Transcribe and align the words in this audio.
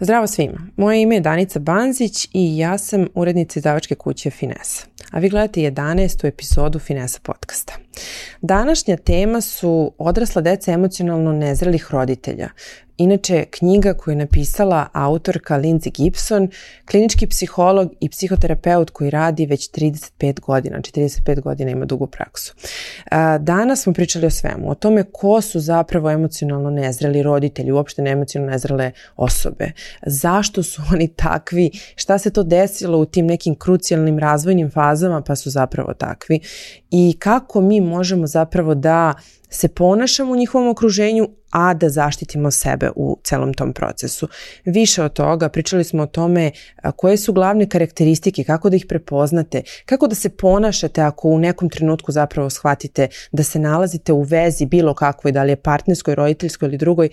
Zdravo 0.00 0.26
svima, 0.26 0.58
moje 0.76 1.02
ime 1.02 1.14
je 1.14 1.20
Danica 1.20 1.58
Banzić 1.58 2.28
i 2.32 2.58
ja 2.58 2.78
sam 2.78 3.06
urednica 3.14 3.58
izdavačke 3.58 3.94
kuće 3.94 4.30
Finesa. 4.30 4.86
A 5.10 5.18
vi 5.18 5.28
gledate 5.28 5.60
11. 5.60 6.26
epizodu 6.26 6.78
Finesa 6.78 7.20
podcasta. 7.22 7.83
Današnja 8.40 8.96
tema 8.96 9.40
su 9.40 9.92
odrasla 9.98 10.42
deca 10.42 10.72
emocionalno 10.72 11.32
nezrelih 11.32 11.90
roditelja, 11.90 12.48
Inače, 12.96 13.44
knjiga 13.50 13.94
koju 13.94 14.12
je 14.12 14.16
napisala 14.16 14.86
autorka 14.92 15.58
Lindsay 15.58 16.02
Gibson, 16.02 16.48
klinički 16.90 17.26
psiholog 17.26 17.92
i 18.00 18.08
psihoterapeut 18.08 18.90
koji 18.90 19.10
radi 19.10 19.46
već 19.46 19.70
35 19.70 20.40
godina, 20.40 20.78
45 20.78 21.40
godina 21.40 21.70
ima 21.70 21.84
dugu 21.84 22.06
praksu. 22.06 22.54
Danas 23.40 23.82
smo 23.82 23.92
pričali 23.92 24.26
o 24.26 24.30
svemu, 24.30 24.70
o 24.70 24.74
tome 24.74 25.04
ko 25.12 25.40
su 25.40 25.60
zapravo 25.60 26.10
emocionalno 26.10 26.70
nezreli 26.70 27.22
roditelji, 27.22 27.72
uopšte 27.72 28.02
ne 28.02 28.10
emocionalno 28.10 28.52
nezrele 28.52 28.92
osobe, 29.16 29.72
zašto 30.06 30.62
su 30.62 30.82
oni 30.92 31.08
takvi, 31.08 31.70
šta 31.96 32.18
se 32.18 32.30
to 32.30 32.42
desilo 32.42 32.98
u 32.98 33.06
tim 33.06 33.26
nekim 33.26 33.54
krucijalnim 33.54 34.18
razvojnim 34.18 34.70
fazama 34.70 35.20
pa 35.20 35.36
su 35.36 35.50
zapravo 35.50 35.94
takvi? 35.94 36.40
I 36.90 37.16
kako 37.18 37.60
mi 37.60 37.80
možemo 37.84 38.26
zapravo 38.26 38.74
da 38.74 39.14
se 39.48 39.68
ponašamo 39.68 40.32
u 40.32 40.36
njihovom 40.36 40.68
okruženju, 40.68 41.28
a 41.50 41.74
da 41.74 41.88
zaštitimo 41.88 42.50
sebe 42.50 42.90
u 42.96 43.18
celom 43.24 43.54
tom 43.54 43.72
procesu. 43.72 44.28
Više 44.64 45.02
od 45.02 45.12
toga, 45.12 45.48
pričali 45.48 45.84
smo 45.84 46.02
o 46.02 46.06
tome 46.06 46.50
koje 46.96 47.16
su 47.16 47.32
glavne 47.32 47.68
karakteristike, 47.68 48.44
kako 48.44 48.70
da 48.70 48.76
ih 48.76 48.86
prepoznate, 48.88 49.62
kako 49.86 50.06
da 50.06 50.14
se 50.14 50.28
ponašate 50.28 51.00
ako 51.00 51.28
u 51.28 51.38
nekom 51.38 51.68
trenutku 51.68 52.12
zapravo 52.12 52.50
shvatite 52.50 53.08
da 53.32 53.42
se 53.42 53.58
nalazite 53.58 54.12
u 54.12 54.22
vezi 54.22 54.66
bilo 54.66 54.94
kakvoj, 54.94 55.32
da 55.32 55.42
li 55.42 55.52
je 55.52 55.56
partnerskoj, 55.56 56.14
roditeljskoj 56.14 56.68
ili 56.68 56.78
drugoj, 56.78 57.08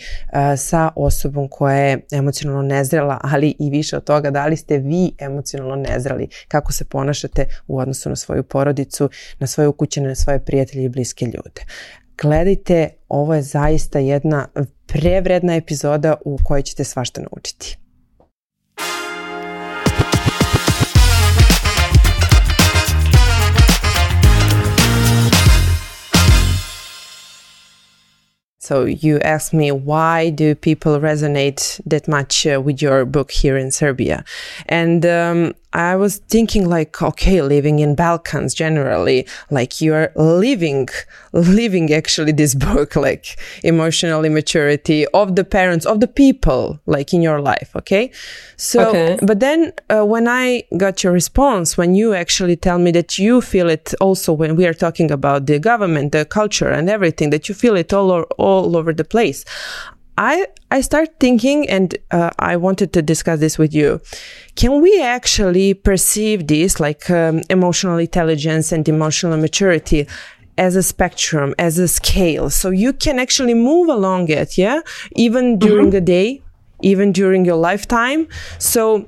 sa 0.57 0.89
osobom 0.95 1.47
koja 1.47 1.77
je 1.77 1.99
emocionalno 2.11 2.61
nezrela, 2.61 3.19
ali 3.23 3.55
i 3.59 3.69
više 3.69 3.97
od 3.97 4.03
toga 4.03 4.31
da 4.31 4.45
li 4.45 4.57
ste 4.57 4.77
vi 4.77 5.11
emocionalno 5.19 5.75
nezreli, 5.75 6.27
kako 6.47 6.73
se 6.73 6.85
ponašate 6.85 7.45
u 7.67 7.79
odnosu 7.79 8.09
na 8.09 8.15
svoju 8.15 8.43
porodicu, 8.43 9.09
na 9.39 9.47
svoje 9.47 9.67
ukućene, 9.67 10.07
na 10.07 10.15
svoje 10.15 10.39
prijatelje 10.39 10.83
i 10.83 10.89
bliske 10.89 11.25
ljude 11.25 11.61
gledajte, 12.17 12.89
ovo 13.09 13.35
je 13.35 13.41
zaista 13.41 13.99
jedna 13.99 14.47
prevredna 14.85 15.55
epizoda 15.55 16.15
u 16.25 16.37
kojoj 16.43 16.61
ćete 16.61 16.83
svašta 16.83 17.21
naučiti. 17.21 17.77
So 28.71 28.85
you 28.85 29.19
asked 29.23 29.53
me 29.53 29.71
why 29.71 30.29
do 30.29 30.55
people 30.55 30.99
resonate 30.99 31.81
that 31.89 32.07
much 32.07 32.45
uh, 32.45 32.61
with 32.61 32.81
your 32.81 33.05
book 33.05 33.31
here 33.31 33.57
in 33.57 33.71
Serbia, 33.71 34.23
and 34.69 35.05
um, 35.05 35.53
I 35.73 35.95
was 35.95 36.17
thinking 36.17 36.67
like, 36.67 37.01
okay, 37.01 37.41
living 37.41 37.79
in 37.79 37.95
Balkans 37.95 38.53
generally, 38.53 39.27
like 39.49 39.79
you're 39.79 40.11
living, 40.15 40.89
living 41.31 41.93
actually 41.93 42.33
this 42.33 42.55
book, 42.67 42.95
like 42.95 43.39
emotional 43.63 44.25
immaturity 44.25 45.07
of 45.07 45.35
the 45.35 45.43
parents, 45.43 45.85
of 45.85 45.99
the 45.99 46.07
people, 46.07 46.79
like 46.85 47.13
in 47.13 47.21
your 47.21 47.41
life. 47.41 47.71
Okay. 47.75 48.11
So, 48.57 48.89
okay. 48.89 49.19
but 49.21 49.39
then 49.39 49.71
uh, 49.89 50.05
when 50.05 50.27
I 50.27 50.63
got 50.77 51.03
your 51.03 51.13
response, 51.13 51.77
when 51.77 51.95
you 51.95 52.13
actually 52.13 52.57
tell 52.57 52.77
me 52.77 52.91
that 52.91 53.17
you 53.17 53.41
feel 53.41 53.69
it 53.69 53.93
also 54.01 54.33
when 54.33 54.55
we 54.55 54.65
are 54.65 54.73
talking 54.73 55.09
about 55.09 55.45
the 55.45 55.59
government, 55.59 56.11
the 56.11 56.25
culture 56.25 56.69
and 56.69 56.89
everything, 56.89 57.29
that 57.29 57.47
you 57.47 57.55
feel 57.55 57.75
it 57.75 57.93
all, 57.93 58.11
all 58.37 58.75
over 58.75 58.93
the 58.93 59.05
place. 59.05 59.45
I 60.17 60.47
I 60.69 60.81
start 60.81 61.19
thinking, 61.19 61.69
and 61.69 61.97
uh, 62.11 62.29
I 62.37 62.55
wanted 62.57 62.93
to 62.93 63.01
discuss 63.01 63.39
this 63.39 63.57
with 63.57 63.73
you. 63.73 64.01
Can 64.55 64.81
we 64.81 65.01
actually 65.01 65.73
perceive 65.73 66.47
this, 66.47 66.79
like 66.79 67.09
um, 67.09 67.41
emotional 67.49 67.97
intelligence 67.97 68.71
and 68.71 68.87
emotional 68.87 69.37
maturity, 69.37 70.07
as 70.57 70.75
a 70.75 70.83
spectrum, 70.83 71.55
as 71.57 71.79
a 71.79 71.87
scale? 71.87 72.49
So 72.49 72.69
you 72.69 72.93
can 72.93 73.19
actually 73.19 73.53
move 73.53 73.89
along 73.89 74.29
it, 74.29 74.57
yeah, 74.57 74.81
even 75.15 75.57
during 75.57 75.87
mm-hmm. 75.87 75.91
the 75.91 76.01
day, 76.01 76.41
even 76.81 77.11
during 77.11 77.45
your 77.45 77.57
lifetime. 77.57 78.27
So 78.59 79.07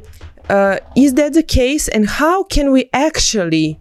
uh, 0.49 0.77
is 0.95 1.13
that 1.15 1.33
the 1.33 1.43
case? 1.43 1.87
And 1.87 2.07
how 2.07 2.43
can 2.43 2.71
we 2.71 2.89
actually, 2.93 3.79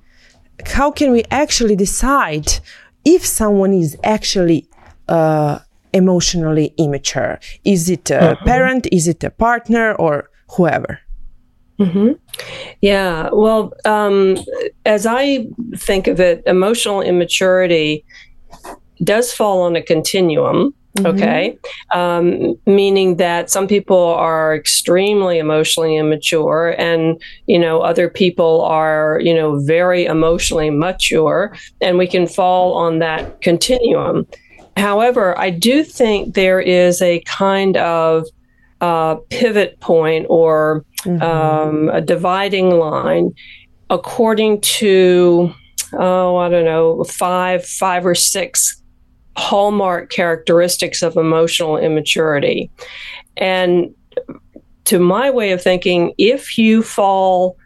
how 0.67 0.91
can 0.91 1.13
we 1.13 1.25
actually 1.31 1.77
decide 1.77 2.61
if 3.05 3.25
someone 3.25 3.73
is 3.73 3.97
actually 4.05 4.69
uh, 5.09 5.61
emotionally 5.93 6.75
immature? 6.79 7.39
Is 7.65 7.89
it 7.91 8.11
a 8.11 8.33
uh-huh. 8.33 8.45
parent? 8.45 8.87
Is 8.93 9.09
it 9.09 9.25
a 9.25 9.31
partner 9.31 9.95
or 9.95 10.31
whoever? 10.57 11.01
Mm-hmm. 11.79 12.13
Yeah. 12.81 13.31
Well, 13.33 13.73
um, 13.85 14.37
as 14.87 15.07
I 15.07 15.49
think 15.77 16.07
of 16.07 16.21
it, 16.21 16.43
emotional 16.47 17.01
immaturity 17.01 18.05
does 19.03 19.33
fall 19.33 19.63
on 19.63 19.77
a 19.77 19.83
continuum. 19.83 20.75
Mm-hmm. 20.99 21.07
Okay. 21.07 21.59
Um, 21.95 22.55
meaning 22.67 23.17
that 23.17 23.51
some 23.51 23.67
people 23.67 23.97
are 23.97 24.55
extremely 24.55 25.39
emotionally 25.39 25.97
immature 25.97 26.75
and, 26.79 27.21
you 27.47 27.59
know, 27.59 27.81
other 27.81 28.11
people 28.11 28.61
are, 28.61 29.19
you 29.23 29.33
know, 29.33 29.59
very 29.61 30.05
emotionally 30.05 30.69
mature 30.69 31.57
and 31.81 31.97
we 31.97 32.07
can 32.07 32.27
fall 32.27 32.75
on 32.75 32.99
that 32.99 33.41
continuum. 33.41 34.27
However, 34.77 35.39
I 35.39 35.51
do 35.51 35.85
think 35.85 36.35
there 36.35 36.61
is 36.61 37.03
a 37.03 37.21
kind 37.21 37.77
of 37.77 38.27
uh, 38.81 39.17
pivot 39.31 39.79
point 39.81 40.27
or 40.29 40.85
mm-hmm. 41.03 41.23
um, 41.23 41.89
a 41.91 42.01
dividing 42.01 42.71
line 42.71 43.33
according 43.91 44.61
to, 44.61 45.53
oh, 45.93 46.37
I 46.37 46.49
don't 46.49 46.65
know, 46.65 47.05
five, 47.05 47.65
five 47.65 48.07
or 48.07 48.15
six 48.15 48.83
hallmark 49.37 50.11
characteristics 50.11 51.03
of 51.03 51.17
emotional 51.17 51.77
immaturity. 51.77 52.71
And 53.37 53.95
to 54.85 54.99
my 54.99 55.31
way 55.31 55.53
of 55.53 55.63
thinking, 55.63 56.13
if 56.19 56.59
you 56.59 56.83
fall 56.83 57.57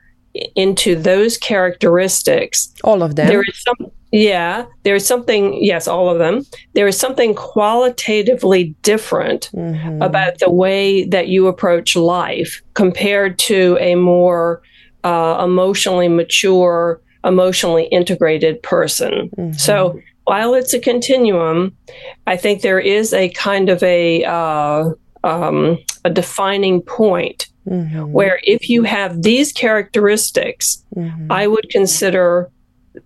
into 0.55 0.97
those 0.97 1.39
characteristics, 1.39 2.72
all 2.84 3.03
of 3.03 3.16
them, 3.16 3.28
there 3.28 3.43
is 3.43 3.62
some 3.62 3.91
yeah, 4.16 4.65
there's 4.82 5.04
something, 5.04 5.62
yes, 5.62 5.87
all 5.87 6.09
of 6.09 6.19
them. 6.19 6.43
There 6.72 6.87
is 6.87 6.99
something 6.99 7.34
qualitatively 7.34 8.75
different 8.81 9.50
mm-hmm. 9.53 10.00
about 10.00 10.38
the 10.38 10.50
way 10.50 11.04
that 11.04 11.28
you 11.28 11.49
approach 11.49 11.97
life 11.97 12.62
compared 12.72 13.38
to 13.41 13.77
a 13.78 13.94
more 13.94 14.62
uh, 15.04 15.43
emotionally 15.44 16.09
mature, 16.09 16.99
emotionally 17.25 17.84
integrated 17.88 18.62
person. 18.62 19.28
Mm-hmm. 19.37 19.53
So 19.53 20.00
while 20.25 20.54
it's 20.54 20.72
a 20.72 20.81
continuum, 20.81 21.77
I 22.27 22.38
think 22.38 22.62
there 22.62 22.81
is 22.81 23.12
a 23.12 23.28
kind 23.31 23.69
of 23.69 23.83
a, 23.83 24.25
uh, 24.25 24.91
um, 25.25 25.78
a 26.04 26.10
defining 26.10 26.81
point 26.81 27.48
mm-hmm. 27.69 28.12
where 28.12 28.41
if 28.44 28.71
you 28.71 28.84
have 28.84 29.22
these 29.22 29.53
characteristics, 29.53 30.83
mm-hmm. 30.97 31.31
I 31.31 31.47
would 31.47 31.69
consider 31.69 32.50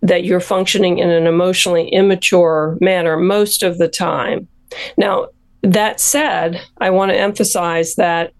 that 0.02 0.24
you're 0.24 0.40
functioning 0.40 0.98
in 0.98 1.10
an 1.10 1.26
emotionally 1.26 1.88
immature 1.88 2.76
manner 2.80 3.16
most 3.16 3.62
of 3.62 3.78
the 3.78 3.88
time. 3.88 4.48
Now, 4.96 5.28
that 5.62 6.00
said, 6.00 6.60
I 6.78 6.90
want 6.90 7.10
to 7.10 7.18
emphasize 7.18 7.94
that 7.96 8.32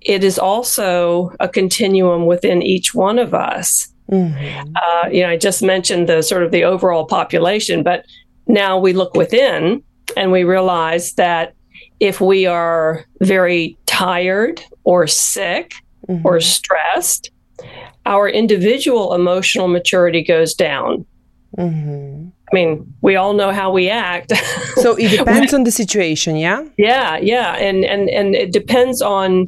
it 0.00 0.24
is 0.24 0.38
also 0.38 1.32
a 1.40 1.48
continuum 1.48 2.26
within 2.26 2.62
each 2.62 2.94
one 2.94 3.18
of 3.18 3.34
us. 3.34 3.88
Mm-hmm. 4.10 4.72
Uh, 4.76 5.08
you 5.08 5.22
know, 5.22 5.30
I 5.30 5.36
just 5.36 5.62
mentioned 5.62 6.08
the 6.08 6.22
sort 6.22 6.42
of 6.42 6.50
the 6.50 6.64
overall 6.64 7.06
population, 7.06 7.82
but 7.82 8.04
now 8.46 8.78
we 8.78 8.92
look 8.92 9.14
within 9.14 9.82
and 10.16 10.32
we 10.32 10.44
realize 10.44 11.14
that 11.14 11.54
if 12.00 12.20
we 12.20 12.46
are 12.46 13.04
very 13.20 13.78
tired 13.86 14.62
or 14.84 15.06
sick 15.06 15.74
mm-hmm. 16.08 16.26
or 16.26 16.40
stressed, 16.40 17.30
our 18.06 18.28
individual 18.28 19.14
emotional 19.14 19.68
maturity 19.68 20.22
goes 20.22 20.54
down. 20.54 21.06
Mm-hmm. 21.58 22.28
I 22.52 22.54
mean, 22.54 22.94
we 23.00 23.16
all 23.16 23.32
know 23.32 23.50
how 23.50 23.70
we 23.70 23.88
act. 23.88 24.36
so 24.74 24.96
it 24.96 25.16
depends 25.16 25.54
on 25.54 25.64
the 25.64 25.70
situation, 25.70 26.36
yeah. 26.36 26.64
Yeah, 26.76 27.16
yeah, 27.16 27.56
and 27.56 27.84
and 27.84 28.10
and 28.10 28.34
it 28.34 28.52
depends 28.52 29.00
on 29.00 29.46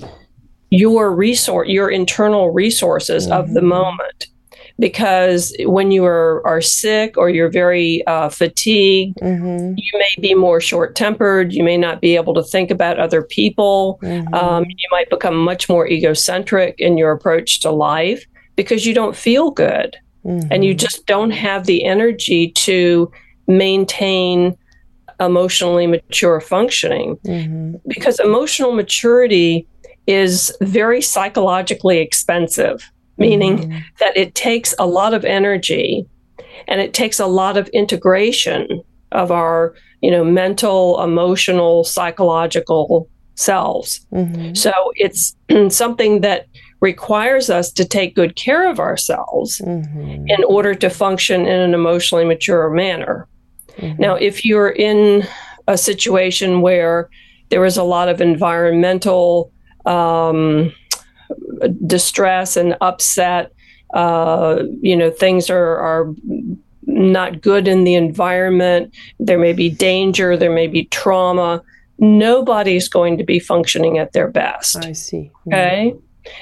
your 0.71 1.15
resource, 1.15 1.69
your 1.69 1.91
internal 1.91 2.51
resources 2.51 3.25
mm-hmm. 3.25 3.35
of 3.35 3.53
the 3.53 3.61
mm-hmm. 3.61 3.69
moment. 3.71 4.27
Because 4.77 5.55
when 5.61 5.93
you 5.93 6.05
are, 6.05 6.45
are 6.45 6.61
sick 6.61 7.17
or 7.17 7.31
you're 7.31 7.49
very 7.49 8.05
uh, 8.09 8.29
fatigued, 8.29 9.17
mm-hmm. 9.19 9.75
you 9.77 9.99
may 10.01 10.21
be 10.21 10.35
more 10.35 10.61
short 10.61 10.97
tempered. 10.97 11.53
You 11.53 11.63
may 11.63 11.77
not 11.77 12.01
be 12.01 12.17
able 12.17 12.35
to 12.35 12.43
think 12.43 12.73
about 12.73 12.99
other 12.99 13.23
people. 13.23 14.01
Mm-hmm. 14.03 14.35
Um, 14.35 14.65
you 14.65 14.89
might 14.91 15.09
become 15.11 15.37
much 15.37 15.69
more 15.69 15.87
egocentric 15.87 16.75
in 16.81 16.99
your 16.99 17.13
approach 17.13 17.61
to 17.61 17.71
life 17.71 18.27
because 18.57 18.87
you 18.87 18.95
don't 18.95 19.17
feel 19.17 19.51
good 19.51 19.97
mm-hmm. 20.25 20.49
and 20.51 20.65
you 20.65 20.73
mm-hmm. 20.73 20.79
just 20.79 21.07
don't 21.07 21.31
have 21.31 21.67
the 21.67 21.85
energy 21.85 22.51
to 22.53 23.11
maintain 23.47 24.57
emotionally 25.21 25.87
mature 25.87 26.41
functioning. 26.41 27.17
Mm-hmm. 27.27 27.77
Because 27.87 28.19
emotional 28.21 28.73
maturity 28.73 29.67
is 30.07 30.55
very 30.61 31.01
psychologically 31.01 31.99
expensive, 31.99 32.91
meaning 33.17 33.59
mm-hmm. 33.59 33.79
that 34.01 34.17
it 34.17 34.35
takes 34.35 34.75
a 34.79 34.87
lot 34.87 35.15
of 35.15 35.25
energy 35.25 36.07
and 36.69 36.81
it 36.81 36.95
takes 36.95 37.21
a 37.21 37.27
lot 37.27 37.57
of 37.57 37.69
integration 37.69 38.83
of 39.13 39.31
our, 39.31 39.75
you 40.01 40.11
know, 40.11 40.25
mental, 40.25 41.03
emotional, 41.03 41.85
psychological 41.85 43.09
selves. 43.35 44.07
Mm-hmm. 44.13 44.55
So 44.55 44.73
it's 44.97 45.37
something 45.69 46.21
that 46.23 46.47
requires 46.85 47.49
us 47.49 47.73
to 47.73 47.85
take 47.85 48.15
good 48.15 48.37
care 48.37 48.71
of 48.71 48.79
ourselves 48.79 49.61
mm-hmm. 49.65 50.29
in 50.29 50.45
order 50.45 50.75
to 50.75 50.91
function 50.91 51.41
in 51.47 51.61
an 51.61 51.73
emotionally 51.73 52.27
mature 52.27 52.69
manner. 52.69 53.27
Mm-hmm. 53.79 54.03
Now, 54.03 54.15
if 54.17 54.45
you're 54.45 54.75
in 54.91 55.27
a 55.67 55.79
situation 55.79 56.61
where 56.61 57.09
there 57.49 57.65
is 57.65 57.79
a 57.79 57.83
lot 57.83 58.09
of 58.09 58.21
environmental 58.21 59.51
um, 59.87 60.73
distress 61.87 62.57
and 62.57 62.77
upset, 62.81 63.51
uh, 63.95 64.63
you 64.83 64.97
know, 64.97 65.11
things 65.11 65.49
are, 65.49 65.77
are 65.79 66.15
not 66.87 67.41
good 67.41 67.67
in 67.67 67.85
the 67.85 67.95
environment, 67.95 68.95
there 69.19 69.39
may 69.39 69.55
be 69.55 69.71
danger, 69.71 70.37
there 70.37 70.55
may 70.55 70.67
be 70.67 70.85
trauma. 70.85 71.63
Nobody's 71.99 72.89
going 72.89 73.17
to 73.19 73.25
be 73.25 73.39
functioning 73.39 73.99
at 73.99 74.13
their 74.13 74.29
best. 74.29 74.85
I 74.85 74.93
see. 74.93 75.31
Okay. 75.47 75.95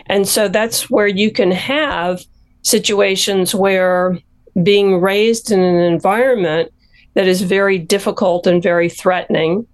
And 0.07 0.29
so 0.29 0.49
that's 0.49 0.91
where 0.91 1.07
you 1.07 1.31
can 1.31 1.51
have 1.51 2.23
situations 2.63 3.55
where 3.55 4.19
being 4.63 5.01
raised 5.01 5.51
in 5.51 5.61
an 5.61 5.81
environment 5.81 6.73
that 7.15 7.27
is 7.27 7.43
very 7.43 7.79
difficult 7.79 8.47
and 8.47 8.63
very 8.63 8.89
threatening 8.89 9.67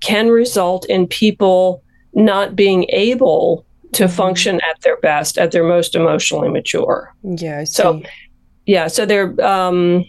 can 0.00 0.28
result 0.28 0.86
in 0.86 1.06
people 1.06 1.82
not 2.12 2.54
being 2.54 2.86
able 2.90 3.64
to 3.92 4.04
mm-hmm. 4.04 4.12
function 4.12 4.56
at 4.56 4.80
their 4.82 4.96
best, 4.98 5.38
at 5.38 5.52
their 5.52 5.64
most 5.64 5.94
emotionally 5.94 6.48
mature. 6.48 7.14
Yeah. 7.22 7.64
So, 7.64 8.02
yeah. 8.66 8.88
So 8.88 9.06
they're. 9.06 9.34
Um, 9.44 10.04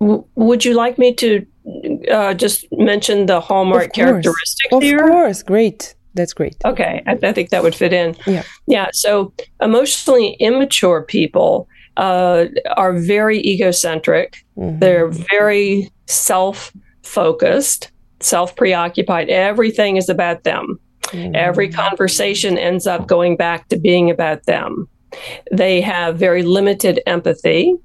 w- 0.00 0.24
would 0.34 0.64
you 0.64 0.74
like 0.74 0.98
me 0.98 1.14
to 1.14 1.46
uh, 2.10 2.34
just 2.34 2.66
mention 2.72 3.26
the 3.26 3.40
hallmark 3.40 3.92
characteristics 3.92 4.72
of 4.72 4.82
here? 4.82 5.04
Of 5.04 5.10
course, 5.10 5.42
great. 5.42 5.94
That's 6.14 6.34
great. 6.34 6.56
Okay, 6.64 7.02
I, 7.06 7.18
I, 7.22 7.32
think 7.32 7.50
that 7.50 7.62
would 7.62 7.74
fit 7.74 7.92
in. 7.92 8.16
Yeah, 8.26 8.42
yeah. 8.66 8.90
So 8.92 9.32
emotionally 9.60 10.36
immature 10.40 11.02
people 11.02 11.68
uh, 11.96 12.46
are 12.76 12.92
very 12.92 13.40
egocentric. 13.40 14.44
Mm-hmm. 14.56 14.78
They're 14.78 15.08
very 15.08 15.90
self-focused, 16.06 17.90
self-preoccupied. 18.20 19.28
Everything 19.30 19.96
is 19.96 20.08
about 20.08 20.44
them. 20.44 20.78
Mm-hmm. 21.04 21.34
Every 21.34 21.68
conversation 21.68 22.56
ends 22.58 22.86
up 22.86 23.06
going 23.06 23.36
back 23.36 23.68
to 23.68 23.76
being 23.76 24.10
about 24.10 24.44
them. 24.44 24.88
They 25.50 25.80
have 25.80 26.18
very 26.18 26.42
limited 26.42 27.00
empathy. 27.06 27.76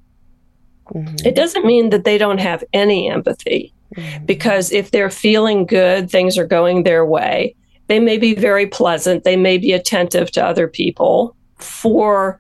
Mm-hmm. 0.94 1.27
It 1.27 1.35
doesn't 1.35 1.65
mean 1.65 1.89
that 1.89 2.06
they 2.06 2.18
don't 2.18 2.38
have 2.39 2.63
any 2.71 3.09
empathy, 3.09 3.74
mm-hmm. 3.95 4.25
because 4.25 4.71
if 4.71 4.91
they're 4.91 5.09
feeling 5.09 5.65
good, 5.65 6.09
things 6.09 6.38
are 6.38 6.47
going 6.47 6.83
their 6.83 7.06
way 7.06 7.56
they 7.88 8.00
may 8.00 8.18
be 8.18 8.36
very 8.36 8.68
pleasant, 8.68 9.24
they 9.24 9.36
may 9.36 9.57
be 9.57 9.72
attentive 9.72 10.31
to 10.31 10.45
other 10.45 10.68
people 10.68 11.36
for 11.57 12.39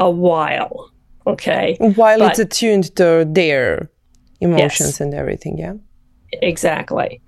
a 0.00 0.10
while. 0.10 0.90
Okay. 1.26 1.76
While 1.78 2.20
but, 2.20 2.30
it's 2.30 2.38
attuned 2.38 2.94
to 2.96 3.26
their 3.28 3.90
emotions 4.40 4.80
yes, 4.80 5.00
and 5.00 5.14
everything. 5.14 5.58
Yeah. 5.58 5.74
Exactly. 6.32 7.20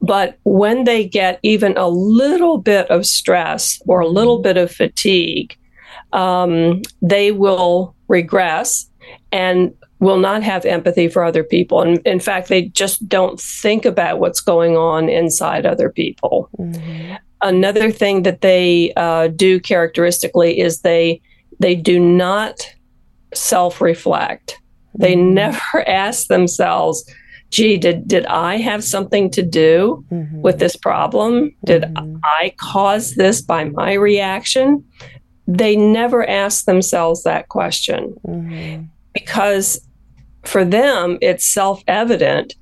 But 0.00 0.38
when 0.44 0.84
they 0.84 1.06
get 1.06 1.40
even 1.42 1.76
a 1.76 1.88
little 1.88 2.58
bit 2.58 2.88
of 2.90 3.06
stress 3.06 3.80
or 3.86 4.00
a 4.00 4.08
little 4.08 4.40
bit 4.40 4.56
of 4.56 4.70
fatigue, 4.70 5.56
um, 6.12 6.82
they 7.02 7.32
will 7.32 7.94
regress 8.08 8.88
and 9.32 9.74
will 9.98 10.18
not 10.18 10.42
have 10.42 10.64
empathy 10.64 11.08
for 11.08 11.24
other 11.24 11.42
people. 11.42 11.80
And 11.80 11.98
in 12.06 12.20
fact, 12.20 12.48
they 12.48 12.62
just 12.68 13.08
don't 13.08 13.40
think 13.40 13.84
about 13.84 14.18
what's 14.20 14.40
going 14.40 14.76
on 14.76 15.08
inside 15.08 15.64
other 15.64 15.90
people. 15.90 16.50
Mm-hmm. 16.58 17.14
Another 17.42 17.90
thing 17.90 18.22
that 18.22 18.40
they 18.40 18.92
uh, 18.96 19.28
do 19.28 19.60
characteristically 19.60 20.60
is 20.60 20.80
they 20.80 21.20
they 21.58 21.74
do 21.74 21.98
not 21.98 22.60
self 23.34 23.80
reflect. 23.80 24.58
They 24.98 25.14
mm-hmm. 25.14 25.34
never 25.34 25.84
ask 25.88 26.28
themselves, 26.28 27.08
gee, 27.50 27.76
did, 27.76 28.08
did 28.08 28.26
I 28.26 28.56
have 28.56 28.82
something 28.82 29.30
to 29.32 29.42
do 29.42 30.04
mm-hmm. 30.10 30.42
with 30.42 30.58
this 30.58 30.76
problem? 30.76 31.54
Did 31.64 31.82
mm-hmm. 31.82 32.16
I 32.24 32.54
cause 32.58 33.14
this 33.14 33.40
by 33.40 33.64
my 33.64 33.94
reaction? 33.94 34.84
They 35.46 35.76
never 35.76 36.28
ask 36.28 36.64
themselves 36.64 37.22
that 37.22 37.48
question 37.48 38.14
mm-hmm. 38.26 38.84
because 39.14 39.85
for 40.48 40.64
them, 40.64 41.18
it's 41.20 41.46
self 41.46 41.82
evident 41.86 42.54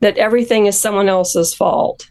that 0.00 0.16
everything 0.16 0.66
is 0.66 0.78
someone 0.78 1.08
else's 1.08 1.54
fault. 1.54 2.08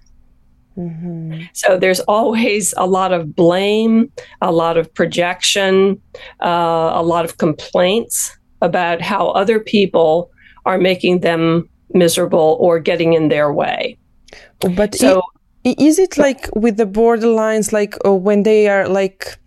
Mm-hmm. 0.77 1.41
So 1.53 1.77
there's 1.77 1.99
always 2.01 2.73
a 2.77 2.85
lot 2.85 3.11
of 3.11 3.35
blame, 3.35 4.11
a 4.41 4.51
lot 4.51 4.77
of 4.77 4.93
projection, 4.93 6.01
uh, 6.41 6.91
a 6.93 7.03
lot 7.03 7.25
of 7.25 7.37
complaints 7.37 8.37
about 8.61 9.01
how 9.01 9.29
other 9.29 9.59
people 9.59 10.31
are 10.65 10.77
making 10.77 11.19
them 11.19 11.69
miserable 11.93 12.57
or 12.59 12.79
getting 12.79 13.13
in 13.13 13.29
their 13.29 13.51
way. 13.51 13.97
But 14.75 14.95
so, 14.95 15.21
is 15.63 15.99
it 15.99 16.17
like 16.17 16.49
with 16.55 16.77
the 16.77 16.85
borderlines, 16.85 17.71
like 17.71 17.95
uh, 18.05 18.13
when 18.13 18.43
they 18.43 18.67
are 18.67 18.87
like 18.87 19.37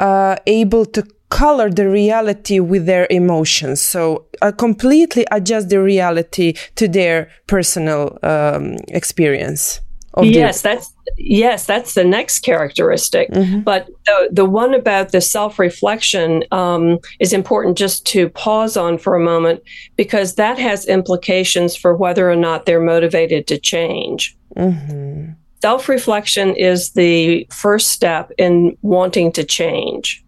uh, 0.00 0.36
able 0.46 0.84
to 0.86 1.06
color 1.32 1.70
the 1.70 1.88
reality 1.88 2.60
with 2.60 2.84
their 2.84 3.06
emotions. 3.08 3.80
So 3.80 4.26
uh, 4.42 4.52
completely 4.52 5.24
adjust 5.30 5.70
the 5.70 5.80
reality 5.82 6.52
to 6.76 6.86
their 6.86 7.30
personal 7.46 8.18
um, 8.22 8.76
experience. 8.88 9.80
yes, 10.20 10.60
that's 10.60 10.92
yes, 11.16 11.64
that's 11.64 11.94
the 11.94 12.04
next 12.04 12.40
characteristic. 12.40 13.30
Mm-hmm. 13.30 13.60
But 13.60 13.88
the 14.04 14.28
the 14.30 14.44
one 14.44 14.74
about 14.74 15.12
the 15.12 15.22
self 15.22 15.58
reflection 15.58 16.44
um, 16.50 16.98
is 17.18 17.32
important 17.32 17.78
just 17.78 18.04
to 18.08 18.28
pause 18.28 18.76
on 18.76 18.98
for 18.98 19.14
a 19.14 19.24
moment 19.24 19.62
because 19.96 20.34
that 20.34 20.58
has 20.58 20.84
implications 20.86 21.74
for 21.74 21.96
whether 21.96 22.30
or 22.30 22.36
not 22.36 22.66
they're 22.66 22.84
motivated 22.94 23.46
to 23.46 23.58
change. 23.58 24.36
Mm-hmm. 24.54 25.32
Self 25.62 25.88
reflection 25.88 26.54
is 26.56 26.90
the 26.90 27.46
first 27.50 27.88
step 27.88 28.32
in 28.36 28.76
wanting 28.82 29.32
to 29.32 29.44
change. 29.44 30.21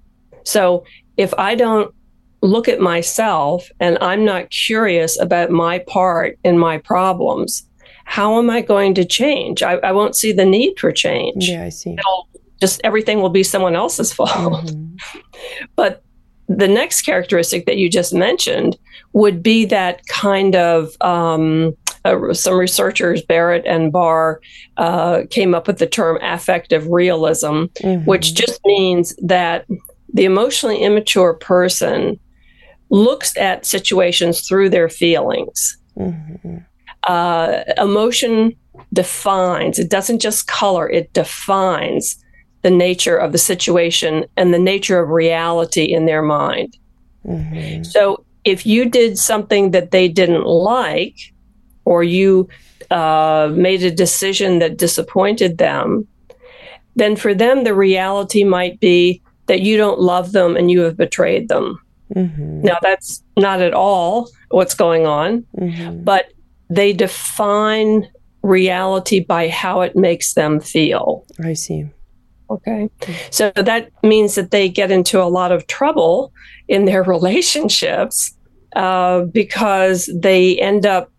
So 0.45 0.85
if 1.17 1.35
I 1.39 1.55
don't 1.55 1.95
look 2.41 2.69
at 2.69 2.81
myself 2.81 3.69
and 3.81 3.97
I'm 4.01 4.25
not 4.25 4.51
curious 4.51 5.19
about 5.19 5.51
my 5.51 5.79
part 5.81 6.39
in 6.45 6.59
my 6.59 6.79
problems, 6.79 7.67
how 8.05 8.39
am 8.39 8.51
I 8.51 8.61
going 8.61 8.95
to 8.95 9.05
change? 9.05 9.63
I, 9.63 9.75
I 9.77 9.93
won't 9.93 10.17
see 10.17 10.33
the 10.33 10.45
need 10.45 10.79
for 10.79 10.93
change. 10.93 11.49
Yeah, 11.49 11.65
I 11.65 11.71
see. 11.71 11.95
It'll 11.95 12.29
just 12.61 12.81
everything 12.85 13.21
will 13.21 13.31
be 13.31 13.43
someone 13.43 13.75
else's 13.75 14.13
fault. 14.19 14.31
Mm-hmm. 14.67 15.19
but 15.77 16.03
the 16.47 16.69
next 16.69 17.03
characteristic 17.03 17.65
that 17.67 17.79
you 17.79 17.89
just 17.89 18.13
mentioned 18.13 18.77
would 19.15 19.43
be 19.43 19.65
that 19.65 20.07
kind 20.09 20.55
of 20.55 20.95
um, 21.01 21.75
uh, 22.05 22.35
some 22.35 22.59
researchers, 22.59 23.23
Barrett 23.23 23.65
and 23.67 23.91
Bar, 23.91 24.41
uh, 24.77 25.23
came 25.31 25.55
up 25.55 25.67
with 25.67 25.79
the 25.79 25.87
term 25.87 26.19
affective 26.21 26.87
realism, 26.89 27.65
mm-hmm. 27.81 28.05
which 28.05 28.35
just 28.35 28.61
means 28.67 29.17
that 29.23 29.67
the 30.15 30.25
emotionally 30.25 30.79
immature 30.79 31.35
person 31.35 32.19
looks 32.89 33.37
at 33.37 33.67
situations 33.67 34.47
through 34.47 34.71
their 34.71 34.89
feelings. 34.89 35.77
Mm-hmm. 35.97 36.59
Uh, 37.03 37.65
emotion 37.77 38.55
defines, 38.93 39.79
it 39.79 39.91
doesn't 39.91 40.21
just 40.21 40.47
color, 40.47 40.89
it 40.89 41.13
defines 41.13 42.17
the 42.63 42.71
nature 42.71 43.17
of 43.17 43.33
the 43.33 43.39
situation 43.39 44.25
and 44.37 44.55
the 44.55 44.59
nature 44.59 45.01
of 45.01 45.11
reality 45.11 45.85
in 45.85 46.07
their 46.07 46.23
mind. 46.23 46.79
Mm-hmm. 47.27 47.83
So 47.83 48.25
if 48.45 48.65
you 48.65 48.89
did 48.89 49.19
something 49.19 49.73
that 49.73 49.91
they 49.91 50.09
didn't 50.09 50.47
like, 50.47 51.17
or 51.85 52.03
you 52.05 52.49
uh, 52.91 53.51
made 53.53 53.83
a 53.83 53.91
decision 53.91 54.61
that 54.61 54.79
disappointed 54.79 55.59
them, 55.59 56.07
then 56.97 57.17
for 57.17 57.35
them, 57.35 57.65
the 57.65 57.75
reality 57.75 58.45
might 58.45 58.79
be 58.81 59.21
that 59.47 59.61
you 59.61 59.77
don't 59.77 60.01
love 60.01 60.33
them 60.33 60.57
and 60.57 60.71
you 60.71 60.81
have 60.81 60.97
betrayed 60.97 61.49
them. 61.49 61.81
Mm-hmm. 62.15 62.63
Now, 62.63 62.79
that's 62.81 63.23
not 63.37 63.61
at 63.61 63.75
all 63.75 64.29
what's 64.51 64.75
going 64.75 65.07
on, 65.07 65.45
mm-hmm. 65.59 66.05
but 66.05 66.27
they 66.71 66.93
define 66.93 68.09
reality 68.43 69.21
by 69.21 69.49
how 69.49 69.81
it 69.81 69.97
makes 69.97 70.35
them 70.35 70.61
feel. 70.61 71.25
I 71.43 71.55
see. 71.55 71.87
Okay. 72.51 72.91
So 73.31 73.51
that 73.57 73.91
means 74.03 74.35
that 74.35 74.51
they 74.51 74.69
get 74.69 74.91
into 74.91 75.21
a 75.21 75.25
lot 75.25 75.51
of 75.51 75.67
trouble 75.67 76.33
in 76.69 76.85
their 76.85 77.03
relationships 77.15 78.37
uh, 78.77 79.23
because 79.23 80.11
they 80.15 80.59
end 80.61 80.85
up 80.87 81.11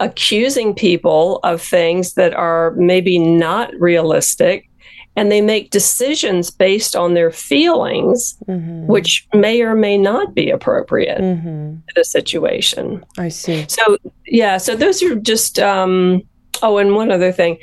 accusing 0.00 0.74
people 0.74 1.38
of 1.44 1.62
things 1.62 2.14
that 2.14 2.34
are 2.34 2.72
maybe 2.72 3.18
not 3.18 3.72
realistic 3.78 4.68
and 5.16 5.30
they 5.30 5.40
make 5.40 5.70
decisions 5.70 6.50
based 6.50 6.96
on 6.96 7.14
their 7.14 7.30
feelings, 7.30 8.36
mm-hmm. 8.48 8.86
which 8.86 9.26
may 9.32 9.62
or 9.62 9.74
may 9.74 9.96
not 9.96 10.34
be 10.34 10.50
appropriate 10.50 11.20
mm-hmm. 11.20 11.76
to 11.76 11.94
the 11.94 12.04
situation. 12.04 13.04
I 13.16 13.28
see. 13.28 13.66
So, 13.68 13.96
yeah, 14.26 14.58
so 14.58 14.74
those 14.74 15.02
are 15.02 15.14
just, 15.14 15.58
um, 15.58 16.22
oh, 16.62 16.78
and 16.78 16.94
one 16.94 17.10
other 17.10 17.32
thing 17.32 17.58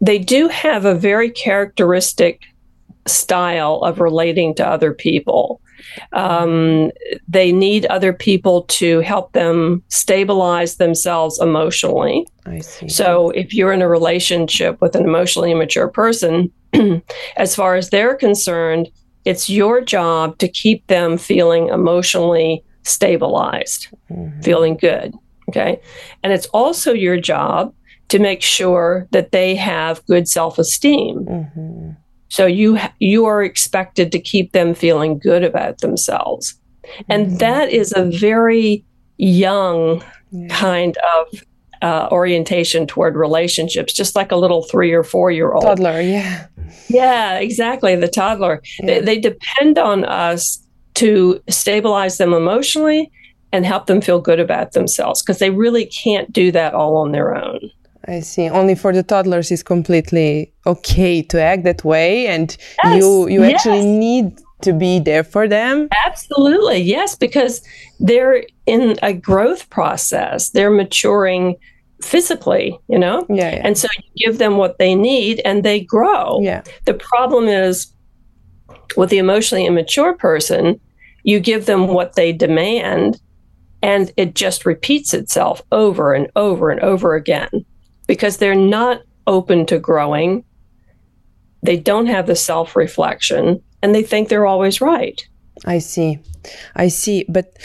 they 0.00 0.18
do 0.18 0.48
have 0.48 0.84
a 0.84 0.94
very 0.94 1.30
characteristic 1.30 2.42
style 3.06 3.76
of 3.82 4.00
relating 4.00 4.54
to 4.56 4.66
other 4.66 4.92
people. 4.92 5.60
Um, 6.12 6.90
they 7.28 7.52
need 7.52 7.86
other 7.86 8.12
people 8.12 8.62
to 8.62 9.00
help 9.00 9.32
them 9.32 9.82
stabilize 9.88 10.76
themselves 10.76 11.40
emotionally. 11.40 12.26
I 12.44 12.58
see. 12.58 12.88
So 12.88 13.30
if 13.30 13.54
you're 13.54 13.72
in 13.72 13.82
a 13.82 13.88
relationship 13.88 14.80
with 14.80 14.96
an 14.96 15.04
emotionally 15.04 15.52
immature 15.52 15.88
person, 15.88 16.52
as 17.36 17.54
far 17.54 17.74
as 17.74 17.90
they're 17.90 18.14
concerned, 18.14 18.88
it's 19.24 19.50
your 19.50 19.80
job 19.80 20.38
to 20.38 20.48
keep 20.48 20.86
them 20.86 21.18
feeling 21.18 21.68
emotionally 21.68 22.64
stabilized, 22.84 23.88
mm-hmm. 24.10 24.40
feeling 24.40 24.76
good. 24.76 25.12
Okay. 25.48 25.80
And 26.22 26.32
it's 26.32 26.46
also 26.46 26.92
your 26.92 27.20
job 27.20 27.72
to 28.08 28.18
make 28.18 28.42
sure 28.42 29.08
that 29.10 29.32
they 29.32 29.54
have 29.56 30.04
good 30.06 30.28
self 30.28 30.58
esteem. 30.58 31.24
Mm-hmm. 31.24 31.90
So 32.28 32.46
you 32.46 32.78
you 32.98 33.26
are 33.26 33.42
expected 33.42 34.12
to 34.12 34.20
keep 34.20 34.52
them 34.52 34.74
feeling 34.74 35.18
good 35.18 35.44
about 35.44 35.78
themselves. 35.78 36.58
And 37.08 37.26
mm-hmm. 37.26 37.36
that 37.38 37.70
is 37.70 37.92
a 37.96 38.04
very 38.04 38.84
young 39.16 40.04
yeah. 40.30 40.48
kind 40.48 40.96
of 41.16 41.42
uh, 41.82 42.08
orientation 42.10 42.86
toward 42.86 43.16
relationships, 43.16 43.92
just 43.92 44.16
like 44.16 44.32
a 44.32 44.36
little 44.36 44.62
three 44.64 44.92
or 44.92 45.02
four 45.02 45.30
year 45.30 45.52
old 45.52 45.64
toddler. 45.64 46.00
Yeah. 46.00 46.46
Yeah, 46.88 47.38
exactly. 47.38 47.96
The 47.96 48.08
toddler. 48.08 48.62
Yeah. 48.78 48.86
They, 48.86 49.00
they 49.00 49.18
depend 49.18 49.78
on 49.78 50.04
us 50.04 50.62
to 50.94 51.40
stabilize 51.48 52.18
them 52.18 52.32
emotionally 52.32 53.10
and 53.52 53.64
help 53.64 53.86
them 53.86 54.00
feel 54.00 54.20
good 54.20 54.40
about 54.40 54.72
themselves 54.72 55.22
because 55.22 55.38
they 55.38 55.50
really 55.50 55.86
can't 55.86 56.32
do 56.32 56.50
that 56.52 56.74
all 56.74 56.96
on 56.96 57.12
their 57.12 57.34
own. 57.34 57.60
I 58.08 58.20
see. 58.20 58.48
Only 58.48 58.74
for 58.74 58.92
the 58.92 59.02
toddlers 59.02 59.50
is 59.50 59.62
completely 59.62 60.52
okay 60.64 61.22
to 61.22 61.40
act 61.40 61.64
that 61.64 61.84
way, 61.84 62.28
and 62.28 62.56
yes, 62.84 62.98
you 62.98 63.28
you 63.28 63.40
yes. 63.42 63.54
actually 63.54 63.84
need 63.84 64.38
to 64.62 64.72
be 64.72 64.98
there 64.98 65.24
for 65.24 65.46
them. 65.48 65.88
Absolutely, 66.06 66.78
yes, 66.78 67.14
because 67.14 67.62
they're 68.00 68.44
in 68.66 68.98
a 69.02 69.12
growth 69.12 69.68
process. 69.70 70.50
They're 70.50 70.70
maturing 70.70 71.56
physically, 72.02 72.78
you 72.88 72.98
know. 72.98 73.26
Yeah, 73.28 73.56
yeah. 73.56 73.62
And 73.64 73.76
so 73.76 73.88
you 73.96 74.26
give 74.26 74.38
them 74.38 74.56
what 74.56 74.78
they 74.78 74.94
need, 74.94 75.40
and 75.44 75.64
they 75.64 75.80
grow. 75.80 76.40
Yeah. 76.40 76.62
The 76.84 76.94
problem 76.94 77.46
is 77.46 77.92
with 78.96 79.10
the 79.10 79.18
emotionally 79.18 79.66
immature 79.66 80.14
person, 80.14 80.80
you 81.22 81.40
give 81.40 81.66
them 81.66 81.88
what 81.88 82.14
they 82.14 82.32
demand, 82.32 83.20
and 83.82 84.12
it 84.16 84.34
just 84.34 84.64
repeats 84.64 85.12
itself 85.12 85.62
over 85.72 86.14
and 86.14 86.28
over 86.36 86.70
and 86.70 86.80
over 86.80 87.14
again 87.14 87.64
because 88.06 88.38
they're 88.38 88.54
not 88.54 89.02
open 89.26 89.66
to 89.66 89.78
growing. 89.78 90.44
They 91.62 91.76
don't 91.76 92.06
have 92.06 92.26
the 92.26 92.36
self 92.36 92.76
reflection 92.76 93.62
and 93.82 93.94
they 93.94 94.02
think 94.02 94.28
they're 94.28 94.46
always 94.46 94.80
right. 94.80 95.26
I 95.64 95.78
see. 95.78 96.18
I 96.74 96.88
see. 96.88 97.24
But 97.28 97.56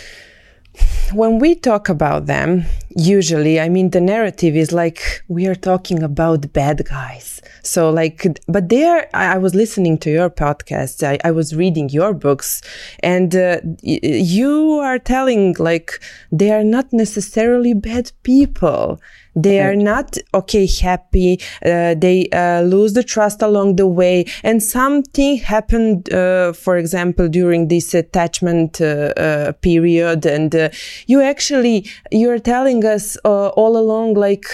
when 1.13 1.39
we 1.39 1.55
talk 1.55 1.89
about 1.89 2.25
them, 2.25 2.63
usually, 2.95 3.59
I 3.59 3.69
mean, 3.69 3.89
the 3.89 4.01
narrative 4.01 4.55
is 4.55 4.71
like 4.71 5.23
we 5.27 5.47
are 5.47 5.55
talking 5.55 6.01
about 6.03 6.53
bad 6.53 6.85
guys. 6.85 7.41
So, 7.63 7.89
like, 7.89 8.25
but 8.47 8.69
there, 8.69 9.09
I, 9.13 9.35
I 9.35 9.37
was 9.37 9.53
listening 9.53 9.97
to 9.99 10.09
your 10.09 10.29
podcast, 10.29 11.05
I, 11.05 11.19
I 11.23 11.31
was 11.31 11.55
reading 11.55 11.89
your 11.89 12.13
books, 12.13 12.61
and 13.01 13.35
uh, 13.35 13.59
you 13.83 14.79
are 14.79 14.97
telling, 14.97 15.55
like, 15.59 16.01
they 16.31 16.51
are 16.51 16.63
not 16.63 16.91
necessarily 16.91 17.73
bad 17.73 18.11
people 18.23 18.99
they 19.35 19.61
are 19.61 19.75
not 19.75 20.17
okay 20.33 20.67
happy 20.67 21.39
uh, 21.65 21.95
they 21.95 22.27
uh, 22.33 22.61
lose 22.61 22.93
the 22.93 23.03
trust 23.03 23.41
along 23.41 23.75
the 23.75 23.87
way. 23.87 24.25
And 24.43 24.61
something 24.61 25.37
happened 25.37 26.11
uh, 26.13 26.53
for 26.53 26.77
example 26.77 27.27
during 27.27 27.67
this 27.67 27.93
attachment 27.93 28.81
uh, 28.81 29.13
uh, 29.17 29.51
period. 29.53 30.25
And 30.25 30.53
uh, 30.55 30.69
you 31.07 31.21
actually 31.21 31.89
you're 32.11 32.39
telling 32.39 32.83
us 32.85 33.15
all 33.23 33.77
along 33.77 34.15
like 34.15 34.45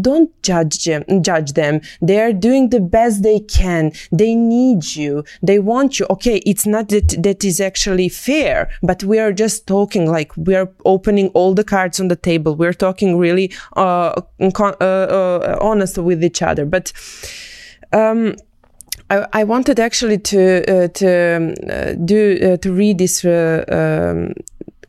don't 0.00 0.30
judge 0.42 0.84
them 0.84 1.04
judge 1.22 1.52
them. 1.52 1.80
They 2.02 2.20
are 2.20 2.32
doing 2.32 2.70
the 2.70 2.80
best 2.80 3.22
they 3.22 3.40
can. 3.40 3.92
They 4.12 4.34
need 4.34 4.96
you. 4.96 5.24
They 5.42 5.58
want 5.58 5.98
you. 5.98 6.06
Okay 6.10 6.38
it's 6.44 6.66
not 6.66 6.88
that 6.88 7.22
that 7.22 7.44
is 7.44 7.60
actually 7.60 8.08
fair 8.08 8.70
but 8.82 9.04
we 9.04 9.18
are 9.18 9.32
just 9.32 9.66
talking 9.66 10.10
like 10.10 10.36
we 10.36 10.54
are 10.54 10.70
opening 10.84 11.28
all 11.28 11.54
the 11.54 11.64
cards 11.64 12.00
on 12.00 12.08
the 12.08 12.16
table. 12.16 12.54
We're 12.56 12.72
talking 12.72 13.18
really 13.18 13.52
honest 14.40 15.98
with 15.98 16.22
each 16.24 16.42
other. 16.42 16.64
But 16.64 16.92
um, 17.92 18.36
I, 19.10 19.26
I, 19.32 19.44
wanted 19.44 19.80
actually 19.80 20.18
to 20.18 20.84
uh, 20.84 20.88
to 20.88 21.36
um, 21.36 21.54
uh, 21.70 21.92
do 22.04 22.38
uh, 22.42 22.56
to 22.58 22.72
read 22.72 22.98
this 22.98 23.24
uh, 23.24 23.64
um, 23.68 24.34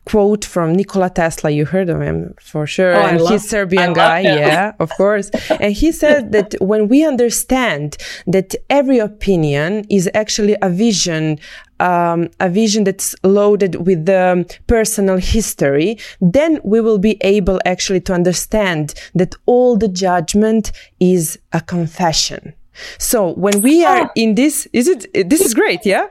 quote 0.04 0.44
from 0.44 0.74
Nikola 0.74 1.10
Tesla. 1.10 1.50
You 1.50 1.64
heard 1.64 1.88
of 1.88 2.00
him 2.00 2.34
for 2.40 2.66
sure. 2.66 2.94
Oh, 2.94 3.06
and 3.06 3.20
love, 3.20 3.30
he's 3.30 3.48
Serbian 3.48 3.92
guy, 3.92 4.20
yeah, 4.20 4.72
of 4.78 4.90
course. 4.90 5.30
and 5.60 5.72
he 5.72 5.92
said 5.92 6.32
that 6.32 6.54
when 6.60 6.88
we 6.88 7.04
understand 7.06 7.96
that 8.26 8.54
every 8.68 8.98
opinion 8.98 9.84
is 9.88 10.10
actually 10.14 10.56
a 10.60 10.68
vision 10.68 11.38
um, 11.80 12.28
a 12.38 12.48
vision 12.48 12.84
that's 12.84 13.14
loaded 13.24 13.86
with 13.86 14.06
the 14.06 14.46
personal 14.66 15.16
history, 15.16 15.98
then 16.20 16.60
we 16.62 16.80
will 16.80 16.98
be 16.98 17.16
able 17.22 17.60
actually 17.64 18.00
to 18.02 18.12
understand 18.12 18.94
that 19.14 19.34
all 19.46 19.76
the 19.76 19.88
judgment 19.88 20.72
is 21.00 21.38
a 21.52 21.60
confession. 21.60 22.54
So 22.98 23.32
when 23.32 23.62
we 23.62 23.84
are 23.84 24.02
ah. 24.02 24.12
in 24.14 24.34
this, 24.34 24.66
is 24.72 24.88
it? 24.88 25.28
This 25.28 25.40
is 25.40 25.54
great, 25.54 25.84
yeah. 25.84 26.08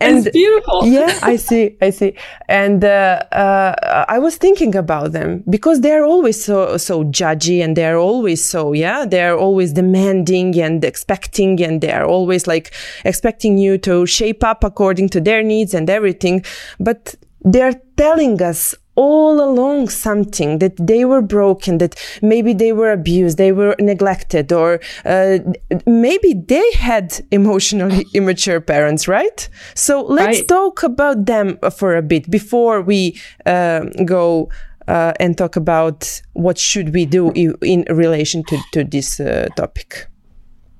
And 0.00 0.18
it's 0.18 0.30
beautiful. 0.30 0.84
yeah, 0.86 1.18
I 1.22 1.36
see, 1.36 1.76
I 1.80 1.90
see. 1.90 2.14
And 2.48 2.84
uh, 2.84 3.22
uh, 3.32 4.04
I 4.08 4.18
was 4.18 4.36
thinking 4.36 4.74
about 4.74 5.12
them 5.12 5.44
because 5.48 5.80
they 5.80 5.92
are 5.92 6.04
always 6.04 6.42
so 6.42 6.76
so 6.76 7.04
judgy, 7.04 7.62
and 7.62 7.76
they 7.76 7.86
are 7.86 7.98
always 7.98 8.44
so 8.44 8.72
yeah, 8.72 9.04
they 9.04 9.22
are 9.22 9.36
always 9.36 9.72
demanding 9.72 10.58
and 10.60 10.84
expecting, 10.84 11.62
and 11.62 11.80
they 11.80 11.92
are 11.92 12.04
always 12.06 12.46
like 12.46 12.72
expecting 13.04 13.58
you 13.58 13.78
to 13.78 14.06
shape 14.06 14.44
up 14.44 14.64
according 14.64 15.08
to 15.10 15.20
their 15.20 15.42
needs 15.42 15.74
and 15.74 15.88
everything. 15.90 16.44
But 16.78 17.14
they're 17.42 17.80
telling 17.96 18.40
us 18.42 18.74
all 18.98 19.40
along 19.40 19.88
something 19.88 20.58
that 20.58 20.76
they 20.76 21.04
were 21.04 21.22
broken, 21.22 21.78
that 21.78 21.94
maybe 22.20 22.52
they 22.52 22.72
were 22.72 22.90
abused, 22.90 23.38
they 23.38 23.52
were 23.52 23.76
neglected, 23.78 24.52
or 24.52 24.80
uh, 25.04 25.38
maybe 25.86 26.34
they 26.34 26.68
had 26.72 27.24
emotionally 27.30 28.04
immature 28.14 28.60
parents, 28.60 29.06
right? 29.06 29.48
So 29.76 30.02
let's 30.02 30.44
talk 30.46 30.82
about 30.82 31.26
them 31.26 31.58
for 31.76 31.94
a 31.94 32.02
bit 32.02 32.28
before 32.28 32.82
we 32.82 33.20
uh, 33.46 33.84
go. 34.04 34.50
Uh, 34.88 35.12
and 35.20 35.36
talk 35.36 35.54
about 35.54 36.22
what 36.32 36.56
should 36.56 36.94
we 36.94 37.04
do 37.04 37.30
in 37.60 37.84
relation 37.90 38.42
to, 38.42 38.58
to 38.72 38.82
this 38.84 39.20
uh, 39.20 39.46
topic. 39.54 40.08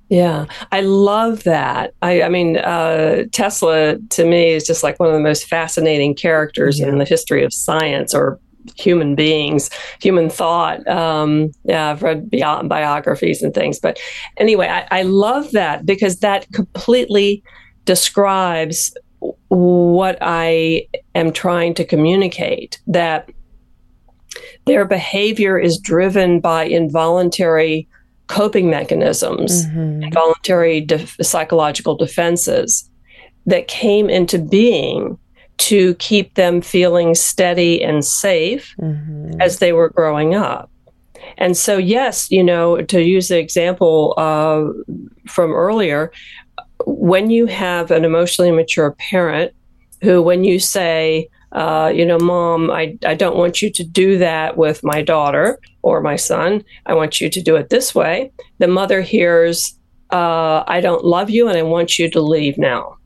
Yeah, 0.09 0.47
I 0.73 0.81
love 0.81 1.45
that. 1.45 1.93
I, 2.01 2.23
I 2.23 2.29
mean, 2.29 2.57
uh, 2.57 3.25
Tesla 3.33 3.99
to 3.99 4.25
me 4.25 4.51
is 4.51 4.67
just 4.67 4.83
like 4.83 4.99
one 4.99 5.09
of 5.09 5.15
the 5.15 5.21
most 5.21 5.47
fascinating 5.47 6.15
characters 6.15 6.81
yeah. 6.81 6.89
in 6.89 6.99
the 6.99 7.05
history 7.05 7.45
of 7.45 7.53
science 7.53 8.15
or 8.15 8.41
human 8.77 9.15
beings, 9.15 9.71
human 10.01 10.31
thought. 10.31 10.87
Um, 10.89 11.51
yeah, 11.65 11.91
I've 11.91 12.03
read 12.03 12.31
bi- 12.31 12.63
biographies 12.63 13.43
and 13.43 13.53
things. 13.53 13.79
But 13.79 13.99
anyway, 14.39 14.69
I, 14.69 14.87
I 14.91 15.03
love 15.03 15.51
that 15.53 15.85
because 15.85 16.21
that 16.21 16.51
completely 16.53 17.43
describes 17.85 18.97
what 19.49 20.19
I 20.21 20.87
am 21.15 21.33
trying 21.33 21.75
to 21.75 21.85
communicate 21.85 22.81
that 22.87 23.29
their 24.67 24.85
behavior 24.85 25.59
is 25.59 25.79
driven 25.79 26.41
by 26.41 26.65
involuntary 26.65 27.89
coping 28.29 28.71
mechanisms, 28.71 29.67
mm-hmm. 29.67 30.87
def- 30.87 31.17
psychological 31.21 31.97
defenses 31.97 32.89
that 33.47 33.69
came 33.69 34.09
into 34.09 34.39
being 34.39 35.19
to 35.57 35.95
keep 35.97 36.35
them 36.35 36.61
feeling 36.61 37.15
steady 37.15 37.83
and 37.83 38.05
safe 38.05 38.75
mm-hmm. 38.81 39.41
as 39.41 39.59
they 39.59 39.73
were 39.73 39.89
growing 39.89 40.35
up. 40.35 40.71
And 41.37 41.57
so, 41.57 41.77
yes, 41.77 42.31
you 42.31 42.45
know, 42.45 42.81
to 42.83 43.03
use 43.03 43.29
the 43.29 43.39
example 43.39 44.15
uh, 44.17 44.65
from 45.27 45.53
earlier, 45.53 46.13
when 46.87 47.31
you 47.31 47.47
have 47.47 47.91
an 47.91 48.05
emotionally 48.05 48.53
mature 48.53 48.93
parent 48.93 49.53
who, 50.03 50.23
when 50.23 50.45
you 50.45 50.59
say, 50.59 51.29
uh, 51.53 51.91
you 51.95 52.05
know, 52.05 52.19
mom, 52.19 52.71
I, 52.71 52.99
I 53.05 53.15
don't 53.15 53.37
want 53.37 53.63
you 53.63 53.71
to 53.71 53.85
do 53.85 54.19
that 54.19 54.57
with 54.57 54.85
my 54.85 55.03
daughter 55.03 55.59
or 55.83 56.01
my 56.01 56.17
son. 56.17 56.65
I 56.87 56.95
want 56.95 57.21
you 57.21 57.31
to 57.31 57.43
do 57.43 57.57
it 57.57 57.71
this 57.71 57.95
way. 57.95 58.31
The 58.59 58.69
mother 58.69 59.01
hears, 59.01 59.79
uh, 60.11 60.65
I 60.67 60.81
don't 60.81 61.05
love 61.05 61.31
you 61.31 61.49
and 61.49 61.57
I 61.57 61.63
want 61.63 61.99
you 61.99 62.11
to 62.11 62.21
leave 62.21 62.59
now. 62.59 62.97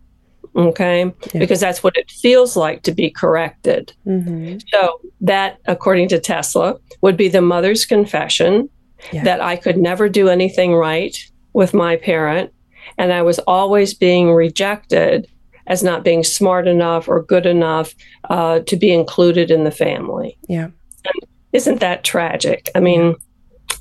Okay. 0.54 1.04
Yeah. 1.04 1.12
Because 1.34 1.61
that's 1.61 1.82
what 1.82 1.96
it 1.96 2.11
feels 2.11 2.56
like 2.56 2.82
to 2.82 2.92
be 2.92 3.11
corrected. 3.11 3.92
Mm-hmm. 4.06 4.58
So, 4.72 5.00
that, 5.20 5.61
according 5.66 6.08
to 6.08 6.20
Tesla, 6.20 6.76
would 7.00 7.16
be 7.16 7.28
the 7.28 7.40
mother's 7.40 7.87
confession 7.87 8.68
yeah. 9.12 9.25
that 9.25 9.40
I 9.40 9.56
could 9.56 9.78
never 9.78 10.08
do 10.08 10.28
anything 10.28 10.75
right 10.75 11.16
with 11.54 11.72
my 11.72 11.96
parent. 11.96 12.52
And 12.99 13.12
I 13.12 13.22
was 13.22 13.38
always 13.40 13.94
being 13.94 14.32
rejected 14.32 15.26
as 15.66 15.83
not 15.83 16.04
being 16.04 16.25
smart 16.25 16.66
enough 16.66 17.09
or 17.09 17.23
good 17.23 17.47
enough 17.47 17.95
uh, 18.31 18.61
to 18.61 18.76
be 18.76 18.92
included 18.92 19.50
in 19.50 19.64
the 19.64 19.71
family. 19.71 20.37
Yeah. 20.49 20.69
And 21.04 21.31
isn't 21.52 21.81
that 21.81 22.04
tragic? 22.04 22.71
I 22.75 22.81
mean, 22.81 23.16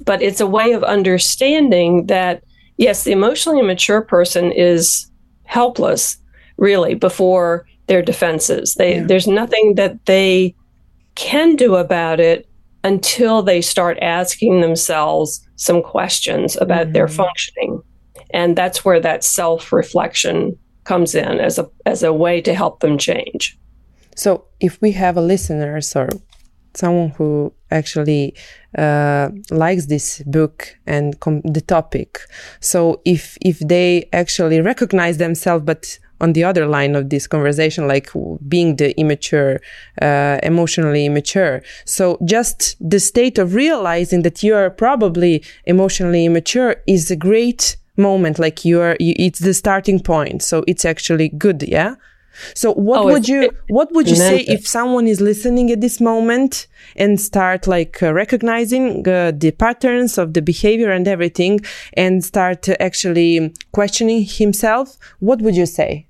but 0.06 0.22
it's 0.22 0.42
a 0.42 0.48
way 0.48 0.74
of 0.74 0.84
understanding 0.84 2.08
that, 2.08 2.44
yes, 2.78 3.04
the 3.04 3.12
emotionally 3.12 3.60
immature 3.60 4.02
person 4.02 4.52
is 4.52 5.10
helpless, 5.44 6.18
really, 6.58 6.96
before 6.96 7.66
their 7.88 8.02
defenses. 8.02 8.76
They, 8.76 8.96
yeah. 8.96 9.06
There's 9.06 9.28
nothing 9.28 9.76
that 9.76 10.06
they 10.06 10.56
can 11.16 11.56
do 11.56 11.76
about 11.76 12.20
it 12.20 12.48
until 12.84 13.44
they 13.44 13.62
start 13.62 13.98
asking 14.02 14.62
themselves 14.62 15.48
some 15.56 15.84
questions 15.84 16.56
about 16.56 16.86
mm-hmm. 16.86 16.94
their 16.94 17.08
functioning. 17.08 17.82
And 18.32 18.56
that's 18.56 18.84
where 18.84 19.00
that 19.00 19.24
self 19.24 19.72
reflection 19.72 20.58
comes 20.84 21.16
in 21.16 21.40
as 21.40 21.60
a 21.60 21.70
as 21.86 22.04
a 22.04 22.14
way 22.14 22.42
to 22.42 22.54
help 22.54 22.80
them 22.80 22.98
change. 22.98 23.58
So 24.16 24.46
if 24.60 24.82
we 24.82 24.92
have 24.92 25.18
a 25.18 25.22
listeners 25.22 25.96
or 25.96 26.10
someone 26.74 27.10
who 27.10 27.54
actually 27.70 28.36
uh, 28.78 29.30
likes 29.50 29.88
this 29.88 30.22
book 30.26 30.76
and 30.86 31.14
the 31.44 31.64
topic, 31.66 32.20
so 32.60 33.02
if 33.06 33.38
if 33.42 33.60
they 33.60 34.10
actually 34.14 34.62
recognize 34.62 35.18
themselves, 35.18 35.66
but 35.66 36.00
on 36.22 36.34
the 36.34 36.44
other 36.44 36.68
line 36.68 36.96
of 36.96 37.10
this 37.10 37.28
conversation, 37.28 37.88
like 37.88 38.12
being 38.48 38.76
the 38.76 38.98
immature, 39.00 39.60
uh, 40.02 40.38
emotionally 40.44 41.06
immature. 41.06 41.64
So 41.84 42.20
just 42.24 42.78
the 42.80 43.00
state 43.00 43.40
of 43.40 43.56
realizing 43.56 44.22
that 44.22 44.44
you 44.44 44.56
are 44.56 44.70
probably 44.70 45.44
emotionally 45.66 46.26
immature 46.26 46.76
is 46.88 47.10
a 47.10 47.16
great 47.16 47.76
moment 48.02 48.40
like 48.40 48.66
you're 48.66 48.96
you, 49.00 49.14
it's 49.18 49.40
the 49.40 49.54
starting 49.54 50.00
point 50.00 50.42
so 50.42 50.64
it's 50.68 50.86
actually 50.86 51.30
good 51.30 51.64
yeah? 51.64 51.96
So 52.56 52.74
what 52.74 53.02
oh, 53.02 53.06
would 53.06 53.28
you 53.28 53.52
what 53.70 53.92
would 53.92 54.10
you 54.10 54.16
say 54.16 54.40
if 54.42 54.68
someone 54.68 55.08
is 55.08 55.20
listening 55.22 55.72
at 55.72 55.82
this 55.82 56.00
moment 56.00 56.68
and 56.96 57.20
start 57.20 57.68
like 57.68 58.02
uh, 58.02 58.14
recognizing 58.14 59.08
uh, 59.08 59.32
the 59.36 59.52
patterns 59.52 60.18
of 60.18 60.34
the 60.34 60.42
behavior 60.42 60.92
and 60.92 61.08
everything 61.08 61.60
and 61.94 62.24
start 62.24 62.70
uh, 62.70 62.76
actually 62.80 63.54
questioning 63.74 64.26
himself 64.26 64.98
what 65.20 65.42
would 65.42 65.56
you 65.56 65.66
say? 65.66 66.08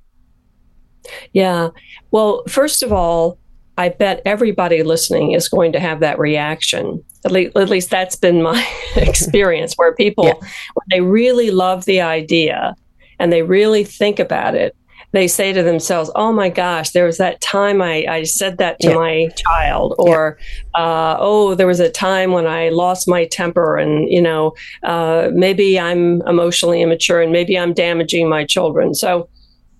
Yeah. 1.34 1.70
Well 2.12 2.44
first 2.48 2.84
of 2.84 2.92
all 2.92 3.38
i 3.78 3.90
bet 3.90 4.22
everybody 4.26 4.84
listening 4.84 5.32
is 5.32 5.48
going 5.48 5.72
to 5.72 5.80
have 5.80 6.02
that 6.02 6.20
reaction 6.20 7.04
at 7.26 7.32
least, 7.32 7.56
at 7.56 7.70
least 7.70 7.90
that's 7.90 8.16
been 8.16 8.42
my 8.42 8.68
experience 8.96 9.74
where 9.76 9.94
people, 9.94 10.26
yeah. 10.26 10.34
when 10.34 10.86
they 10.90 11.02
really 11.02 11.52
love 11.52 11.86
the 11.86 12.02
idea 12.02 12.76
and 13.20 13.32
they 13.32 13.44
really 13.44 13.84
think 13.84 14.20
about 14.20 14.56
it, 14.56 14.76
they 15.12 15.28
say 15.28 15.52
to 15.52 15.62
themselves, 15.62 16.10
"Oh 16.16 16.32
my 16.32 16.50
gosh, 16.50 16.92
there 16.92 17.06
was 17.06 17.18
that 17.18 17.42
time 17.42 17.82
I, 17.82 18.06
I 18.08 18.24
said 18.24 18.58
that 18.60 18.80
to 18.80 18.90
yeah. 18.90 18.96
my 18.96 19.28
child," 19.36 19.94
or 20.00 20.38
yeah. 20.76 20.82
uh, 20.82 21.18
"Oh, 21.20 21.54
there 21.54 21.68
was 21.68 21.80
a 21.80 21.90
time 21.90 22.32
when 22.32 22.48
I 22.48 22.70
lost 22.70 23.08
my 23.08 23.26
temper, 23.26 23.78
and 23.78 24.10
you 24.10 24.22
know, 24.22 24.54
uh, 24.84 25.30
maybe 25.34 25.80
I'm 25.80 26.22
emotionally 26.24 26.82
immature, 26.82 27.22
and 27.22 27.32
maybe 27.32 27.60
I'm 27.60 27.74
damaging 27.74 28.30
my 28.30 28.46
children." 28.46 28.94
So 28.94 29.28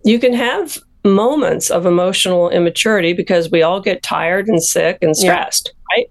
you 0.04 0.20
can 0.20 0.34
have 0.34 0.78
moments 1.04 1.70
of 1.70 1.86
emotional 1.86 2.50
immaturity 2.50 3.14
because 3.14 3.50
we 3.50 3.64
all 3.64 3.80
get 3.80 4.04
tired 4.04 4.48
and 4.48 4.64
sick 4.64 4.98
and 5.02 5.16
stressed, 5.16 5.74
yeah. 5.74 5.96
right? 5.96 6.08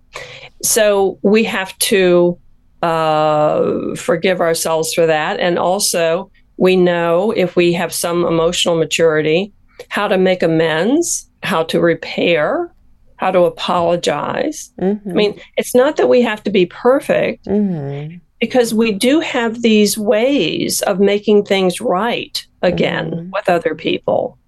So 0.62 1.18
we 1.22 1.44
have 1.44 1.76
to 1.78 2.38
uh, 2.82 3.94
forgive 3.96 4.40
ourselves 4.40 4.92
for 4.92 5.06
that. 5.06 5.38
And 5.38 5.58
also, 5.58 6.30
we 6.56 6.76
know 6.76 7.30
if 7.32 7.56
we 7.56 7.72
have 7.72 7.92
some 7.92 8.24
emotional 8.24 8.76
maturity, 8.76 9.52
how 9.88 10.08
to 10.08 10.18
make 10.18 10.42
amends, 10.42 11.28
how 11.42 11.62
to 11.64 11.80
repair, 11.80 12.72
how 13.16 13.30
to 13.30 13.40
apologize. 13.40 14.72
Mm-hmm. 14.80 15.10
I 15.10 15.12
mean, 15.12 15.40
it's 15.56 15.74
not 15.74 15.96
that 15.96 16.08
we 16.08 16.22
have 16.22 16.42
to 16.44 16.50
be 16.50 16.66
perfect. 16.66 17.46
Mm-hmm. 17.46 18.16
Because 18.40 18.72
we 18.72 18.92
do 18.92 19.20
have 19.20 19.60
these 19.60 19.98
ways 19.98 20.80
of 20.82 20.98
making 20.98 21.44
things 21.44 21.78
right 21.78 22.46
again 22.62 23.10
mm-hmm. 23.10 23.30
with 23.30 23.50
other 23.50 23.74
people 23.74 24.38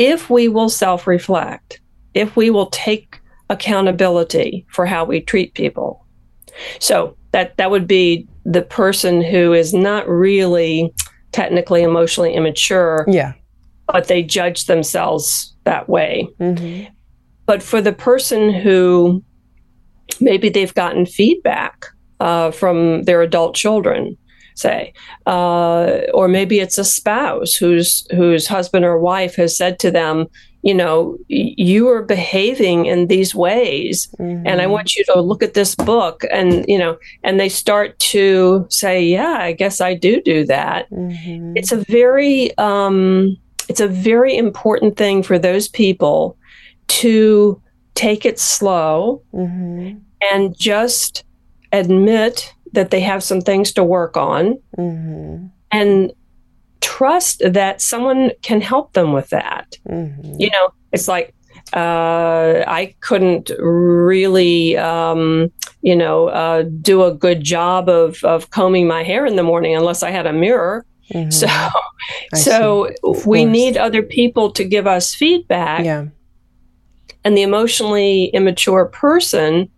if 0.00 0.30
we 0.30 0.48
will 0.48 0.70
self 0.70 1.06
reflect, 1.06 1.80
if 2.14 2.34
we 2.34 2.50
will 2.50 2.66
take 2.66 3.20
accountability 3.50 4.66
for 4.70 4.86
how 4.86 5.04
we 5.04 5.20
treat 5.20 5.54
people. 5.54 6.06
So 6.80 7.16
that 7.32 7.56
that 7.58 7.70
would 7.70 7.86
be 7.86 8.26
the 8.44 8.62
person 8.62 9.22
who 9.22 9.52
is 9.52 9.74
not 9.74 10.08
really 10.08 10.92
technically 11.32 11.82
emotionally 11.82 12.34
immature. 12.34 13.04
Yeah. 13.06 13.34
But 13.86 14.08
they 14.08 14.22
judge 14.22 14.66
themselves 14.66 15.54
that 15.64 15.88
way. 15.88 16.28
Mm-hmm. 16.40 16.92
But 17.44 17.62
for 17.62 17.80
the 17.80 17.92
person 17.92 18.52
who 18.52 19.22
maybe 20.20 20.48
they've 20.48 20.74
gotten 20.74 21.06
feedback 21.06 21.86
uh, 22.20 22.52
from 22.52 23.02
their 23.02 23.20
adult 23.22 23.54
children 23.54 24.16
say, 24.54 24.92
uh, 25.26 26.00
or 26.14 26.28
maybe 26.28 26.60
it's 26.60 26.78
a 26.78 26.84
spouse 26.84 27.54
whose 27.54 28.06
whose 28.10 28.46
husband 28.46 28.84
or 28.84 28.98
wife 28.98 29.36
has 29.36 29.56
said 29.56 29.78
to 29.80 29.90
them, 29.90 30.26
you 30.62 30.74
know, 30.74 31.16
you 31.28 31.88
are 31.88 32.02
behaving 32.02 32.86
in 32.86 33.06
these 33.06 33.34
ways, 33.34 34.08
mm-hmm. 34.18 34.46
and 34.46 34.60
I 34.60 34.64
mm-hmm. 34.64 34.72
want 34.72 34.94
you 34.94 35.04
to 35.06 35.20
look 35.20 35.42
at 35.42 35.54
this 35.54 35.74
book, 35.74 36.24
and 36.30 36.64
you 36.68 36.78
know, 36.78 36.98
and 37.24 37.40
they 37.40 37.48
start 37.48 37.98
to 38.10 38.66
say, 38.68 39.02
yeah, 39.02 39.38
I 39.40 39.52
guess 39.52 39.80
I 39.80 39.94
do 39.94 40.20
do 40.20 40.44
that. 40.46 40.90
Mm-hmm. 40.90 41.56
It's 41.56 41.72
a 41.72 41.78
very 41.84 42.56
um, 42.58 43.36
it's 43.68 43.80
a 43.80 43.88
very 43.88 44.36
important 44.36 44.96
thing 44.96 45.22
for 45.22 45.38
those 45.38 45.68
people 45.68 46.36
to 46.88 47.62
take 47.94 48.26
it 48.26 48.38
slow 48.38 49.22
mm-hmm. 49.32 49.98
and 50.32 50.58
just 50.58 51.24
admit 51.72 52.52
that 52.72 52.90
they 52.90 53.00
have 53.00 53.22
some 53.22 53.40
things 53.40 53.72
to 53.72 53.84
work 53.84 54.16
on 54.16 54.58
mm-hmm. 54.78 55.46
and 55.70 56.12
trust 56.80 57.42
that 57.44 57.80
someone 57.80 58.30
can 58.42 58.60
help 58.60 58.92
them 58.92 59.12
with 59.12 59.28
that. 59.30 59.76
Mm-hmm. 59.88 60.34
You 60.38 60.50
know, 60.50 60.72
it's 60.92 61.08
like 61.08 61.34
uh, 61.72 62.64
I 62.66 62.94
couldn't 63.00 63.50
really, 63.58 64.76
um, 64.76 65.52
you 65.82 65.94
know, 65.94 66.28
uh, 66.28 66.64
do 66.80 67.04
a 67.04 67.14
good 67.14 67.42
job 67.42 67.88
of, 67.88 68.22
of 68.24 68.50
combing 68.50 68.86
my 68.86 69.02
hair 69.02 69.26
in 69.26 69.36
the 69.36 69.42
morning 69.42 69.76
unless 69.76 70.02
I 70.02 70.10
had 70.10 70.26
a 70.26 70.32
mirror. 70.32 70.84
Mm-hmm. 71.12 71.30
So, 71.30 71.48
so 72.34 73.24
we 73.26 73.44
need 73.44 73.76
other 73.76 74.02
people 74.02 74.52
to 74.52 74.64
give 74.64 74.86
us 74.86 75.14
feedback. 75.14 75.84
Yeah. 75.84 76.06
And 77.24 77.36
the 77.36 77.42
emotionally 77.42 78.26
immature 78.26 78.86
person 78.86 79.68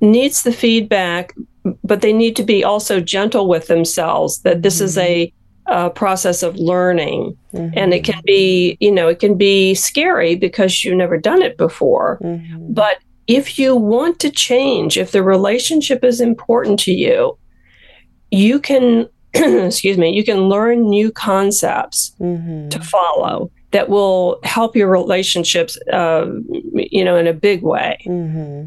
needs 0.00 0.42
the 0.42 0.52
feedback 0.52 1.34
but 1.82 2.00
they 2.00 2.12
need 2.12 2.36
to 2.36 2.42
be 2.42 2.64
also 2.64 3.00
gentle 3.00 3.48
with 3.48 3.66
themselves 3.66 4.40
that 4.40 4.62
this 4.62 4.76
mm-hmm. 4.76 4.84
is 4.84 4.98
a, 4.98 5.32
a, 5.66 5.90
process 5.90 6.42
of 6.42 6.56
learning 6.56 7.36
mm-hmm. 7.52 7.76
and 7.76 7.92
it 7.92 8.04
can 8.04 8.20
be 8.24 8.76
you 8.80 8.92
know 8.92 9.08
it 9.08 9.18
can 9.18 9.36
be 9.36 9.74
scary 9.74 10.34
because 10.34 10.84
you've 10.84 10.96
never 10.96 11.18
done 11.18 11.42
it 11.42 11.56
before 11.56 12.18
mm-hmm. 12.22 12.72
but 12.72 12.98
if 13.26 13.58
you 13.58 13.74
want 13.74 14.18
to 14.20 14.30
change 14.30 14.96
if 14.96 15.12
the 15.12 15.22
relationship 15.22 16.04
is 16.04 16.20
important 16.20 16.78
to 16.78 16.92
you 16.92 17.36
you 18.30 18.60
can 18.60 19.08
excuse 19.34 19.98
me 19.98 20.14
you 20.14 20.24
can 20.24 20.48
learn 20.48 20.88
new 20.88 21.10
concepts 21.10 22.14
mm-hmm. 22.20 22.68
to 22.68 22.80
follow 22.80 23.50
that 23.72 23.88
will 23.88 24.38
help 24.44 24.76
your 24.76 24.88
relationships 24.88 25.76
uh, 25.92 26.26
you 26.72 27.04
know 27.04 27.16
in 27.16 27.26
a 27.26 27.32
big 27.32 27.62
way 27.62 27.98
mm-hmm. 28.06 28.66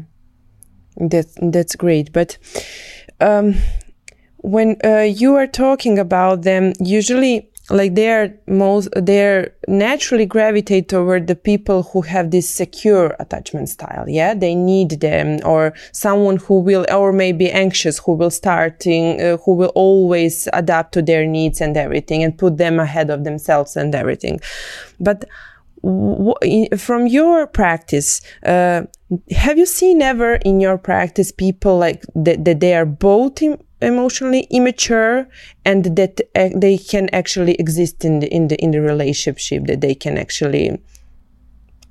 That's 1.00 1.34
that's 1.40 1.74
great. 1.76 2.12
But 2.12 2.38
um, 3.20 3.54
when 4.38 4.76
uh, 4.84 5.00
you 5.00 5.34
are 5.36 5.46
talking 5.46 5.98
about 5.98 6.42
them, 6.42 6.72
usually 6.80 7.50
like 7.70 7.94
they're 7.94 8.36
most 8.48 8.88
they're 8.96 9.54
naturally 9.68 10.26
gravitate 10.26 10.88
toward 10.88 11.28
the 11.28 11.36
people 11.36 11.84
who 11.84 12.02
have 12.02 12.32
this 12.32 12.48
secure 12.50 13.14
attachment 13.20 13.68
style 13.68 14.08
yeah? 14.08 14.34
They 14.34 14.54
need 14.54 15.00
them 15.00 15.38
or 15.44 15.72
someone 15.92 16.38
who 16.38 16.60
will 16.60 16.84
or 16.92 17.12
maybe 17.12 17.50
anxious 17.50 17.98
who 17.98 18.12
will 18.12 18.30
starting 18.30 19.20
uh, 19.20 19.36
who 19.38 19.54
will 19.54 19.72
always 19.74 20.48
adapt 20.52 20.92
to 20.94 21.02
their 21.02 21.26
needs 21.26 21.60
and 21.60 21.76
everything 21.76 22.24
and 22.24 22.36
put 22.36 22.58
them 22.58 22.80
ahead 22.80 23.08
of 23.10 23.24
themselves 23.24 23.76
and 23.76 23.94
everything. 23.94 24.40
But 24.98 25.24
from 25.82 27.06
your 27.06 27.46
practice, 27.46 28.20
uh, 28.44 28.82
have 29.30 29.58
you 29.58 29.66
seen 29.66 30.02
ever 30.02 30.34
in 30.34 30.60
your 30.60 30.78
practice 30.78 31.32
people 31.32 31.78
like 31.78 32.04
that, 32.14 32.44
that 32.44 32.60
they 32.60 32.74
are 32.74 32.86
both 32.86 33.42
emotionally 33.82 34.46
immature 34.50 35.26
and 35.64 35.96
that 35.96 36.20
uh, 36.34 36.50
they 36.54 36.76
can 36.76 37.08
actually 37.12 37.54
exist 37.54 38.04
in 38.04 38.20
the 38.20 38.28
in 38.28 38.48
the 38.48 38.56
in 38.56 38.70
the 38.72 38.80
relationship 38.80 39.64
that 39.66 39.80
they 39.80 39.94
can 39.94 40.18
actually 40.18 40.78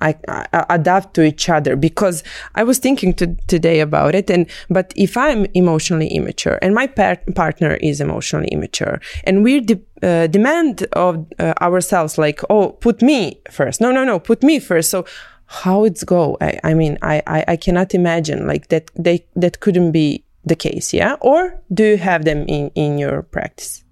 I, 0.01 0.15
I, 0.27 0.65
adapt 0.69 1.13
to 1.15 1.23
each 1.23 1.49
other 1.49 1.75
because 1.75 2.23
I 2.55 2.63
was 2.63 2.79
thinking 2.79 3.13
to, 3.15 3.35
today 3.47 3.79
about 3.79 4.15
it 4.15 4.29
and 4.29 4.49
but 4.69 4.93
if 4.95 5.17
I'm 5.17 5.45
emotionally 5.53 6.07
immature 6.07 6.57
and 6.61 6.73
my 6.73 6.87
par- 6.87 7.21
partner 7.35 7.75
is 7.75 7.99
emotionally 7.99 8.47
immature 8.47 9.01
and 9.25 9.43
we 9.43 9.59
de- 9.59 9.81
uh, 10.01 10.27
demand 10.27 10.83
of 10.93 11.25
uh, 11.39 11.53
ourselves 11.61 12.17
like 12.17 12.41
oh 12.49 12.69
put 12.69 13.01
me 13.01 13.41
first. 13.51 13.81
No 13.81 13.91
no 13.91 14.03
no 14.03 14.19
put 14.19 14.43
me 14.43 14.59
first. 14.59 14.89
So 14.89 15.05
how 15.45 15.83
it's 15.83 16.03
go? 16.03 16.37
I, 16.39 16.59
I 16.63 16.73
mean 16.73 16.97
I, 17.01 17.21
I, 17.27 17.45
I 17.49 17.55
cannot 17.57 17.93
imagine 17.93 18.47
like 18.47 18.69
that 18.69 18.89
they 18.95 19.25
that 19.35 19.59
couldn't 19.59 19.91
be 19.91 20.23
the 20.45 20.55
case 20.55 20.93
yeah? 20.93 21.15
Or 21.21 21.59
do 21.73 21.83
you 21.83 21.97
have 21.97 22.23
them 22.25 22.45
in 22.47 22.71
in 22.75 22.97
your 22.97 23.23
practice? 23.23 23.83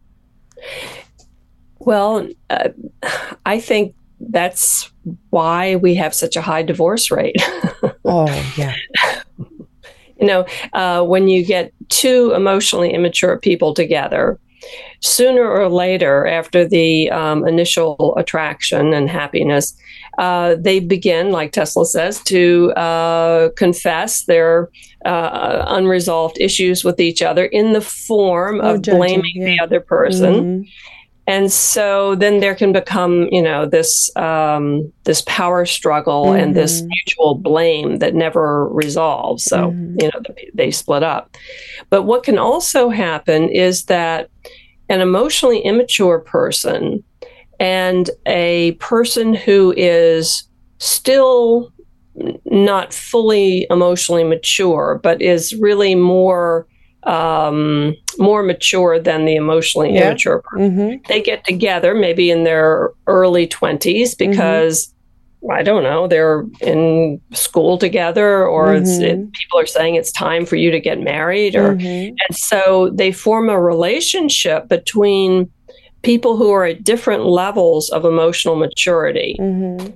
Well 1.80 2.28
uh, 2.50 2.70
I 3.46 3.60
think 3.60 3.96
that's 4.20 4.92
why 5.30 5.76
we 5.76 5.96
have 5.96 6.14
such 6.14 6.36
a 6.36 6.42
high 6.42 6.64
divorce 6.64 7.12
rate. 7.12 7.36
oh, 8.06 8.54
yeah. 8.58 8.76
you 10.20 10.26
know, 10.26 10.46
uh, 10.74 11.04
when 11.04 11.28
you 11.28 11.46
get 11.46 11.72
two 11.90 12.34
emotionally 12.36 12.94
immature 12.94 13.38
people 13.38 13.74
together, 13.74 14.40
sooner 15.02 15.48
or 15.48 15.70
later, 15.70 16.26
after 16.26 16.68
the 16.68 17.10
um, 17.12 17.48
initial 17.48 18.16
attraction 18.18 18.94
and 18.94 19.10
happiness, 19.10 19.78
uh, 20.18 20.56
they 20.60 20.80
begin, 20.80 21.32
like 21.32 21.52
Tesla 21.52 21.86
says, 21.86 22.22
to 22.24 22.72
uh, 22.72 23.50
confess 23.56 24.24
their 24.24 24.70
uh, 25.06 25.64
unresolved 25.68 26.38
issues 26.40 26.84
with 26.84 27.00
each 27.00 27.22
other 27.22 27.46
in 27.46 27.74
the 27.74 27.82
form 27.82 28.60
oh, 28.62 28.76
of 28.76 28.82
judging, 28.82 29.00
blaming 29.00 29.32
yeah. 29.36 29.46
the 29.46 29.60
other 29.60 29.80
person. 29.80 30.34
Mm-hmm 30.34 30.70
and 31.28 31.52
so 31.52 32.16
then 32.16 32.40
there 32.40 32.56
can 32.56 32.72
become 32.72 33.28
you 33.32 33.42
know 33.42 33.66
this 33.66 34.16
um, 34.16 34.92
this 35.04 35.22
power 35.28 35.66
struggle 35.66 36.26
mm-hmm. 36.28 36.44
and 36.44 36.56
this 36.56 36.80
mm-hmm. 36.80 36.88
mutual 36.88 37.36
blame 37.36 37.98
that 37.98 38.16
never 38.16 38.68
resolves 38.70 39.44
so 39.44 39.72
mm-hmm. 39.72 39.98
you 40.02 40.08
know 40.08 40.22
they 40.56 40.72
split 40.72 41.04
up 41.04 41.36
but 41.90 42.04
what 42.04 42.24
can 42.24 42.38
also 42.38 42.90
happen 42.90 43.50
is 43.50 43.86
that 43.86 44.30
an 44.90 45.02
emotionally 45.02 45.60
immature 45.60 46.20
person 46.20 47.04
and 47.60 48.10
a 48.26 48.72
person 48.74 49.34
who 49.34 49.74
is 49.76 50.48
still 50.80 51.74
not 52.46 52.94
fully 52.94 53.68
emotionally 53.70 54.24
mature 54.24 55.00
but 55.04 55.22
is 55.22 55.54
really 55.56 55.94
more 55.94 56.68
um, 57.08 57.96
more 58.20 58.44
mature 58.44 59.00
than 59.00 59.26
the 59.26 59.36
emotionally 59.36 59.94
yeah. 59.94 60.08
immature 60.10 60.44
Mm-hmm. 60.54 61.04
They 61.08 61.22
get 61.22 61.46
together 61.46 61.96
maybe 61.96 62.30
in 62.30 62.44
their 62.44 62.92
early 63.08 63.48
20s 63.48 63.80
mm-hmm. 63.82 64.32
because. 64.32 64.88
Mm-hmm. 64.88 64.94
I 65.52 65.62
don't 65.62 65.84
know, 65.84 66.08
they're 66.08 66.46
in 66.62 67.22
school 67.32 67.78
together, 67.78 68.46
or 68.46 68.70
mm-hmm. 68.70 69.04
it, 69.04 69.32
people 69.34 69.60
are 69.60 69.68
saying 69.68 69.94
it's 69.94 70.12
time 70.12 70.48
for 70.48 70.56
you 70.56 70.72
to 70.72 70.80
get 70.80 71.00
married, 71.00 71.56
or 71.56 71.76
mm-hmm. 71.76 72.16
and 72.28 72.36
so 72.36 72.90
they 72.94 73.12
form 73.12 73.48
a 73.48 73.62
relationship 73.62 74.68
between 74.68 75.50
people 76.02 76.38
who 76.38 76.50
are 76.52 76.66
at 76.66 76.84
different 76.84 77.28
levels 77.28 77.90
of 77.92 78.04
emotional 78.04 78.56
maturity. 78.56 79.38
Mm-hmm 79.40 79.94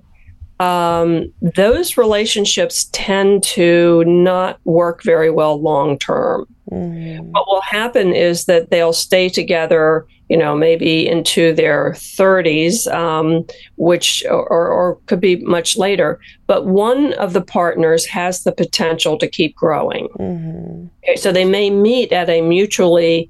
um, 0.61 1.33
those 1.55 1.97
relationships 1.97 2.87
tend 2.91 3.41
to 3.41 4.03
not 4.05 4.59
work 4.63 5.01
very 5.03 5.31
well 5.31 5.59
long 5.59 5.97
term. 5.97 6.45
Mm. 6.71 7.31
What 7.31 7.47
will 7.47 7.61
happen 7.61 8.13
is 8.13 8.45
that 8.45 8.69
they'll 8.69 8.93
stay 8.93 9.29
together, 9.29 10.05
you 10.29 10.37
know, 10.37 10.55
maybe 10.55 11.07
into 11.07 11.53
their 11.53 11.91
30s, 11.91 12.91
um, 12.93 13.45
which 13.75 14.23
or, 14.29 14.47
or 14.47 14.95
could 15.07 15.19
be 15.19 15.37
much 15.37 15.77
later. 15.77 16.19
But 16.47 16.65
one 16.65 17.13
of 17.13 17.33
the 17.33 17.41
partners 17.41 18.05
has 18.05 18.43
the 18.43 18.51
potential 18.51 19.17
to 19.17 19.27
keep 19.27 19.55
growing. 19.55 20.07
Mm-hmm. 20.19 20.85
Okay, 21.03 21.15
so 21.15 21.31
they 21.31 21.45
may 21.45 21.69
meet 21.69 22.11
at 22.11 22.29
a 22.29 22.41
mutually 22.41 23.29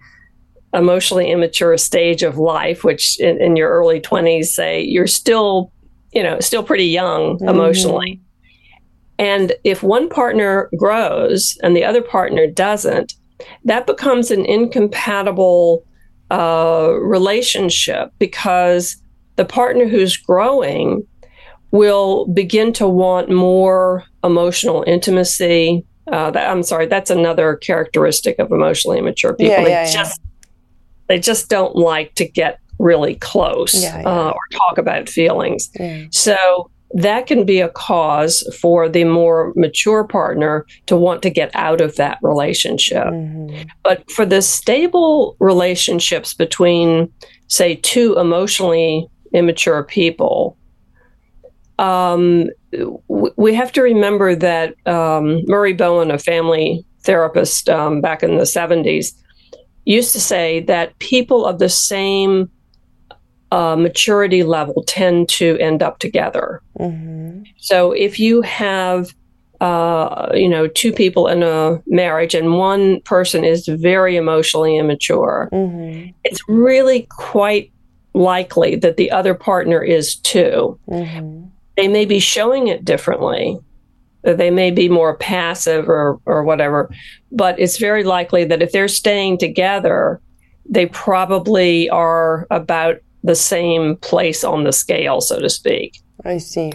emotionally 0.74 1.30
immature 1.30 1.78
stage 1.78 2.24
of 2.24 2.38
life, 2.38 2.84
which 2.84 3.20
in, 3.20 3.42
in 3.42 3.56
your 3.56 3.70
early 3.70 4.00
20s, 4.00 4.46
say 4.46 4.82
you're 4.82 5.08
still 5.08 5.72
you 6.14 6.24
know, 6.24 6.40
still 6.40 6.64
pretty 6.64 6.86
young 6.86 7.38
mm-hmm. 7.38 7.48
emotionally. 7.48 8.20
And 9.18 9.54
if 9.64 9.84
one 9.84 10.10
partner 10.10 10.70
grows 10.78 11.58
and 11.64 11.76
the 11.76 11.84
other 11.84 12.02
partner 12.02 12.48
doesn't, 12.48 13.14
that 13.66 13.88
becomes 13.88 14.32
an 14.32 14.46
incompatible 14.46 15.86
uh, 16.30 16.94
relationship 17.00 18.12
because 18.20 18.98
the 19.36 19.46
partner 19.46 19.88
who's 19.88 20.18
growing 20.18 21.06
will 21.72 22.26
begin 22.28 22.74
to 22.74 22.88
want 22.88 23.30
more 23.30 24.04
emotional 24.24 24.84
intimacy. 24.88 25.86
Uh, 26.12 26.32
that, 26.32 26.50
I'm 26.50 26.64
sorry, 26.64 26.88
that's 26.88 27.10
another 27.10 27.56
characteristic 27.56 28.40
of 28.40 28.52
emotionally 28.52 28.98
immature 28.98 29.34
people. 29.34 29.54
Yeah, 29.54 29.60
yeah, 29.60 29.66
they 29.66 29.92
yeah. 29.92 29.94
just 29.94 30.22
they 31.08 31.20
just 31.20 31.50
don't 31.50 31.76
like 31.76 32.16
to 32.16 32.26
get 32.28 32.60
really 32.80 33.16
close. 33.16 33.84
Uh, 33.84 34.32
or 34.32 34.42
talk 34.52 34.78
about 34.78 35.10
feelings. 35.10 35.70
So 36.12 36.70
that 36.94 37.28
can 37.28 37.46
be 37.46 37.60
a 37.60 37.70
cause 37.70 38.44
for 38.60 38.90
the 38.90 39.04
more 39.04 39.54
mature 39.56 40.04
partner 40.04 40.66
to 40.88 40.98
want 40.98 41.22
to 41.24 41.30
get 41.30 41.52
out 41.54 41.82
of 41.82 41.96
that 41.96 42.18
relationship. 42.22 43.06
Mm-hmm. 43.06 43.70
But 43.84 44.10
for 44.12 44.26
the 44.26 44.42
stable 44.42 45.36
relationships 45.40 46.34
between, 46.34 47.12
say, 47.48 47.76
two 47.76 48.18
emotionally 48.18 49.08
immature 49.34 49.84
people, 49.84 50.58
um, 51.80 52.50
w- 52.72 53.34
we 53.38 53.54
have 53.54 53.72
to 53.72 53.82
remember 53.82 54.36
that 54.36 54.76
um, 54.88 55.44
Murray 55.46 55.74
Bowen, 55.74 56.12
a 56.12 56.20
family 56.20 56.86
therapist 57.04 57.70
um, 57.70 58.02
back 58.02 58.22
in 58.22 58.38
the 58.38 58.44
70s, 58.44 59.14
used 59.86 60.12
to 60.14 60.20
say 60.20 60.60
that 60.62 60.98
people 61.00 61.46
of 61.46 61.60
the 61.60 61.70
same 61.70 62.50
uh, 63.52 63.76
maturity 63.76 64.44
level 64.44 64.84
tend 64.88 65.30
to 65.30 65.58
end 65.60 65.84
up 65.84 66.00
together. 66.00 66.62
Mm-hmm. 66.80 67.44
So 67.58 67.92
if 67.92 68.20
you 68.20 68.42
have, 68.42 69.14
uh, 69.60 70.30
you 70.34 70.48
know, 70.48 70.68
two 70.68 70.94
people 70.94 71.28
in 71.28 71.44
a 71.44 71.82
marriage 71.86 72.34
and 72.34 72.58
one 72.58 73.02
person 73.02 73.44
is 73.44 73.68
very 73.68 74.16
emotionally 74.16 74.78
immature, 74.78 75.50
mm-hmm. 75.52 76.12
it's 76.24 76.42
really 76.48 77.08
quite 77.10 77.72
likely 78.14 78.76
that 78.76 78.98
the 78.98 79.12
other 79.12 79.34
partner 79.34 79.84
is 79.84 80.16
too. 80.16 80.80
Mm-hmm. 80.90 81.46
They 81.78 81.88
may 81.88 82.06
be 82.06 82.20
showing 82.20 82.68
it 82.68 82.86
differently. 82.86 83.58
They 84.24 84.52
may 84.52 84.72
be 84.72 84.88
more 84.88 85.18
passive 85.18 85.90
or, 85.90 86.20
or 86.26 86.44
whatever, 86.44 86.90
but 87.32 87.60
it's 87.60 87.78
very 87.78 88.04
likely 88.04 88.46
that 88.46 88.62
if 88.62 88.72
they're 88.72 88.88
staying 88.88 89.40
together, 89.40 90.22
they 90.70 90.86
probably 90.86 91.90
are 91.90 92.46
about 92.52 92.98
the 93.24 93.36
same 93.36 93.96
place 93.98 94.44
on 94.44 94.64
the 94.64 94.74
scale, 94.74 95.22
so 95.22 95.40
to 95.40 95.50
speak. 95.50 96.00
I 96.26 96.38
see. 96.38 96.72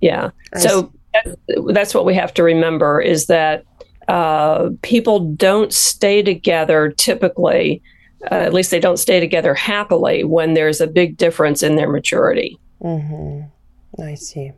Yeah. 0.00 0.30
I 0.54 0.58
so 0.58 0.92
see. 1.24 1.32
that's 1.72 1.94
what 1.94 2.04
we 2.04 2.14
have 2.14 2.32
to 2.34 2.42
remember 2.42 3.00
is 3.00 3.26
that 3.26 3.64
uh, 4.08 4.70
people 4.82 5.20
don't 5.34 5.72
stay 5.72 6.22
together 6.22 6.90
typically, 6.96 7.82
uh, 8.30 8.34
at 8.34 8.54
least 8.54 8.70
they 8.70 8.80
don't 8.80 8.98
stay 8.98 9.20
together 9.20 9.54
happily 9.54 10.24
when 10.24 10.54
there's 10.54 10.80
a 10.80 10.86
big 10.86 11.16
difference 11.16 11.62
in 11.62 11.76
their 11.76 11.90
maturity. 11.90 12.58
Mm-hmm. 12.82 14.02
I 14.02 14.14
see. 14.14 14.52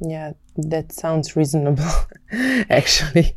Yeah, 0.00 0.32
that 0.56 0.92
sounds 0.92 1.36
reasonable, 1.36 1.90
actually. 2.70 3.34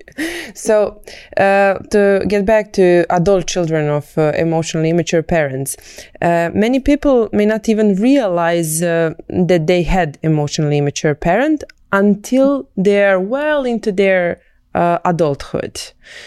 So, 0.53 1.01
uh, 1.38 1.75
to 1.91 2.23
get 2.27 2.45
back 2.45 2.73
to 2.73 3.06
adult 3.10 3.47
children 3.47 3.89
of 3.89 4.17
uh, 4.17 4.34
emotionally 4.38 4.89
immature 4.89 5.23
parents, 5.23 5.77
uh, 6.21 6.51
many 6.53 6.80
people 6.80 7.30
may 7.34 7.45
not 7.45 7.69
even 7.69 7.95
realize 7.95 8.82
uh, 8.84 9.13
that 9.30 9.67
they 9.67 9.84
had 9.84 10.19
emotionally 10.21 10.77
immature 10.77 11.15
parent 11.15 11.63
until 11.91 12.69
they're 12.75 13.19
well 13.19 13.65
into 13.65 13.91
their 13.91 14.41
uh, 14.75 14.99
adulthood. 15.06 15.82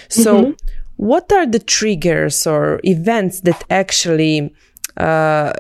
So, 0.09 0.42
mm-hmm. 0.42 0.50
what 0.96 1.31
are 1.33 1.46
the 1.46 1.61
triggers 1.61 2.46
or 2.46 2.81
events 2.85 3.40
that 3.42 3.62
actually 3.70 4.53
uh, 4.96 5.53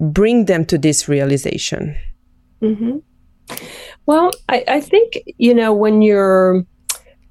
bring 0.00 0.44
them 0.44 0.66
to 0.66 0.76
this 0.76 1.08
realization? 1.08 1.96
Mm-hmm. 2.60 2.98
Well, 4.06 4.30
I, 4.48 4.64
I 4.68 4.80
think, 4.80 5.18
you 5.38 5.52
know, 5.52 5.72
when 5.72 6.00
you're 6.00 6.64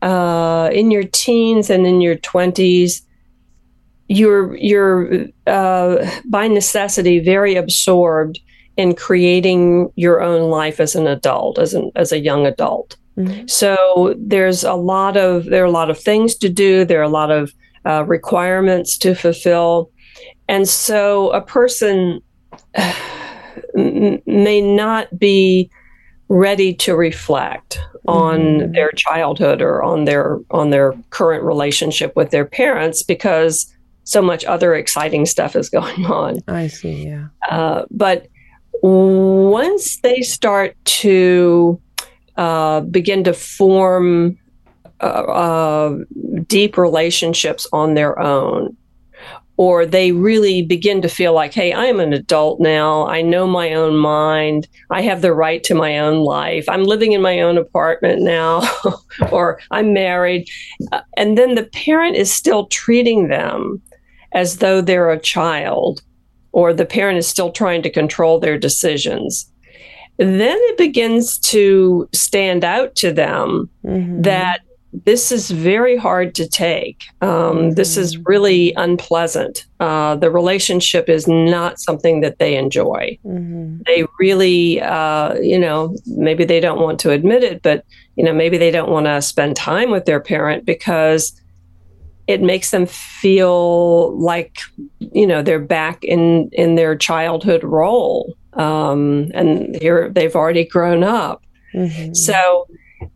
uh, 0.01 0.69
in 0.71 0.91
your 0.91 1.03
teens 1.03 1.69
and 1.69 1.88
in 1.88 2.01
your 2.01 2.15
20s, 2.17 3.01
you're 4.07 4.55
you're 4.57 5.25
uh, 5.47 6.07
by 6.29 6.47
necessity 6.47 7.19
very 7.19 7.55
absorbed 7.55 8.39
in 8.77 8.93
creating 8.93 9.91
your 9.95 10.21
own 10.21 10.51
life 10.51 10.79
as 10.79 10.95
an 10.95 11.07
adult, 11.07 11.57
as 11.57 11.73
an 11.73 11.91
as 11.95 12.11
a 12.11 12.19
young 12.19 12.45
adult. 12.45 12.97
Mm-hmm. 13.17 13.47
So 13.47 14.13
there's 14.19 14.63
a 14.63 14.73
lot 14.73 15.17
of 15.17 15.45
there 15.45 15.63
are 15.63 15.67
a 15.67 15.71
lot 15.71 15.89
of 15.89 15.99
things 15.99 16.35
to 16.35 16.49
do. 16.49 16.85
There 16.85 16.99
are 16.99 17.03
a 17.03 17.09
lot 17.09 17.31
of 17.31 17.51
uh, 17.85 18.03
requirements 18.05 18.97
to 18.99 19.15
fulfill. 19.15 19.89
And 20.47 20.67
so 20.67 21.31
a 21.31 21.41
person 21.41 22.21
may 23.73 24.61
not 24.61 25.17
be 25.17 25.71
ready 26.27 26.73
to 26.73 26.95
reflect 26.95 27.79
on 28.07 28.39
mm-hmm. 28.39 28.71
their 28.71 28.91
childhood 28.91 29.61
or 29.61 29.83
on 29.83 30.05
their 30.05 30.39
on 30.51 30.69
their 30.69 30.93
current 31.09 31.43
relationship 31.43 32.15
with 32.15 32.31
their 32.31 32.45
parents 32.45 33.03
because 33.03 33.71
so 34.03 34.21
much 34.21 34.45
other 34.45 34.75
exciting 34.75 35.25
stuff 35.25 35.55
is 35.55 35.69
going 35.79 36.05
on. 36.05 36.39
I 36.47 36.67
see, 36.67 37.07
yeah. 37.07 37.27
Uh, 37.49 37.85
but 37.91 38.27
once 38.81 39.97
they 40.01 40.21
start 40.21 40.75
to 40.85 41.81
uh, 42.38 42.81
begin 42.81 43.23
to 43.23 43.33
form 43.33 44.38
uh, 45.01 45.03
uh, 45.03 45.97
deep 46.47 46.77
relationships 46.77 47.67
on 47.73 47.95
their 47.95 48.19
own, 48.19 48.75
or 49.57 49.85
they 49.85 50.11
really 50.11 50.61
begin 50.61 51.01
to 51.01 51.07
feel 51.07 51.33
like, 51.33 51.53
hey, 51.53 51.73
I'm 51.73 51.99
an 51.99 52.13
adult 52.13 52.59
now. 52.59 53.07
I 53.07 53.21
know 53.21 53.47
my 53.47 53.73
own 53.73 53.95
mind. 53.95 54.67
I 54.89 55.01
have 55.01 55.21
the 55.21 55.33
right 55.33 55.63
to 55.63 55.75
my 55.75 55.97
own 55.97 56.23
life. 56.23 56.67
I'm 56.67 56.83
living 56.83 57.13
in 57.13 57.21
my 57.21 57.39
own 57.39 57.57
apartment 57.57 58.21
now, 58.21 58.63
or 59.31 59.59
I'm 59.71 59.93
married. 59.93 60.49
Uh, 60.91 61.01
and 61.15 61.37
then 61.37 61.55
the 61.55 61.65
parent 61.65 62.15
is 62.17 62.33
still 62.33 62.67
treating 62.67 63.29
them 63.29 63.81
as 64.33 64.57
though 64.57 64.81
they're 64.81 65.11
a 65.11 65.19
child, 65.19 66.01
or 66.51 66.73
the 66.73 66.85
parent 66.85 67.17
is 67.17 67.27
still 67.27 67.51
trying 67.51 67.81
to 67.83 67.89
control 67.89 68.39
their 68.39 68.57
decisions. 68.57 69.49
Then 70.17 70.57
it 70.59 70.77
begins 70.77 71.39
to 71.39 72.09
stand 72.13 72.63
out 72.63 72.95
to 72.95 73.11
them 73.11 73.69
mm-hmm. 73.85 74.21
that 74.21 74.61
this 75.03 75.31
is 75.31 75.51
very 75.51 75.97
hard 75.97 76.36
to 76.36 76.47
take. 76.47 77.03
Um, 77.21 77.29
mm-hmm. 77.29 77.69
This 77.71 77.97
is 77.97 78.15
mm-hmm. 78.15 78.23
really 78.25 78.73
unpleasant. 78.77 79.65
Uh, 79.79 80.15
the 80.15 80.31
relationship 80.31 81.10
is 81.10 81.27
not 81.27 81.79
something 81.79 82.21
that 82.21 82.39
they 82.39 82.55
enjoy. 82.55 83.17
Mm-hmm. 83.25 83.81
They 83.86 84.05
really, 84.19 84.81
uh, 84.81 85.36
you 85.36 85.60
know, 85.60 85.95
maybe 86.05 86.45
they 86.45 86.60
don't 86.60 86.79
want 86.79 86.99
to 87.01 87.12
admit 87.12 87.43
it, 87.43 87.62
but, 87.62 87.84
you 88.15 88.23
know, 88.23 88.34
maybe 88.34 88.58
they 88.58 88.71
don't 88.71 88.89
want 88.89 89.08
to 89.08 89.21
spend 89.21 89.55
time 89.55 89.91
with 89.91 90.05
their 90.05 90.19
parent 90.19 90.65
because 90.65 91.39
it 92.27 92.41
makes 92.41 92.71
them 92.71 92.86
feel 92.86 94.17
like, 94.17 94.58
you 94.99 95.27
know, 95.27 95.41
they're 95.41 95.60
back 95.60 96.03
in, 96.03 96.49
in 96.53 96.75
their 96.75 96.95
childhood 96.95 97.63
role. 97.63 98.34
Um, 98.53 99.31
and 99.34 99.75
here 99.81 100.10
they've 100.10 100.36
already 100.36 100.65
grown 100.65 101.03
up. 101.03 101.43
Mm-hmm. 101.73 102.13
So, 102.13 102.67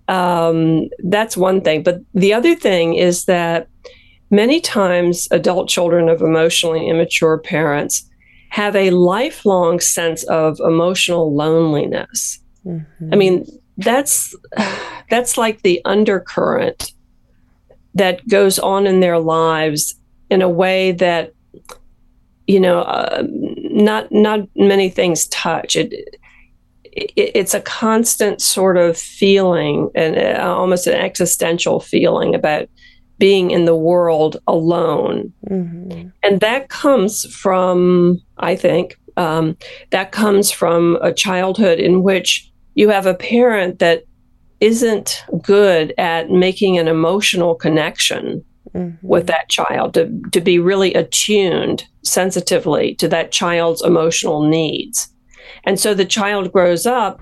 um, 0.08 0.90
that's 1.00 1.38
one 1.38 1.62
thing. 1.62 1.84
But 1.84 2.02
the 2.14 2.34
other 2.34 2.56
thing 2.56 2.96
is 2.96 3.26
that 3.26 3.68
many 4.30 4.62
times 4.62 5.28
adult 5.32 5.70
children 5.70 6.10
of 6.10 6.22
emotionally 6.22 6.88
immature 6.88 7.38
parents 7.38 8.08
have 8.50 8.76
a 8.76 8.90
lifelong 8.92 9.80
sense 9.80 10.24
of 10.24 10.60
emotional 10.60 11.36
loneliness. 11.36 12.40
Mm-hmm. 12.66 13.14
I 13.14 13.16
mean, 13.16 13.46
that's 13.78 14.36
that's 15.10 15.38
like 15.38 15.62
the 15.62 15.82
undercurrent 15.86 16.94
that 17.96 18.28
goes 18.28 18.60
on 18.60 18.86
in 18.86 19.00
their 19.00 19.20
lives 19.20 19.96
in 20.30 20.42
a 20.42 20.50
way 20.50 20.92
that 20.92 21.34
you 22.48 22.60
know 22.60 22.82
uh, 22.82 23.24
not 23.28 24.12
not 24.12 24.42
many 24.56 24.90
things 24.90 25.28
touch 25.28 25.76
it 25.76 25.94
it's 26.94 27.54
a 27.54 27.62
constant 27.62 28.42
sort 28.42 28.78
of 28.78 28.98
feeling 28.98 29.90
and 29.96 30.18
uh, 30.18 30.42
almost 30.42 30.88
an 30.88 30.96
existential 30.96 31.80
feeling 31.80 32.36
about 32.36 32.70
being 33.18 33.52
in 33.52 33.66
the 33.66 33.76
world 33.76 34.38
alone. 34.48 35.34
Mm-hmm. 35.50 36.10
And 36.24 36.40
that 36.40 36.70
comes 36.70 37.26
from, 37.36 38.22
I 38.38 38.56
think, 38.56 38.98
um, 39.18 39.58
that 39.90 40.12
comes 40.12 40.52
from 40.52 40.98
a 41.02 41.14
childhood 41.14 41.80
in 41.80 42.02
which 42.02 42.50
you 42.76 42.90
have 42.90 43.06
a 43.06 43.14
parent 43.14 43.80
that 43.80 44.04
isn't 44.62 45.24
good 45.42 45.94
at 45.98 46.30
making 46.30 46.78
an 46.78 46.88
emotional 46.88 47.56
connection 47.56 48.44
mm-hmm. 48.74 49.06
with 49.06 49.28
that 49.28 49.50
child, 49.50 49.94
to, 49.96 50.10
to 50.32 50.40
be 50.40 50.60
really 50.60 50.94
attuned 50.94 51.84
sensitively 52.04 52.96
to 52.96 53.08
that 53.10 53.32
child's 53.32 53.82
emotional 53.82 54.48
needs. 54.48 55.14
And 55.64 55.80
so 55.80 55.94
the 55.94 56.06
child 56.06 56.52
grows 56.52 56.86
up 56.86 57.22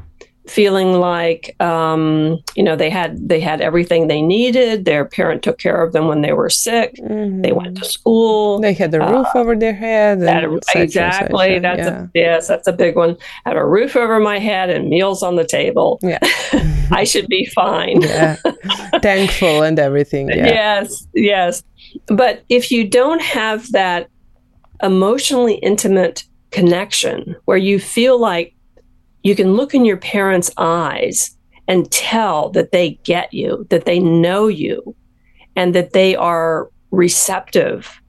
feeling 0.49 0.93
like 0.93 1.55
um, 1.61 2.39
you 2.55 2.63
know 2.63 2.75
they 2.75 2.89
had 2.89 3.27
they 3.27 3.39
had 3.39 3.61
everything 3.61 4.07
they 4.07 4.21
needed. 4.21 4.85
Their 4.85 5.05
parent 5.05 5.43
took 5.43 5.57
care 5.57 5.83
of 5.83 5.93
them 5.93 6.07
when 6.07 6.21
they 6.21 6.33
were 6.33 6.49
sick. 6.49 6.95
Mm-hmm. 6.95 7.41
they 7.41 7.51
went 7.51 7.77
to 7.77 7.85
school. 7.85 8.59
They 8.59 8.73
had 8.73 8.93
a 8.93 8.99
roof 8.99 9.27
uh, 9.35 9.39
over 9.39 9.55
their 9.55 9.73
head 9.73 10.21
a, 10.21 10.59
exactly. 10.75 11.59
that's 11.59 11.79
yeah. 11.79 12.03
a 12.03 12.07
yes 12.13 12.47
that's 12.47 12.67
a 12.67 12.73
big 12.73 12.95
one. 12.95 13.17
Had 13.45 13.57
a 13.57 13.65
roof 13.65 13.95
over 13.95 14.19
my 14.19 14.39
head 14.39 14.69
and 14.69 14.89
meals 14.89 15.23
on 15.23 15.35
the 15.35 15.45
table. 15.45 15.99
Yeah. 16.01 16.19
I 16.91 17.03
should 17.03 17.27
be 17.27 17.45
fine. 17.45 18.01
Yeah. 18.01 18.37
Thankful 19.01 19.63
and 19.63 19.77
everything 19.77 20.29
yeah. 20.29 20.47
yes 20.47 21.07
yes. 21.13 21.63
But 22.07 22.43
if 22.49 22.71
you 22.71 22.87
don't 22.87 23.21
have 23.21 23.71
that 23.71 24.09
emotionally 24.81 25.55
intimate 25.55 26.23
connection 26.51 27.35
where 27.45 27.57
you 27.57 27.79
feel 27.79 28.19
like 28.19 28.53
you 29.23 29.35
can 29.35 29.53
look 29.53 29.73
in 29.73 29.85
your 29.85 29.97
parents' 29.97 30.51
eyes 30.57 31.35
and 31.67 31.91
tell 31.91 32.49
that 32.51 32.71
they 32.71 32.91
get 33.03 33.33
you, 33.33 33.67
that 33.69 33.85
they 33.85 33.99
know 33.99 34.47
you, 34.47 34.95
and 35.55 35.75
that 35.75 35.93
they 35.93 36.15
are 36.15 36.69
receptive 36.91 38.01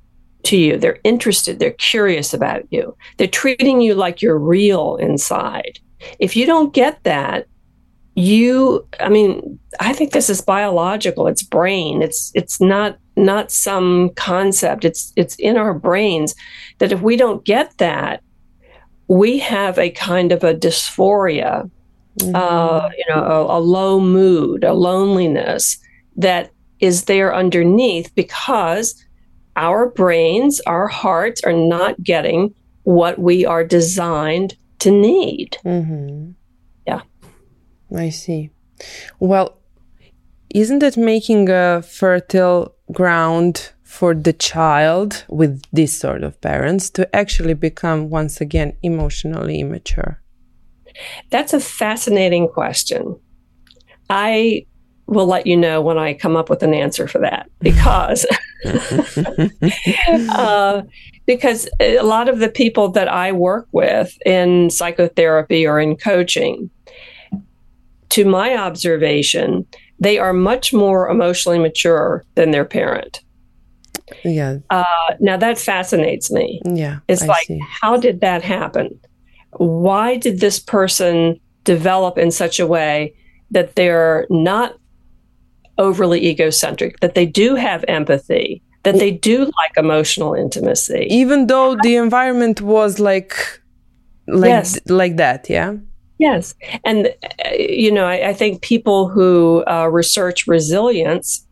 to 0.44 0.56
you. 0.56 0.78
They're 0.78 1.00
interested, 1.04 1.58
they're 1.58 1.72
curious 1.72 2.32
about 2.32 2.62
you. 2.70 2.96
They're 3.16 3.26
treating 3.26 3.80
you 3.80 3.94
like 3.94 4.22
you're 4.22 4.38
real 4.38 4.96
inside. 4.96 5.80
If 6.20 6.36
you 6.36 6.46
don't 6.46 6.72
get 6.72 7.02
that, 7.04 7.46
you 8.14 8.86
I 8.98 9.08
mean, 9.08 9.58
I 9.78 9.92
think 9.92 10.12
this 10.12 10.28
is 10.28 10.40
biological. 10.40 11.28
It's 11.28 11.42
brain. 11.42 12.02
It's 12.02 12.32
it's 12.34 12.60
not 12.60 12.98
not 13.16 13.52
some 13.52 14.10
concept. 14.16 14.84
It's 14.84 15.12
it's 15.16 15.36
in 15.36 15.56
our 15.56 15.74
brains 15.74 16.34
that 16.78 16.92
if 16.92 17.00
we 17.00 17.16
don't 17.16 17.44
get 17.44 17.76
that, 17.78 18.22
we 19.08 19.38
have 19.38 19.78
a 19.78 19.90
kind 19.90 20.32
of 20.32 20.44
a 20.44 20.54
dysphoria, 20.54 21.70
mm-hmm. 22.18 22.36
uh, 22.36 22.88
you 22.96 23.04
know, 23.08 23.24
a, 23.24 23.58
a 23.58 23.60
low 23.60 24.00
mood, 24.00 24.64
a 24.64 24.74
loneliness 24.74 25.78
that 26.16 26.50
is 26.80 27.04
there 27.04 27.34
underneath 27.34 28.14
because 28.14 29.02
our 29.56 29.88
brains, 29.90 30.60
our 30.66 30.86
hearts 30.86 31.42
are 31.42 31.52
not 31.52 32.00
getting 32.02 32.54
what 32.84 33.18
we 33.18 33.44
are 33.44 33.64
designed 33.64 34.56
to 34.78 34.90
need. 34.90 35.56
Mm-hmm. 35.64 36.30
Yeah. 36.86 37.02
I 37.94 38.10
see. 38.10 38.50
Well, 39.18 39.58
isn't 40.54 40.82
it 40.82 40.96
making 40.96 41.48
a 41.50 41.82
fertile 41.82 42.74
ground 42.92 43.72
for 43.88 44.14
the 44.14 44.34
child 44.34 45.24
with 45.28 45.62
this 45.72 45.98
sort 45.98 46.22
of 46.22 46.38
parents 46.42 46.90
to 46.90 47.16
actually 47.16 47.54
become 47.54 48.10
once 48.10 48.38
again 48.38 48.76
emotionally 48.82 49.60
immature? 49.60 50.20
That's 51.30 51.54
a 51.54 51.58
fascinating 51.58 52.48
question. 52.48 53.18
I 54.10 54.66
will 55.06 55.24
let 55.24 55.46
you 55.46 55.56
know 55.56 55.80
when 55.80 55.96
I 55.96 56.12
come 56.12 56.36
up 56.36 56.50
with 56.50 56.62
an 56.62 56.74
answer 56.74 57.08
for 57.08 57.18
that 57.20 57.50
because 57.60 58.26
uh, 60.28 60.82
because 61.24 61.66
a 61.80 62.02
lot 62.02 62.28
of 62.28 62.40
the 62.40 62.50
people 62.50 62.90
that 62.90 63.08
I 63.08 63.32
work 63.32 63.68
with 63.72 64.14
in 64.26 64.68
psychotherapy 64.68 65.66
or 65.66 65.80
in 65.80 65.96
coaching, 65.96 66.68
to 68.10 68.26
my 68.26 68.54
observation, 68.54 69.66
they 69.98 70.18
are 70.18 70.34
much 70.34 70.74
more 70.74 71.08
emotionally 71.08 71.58
mature 71.58 72.22
than 72.34 72.50
their 72.50 72.66
parent. 72.66 73.22
Yeah. 74.24 74.58
Uh, 74.70 74.84
now 75.20 75.36
that 75.36 75.58
fascinates 75.58 76.30
me. 76.30 76.60
Yeah. 76.64 77.00
It's 77.08 77.22
I 77.22 77.26
like, 77.26 77.46
see. 77.46 77.60
how 77.80 77.96
did 77.96 78.20
that 78.20 78.42
happen? 78.42 78.98
Why 79.52 80.16
did 80.16 80.40
this 80.40 80.58
person 80.58 81.40
develop 81.64 82.18
in 82.18 82.30
such 82.30 82.60
a 82.60 82.66
way 82.66 83.14
that 83.50 83.74
they're 83.76 84.26
not 84.30 84.78
overly 85.78 86.26
egocentric, 86.26 87.00
that 87.00 87.14
they 87.14 87.26
do 87.26 87.54
have 87.54 87.84
empathy, 87.88 88.62
that 88.82 88.98
they 88.98 89.10
do 89.10 89.44
like 89.44 89.76
emotional 89.76 90.34
intimacy? 90.34 91.06
Even 91.10 91.46
though 91.46 91.76
the 91.82 91.96
environment 91.96 92.60
was 92.60 92.98
like, 92.98 93.34
like, 94.26 94.48
yes. 94.48 94.78
like 94.88 95.16
that, 95.16 95.48
yeah? 95.48 95.74
Yes. 96.18 96.54
And, 96.84 97.06
uh, 97.06 97.50
you 97.56 97.92
know, 97.92 98.04
I, 98.04 98.30
I, 98.30 98.32
think 98.32 98.60
people 98.60 99.08
who 99.08 99.64
uh, 99.68 99.86
research 99.86 100.48
resilience 100.48 101.46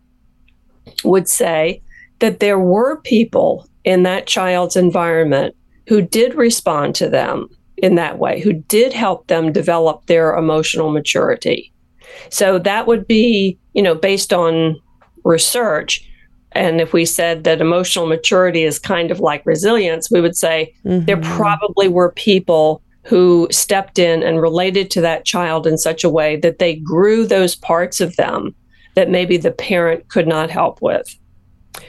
would 1.05 1.29
say 1.29 1.83
that 2.19 2.41
there 2.41 2.59
were 2.59 3.01
people 3.03 3.69
in 3.85 4.03
that 4.03 4.27
child's 4.27 4.77
environment 4.77 5.55
who 5.87 6.03
did 6.03 6.35
respond 6.35 6.95
to 6.97 7.09
them 7.09 7.49
in 7.77 7.95
that 7.95 8.19
way, 8.19 8.41
who 8.41 8.53
did 8.53 8.93
help 8.93 9.27
them 9.27 9.53
develop 9.53 10.07
their 10.07 10.35
emotional 10.35 10.91
maturity. 10.91 11.73
So 12.31 12.59
that 12.61 12.87
would 12.87 13.07
be, 13.07 13.59
you 13.75 13.83
know, 13.83 13.95
based 13.95 14.33
on 14.33 14.77
research, 15.25 16.09
and 16.53 16.81
if 16.81 16.93
we 16.93 17.05
said 17.05 17.45
that 17.45 17.61
emotional 17.61 18.07
maturity 18.07 18.65
is 18.65 18.79
kind 18.79 19.11
of 19.11 19.21
like 19.21 19.45
resilience, 19.45 20.11
we 20.11 20.21
would 20.21 20.37
say 20.37 20.73
mm-hmm. 20.85 21.05
there 21.05 21.21
probably 21.21 21.89
were 21.89 22.13
people 22.13 22.83
who 23.05 23.47
stepped 23.51 23.99
in 23.99 24.23
and 24.23 24.41
related 24.41 24.91
to 24.91 25.01
that 25.01 25.25
child 25.25 25.67
in 25.67 25.79
such 25.79 26.03
a 26.03 26.09
way 26.09 26.37
that 26.37 26.59
they 26.59 26.77
grew 26.77 27.27
those 27.27 27.55
parts 27.55 28.01
of 28.01 28.17
them 28.17 28.55
that 28.95 29.11
maybe 29.11 29.37
the 29.37 29.53
parent 29.53 30.09
could 30.09 30.27
not 30.27 30.51
help 30.51 30.81
with. 30.81 31.15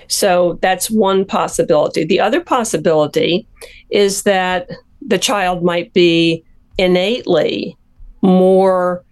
So 0.07 0.59
that's 0.61 0.89
one 0.89 1.25
possibility. 1.25 2.03
The 2.03 2.19
other 2.19 2.41
possibility 2.41 3.47
is 3.89 4.23
that 4.23 4.69
the 5.01 5.17
child 5.17 5.63
might 5.63 5.93
be 5.93 6.43
innately 6.77 7.77
more 8.21 9.03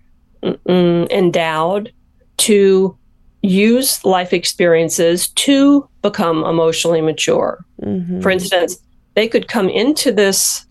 endowed 0.68 1.92
to 2.38 2.98
use 3.42 4.04
life 4.04 4.34
experiences 4.34 5.30
to 5.30 5.88
become 6.02 6.44
emotionally 6.44 7.02
mature. 7.02 7.64
Mm-hmm. 7.82 8.22
For 8.22 8.30
instance, 8.30 8.78
they 9.14 9.28
could 9.28 9.48
come 9.48 9.70
into 9.70 10.12
this 10.12 10.66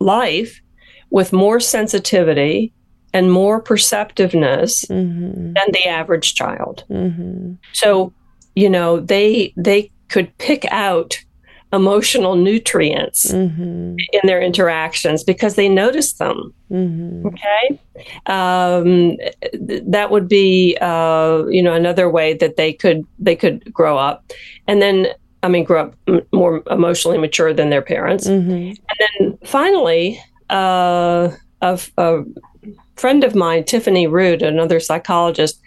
life 0.00 0.60
with 1.10 1.32
more 1.32 1.60
sensitivity 1.60 2.72
and 3.14 3.30
more 3.30 3.60
perceptiveness 3.60 4.86
mm-hmm. 4.86 5.52
than 5.52 5.72
the 5.72 5.86
average 5.86 6.34
child. 6.34 6.84
Mm-hmm. 6.90 7.54
So, 7.72 8.12
you 8.54 8.68
know, 8.68 9.00
they 9.00 9.52
they 9.56 9.90
could 10.08 10.36
pick 10.38 10.64
out 10.70 11.22
emotional 11.72 12.36
nutrients 12.36 13.32
mm-hmm. 13.32 13.96
in 14.12 14.20
their 14.24 14.42
interactions 14.42 15.24
because 15.24 15.54
they 15.54 15.68
notice 15.68 16.14
them. 16.14 16.52
Mm-hmm. 16.70 17.26
Okay, 17.28 17.80
um, 18.26 19.16
th- 19.66 19.82
that 19.86 20.10
would 20.10 20.28
be 20.28 20.76
uh, 20.80 21.44
you 21.48 21.62
know 21.62 21.74
another 21.74 22.10
way 22.10 22.34
that 22.34 22.56
they 22.56 22.72
could 22.72 23.04
they 23.18 23.36
could 23.36 23.72
grow 23.72 23.96
up, 23.96 24.32
and 24.66 24.82
then 24.82 25.08
I 25.42 25.48
mean 25.48 25.64
grow 25.64 25.82
up 25.84 25.94
m- 26.08 26.26
more 26.32 26.62
emotionally 26.70 27.18
mature 27.18 27.54
than 27.54 27.70
their 27.70 27.82
parents, 27.82 28.26
mm-hmm. 28.26 28.50
and 28.50 28.98
then 29.10 29.38
finally. 29.44 30.22
Uh, 30.50 31.30
a, 31.62 31.80
a 31.96 32.22
friend 32.96 33.24
of 33.24 33.34
mine, 33.34 33.64
Tiffany 33.64 34.06
Root, 34.06 34.42
another 34.42 34.80
psychologist, 34.80 35.60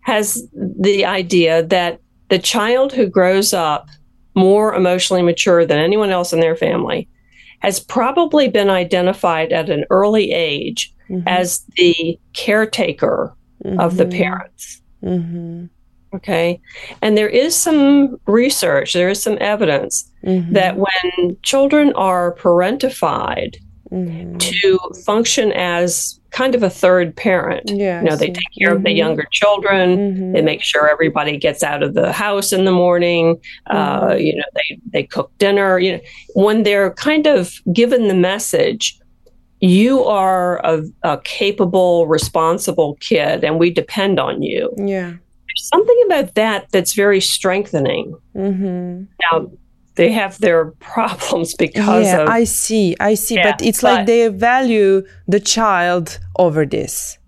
has 0.00 0.46
the 0.52 1.04
idea 1.04 1.62
that 1.62 2.00
the 2.30 2.38
child 2.38 2.92
who 2.92 3.06
grows 3.06 3.52
up 3.52 3.88
more 4.34 4.74
emotionally 4.74 5.22
mature 5.22 5.66
than 5.66 5.78
anyone 5.78 6.10
else 6.10 6.32
in 6.32 6.40
their 6.40 6.56
family 6.56 7.08
has 7.60 7.78
probably 7.78 8.48
been 8.48 8.70
identified 8.70 9.52
at 9.52 9.68
an 9.68 9.84
early 9.90 10.32
age 10.32 10.94
mm-hmm. 11.10 11.26
as 11.28 11.64
the 11.76 12.18
caretaker 12.32 13.34
mm-hmm. 13.64 13.78
of 13.78 13.96
the 13.96 14.04
mm-hmm. 14.04 14.22
parents. 14.22 14.82
Mm-hmm. 15.02 15.66
Okay. 16.14 16.60
And 17.02 17.16
there 17.16 17.28
is 17.28 17.54
some 17.54 18.18
research, 18.26 18.94
there 18.94 19.10
is 19.10 19.22
some 19.22 19.38
evidence 19.40 20.10
mm-hmm. 20.24 20.52
that 20.54 20.76
when 20.76 21.36
children 21.42 21.92
are 21.94 22.34
parentified 22.34 23.56
mm-hmm. 23.90 24.36
to 24.38 24.78
function 25.04 25.52
as 25.52 26.20
kind 26.30 26.54
of 26.54 26.62
a 26.62 26.70
third 26.70 27.14
parent. 27.16 27.68
Yes. 27.68 28.02
You 28.02 28.10
know, 28.10 28.16
they 28.16 28.28
take 28.28 28.44
care 28.58 28.68
mm-hmm. 28.68 28.76
of 28.76 28.82
the 28.82 28.90
mm-hmm. 28.90 28.96
younger 28.96 29.26
children. 29.32 29.96
Mm-hmm. 29.96 30.32
They 30.32 30.42
make 30.42 30.62
sure 30.62 30.88
everybody 30.88 31.36
gets 31.36 31.62
out 31.62 31.82
of 31.82 31.94
the 31.94 32.12
house 32.12 32.52
in 32.52 32.64
the 32.64 32.72
morning. 32.72 33.40
Uh, 33.66 34.00
mm-hmm. 34.00 34.20
you 34.20 34.36
know, 34.36 34.44
they 34.54 34.80
they 34.92 35.02
cook 35.02 35.30
dinner. 35.38 35.78
You 35.78 35.94
know, 35.94 36.00
when 36.34 36.62
they're 36.62 36.92
kind 36.94 37.26
of 37.26 37.52
given 37.72 38.08
the 38.08 38.14
message, 38.14 38.98
you 39.60 40.04
are 40.04 40.64
a, 40.64 40.82
a 41.02 41.18
capable, 41.18 42.06
responsible 42.06 42.96
kid, 43.00 43.44
and 43.44 43.58
we 43.58 43.70
depend 43.70 44.18
on 44.18 44.42
you. 44.42 44.72
Yeah. 44.76 45.10
There's 45.10 45.68
something 45.68 46.02
about 46.06 46.34
that 46.36 46.70
that's 46.70 46.94
very 46.94 47.20
strengthening. 47.20 48.16
Mm-hmm. 48.36 49.04
Now, 49.20 49.50
they 49.94 50.12
have 50.12 50.38
their 50.38 50.66
problems 50.80 51.54
because 51.54 52.06
yeah, 52.06 52.22
of, 52.22 52.28
I 52.28 52.44
see, 52.44 52.96
I 53.00 53.14
see. 53.14 53.36
Yeah, 53.36 53.52
but 53.52 53.62
it's 53.62 53.82
but, 53.82 53.92
like 53.92 54.06
they 54.06 54.28
value 54.28 55.02
the 55.26 55.40
child 55.40 56.18
over 56.38 56.64
this. 56.66 57.18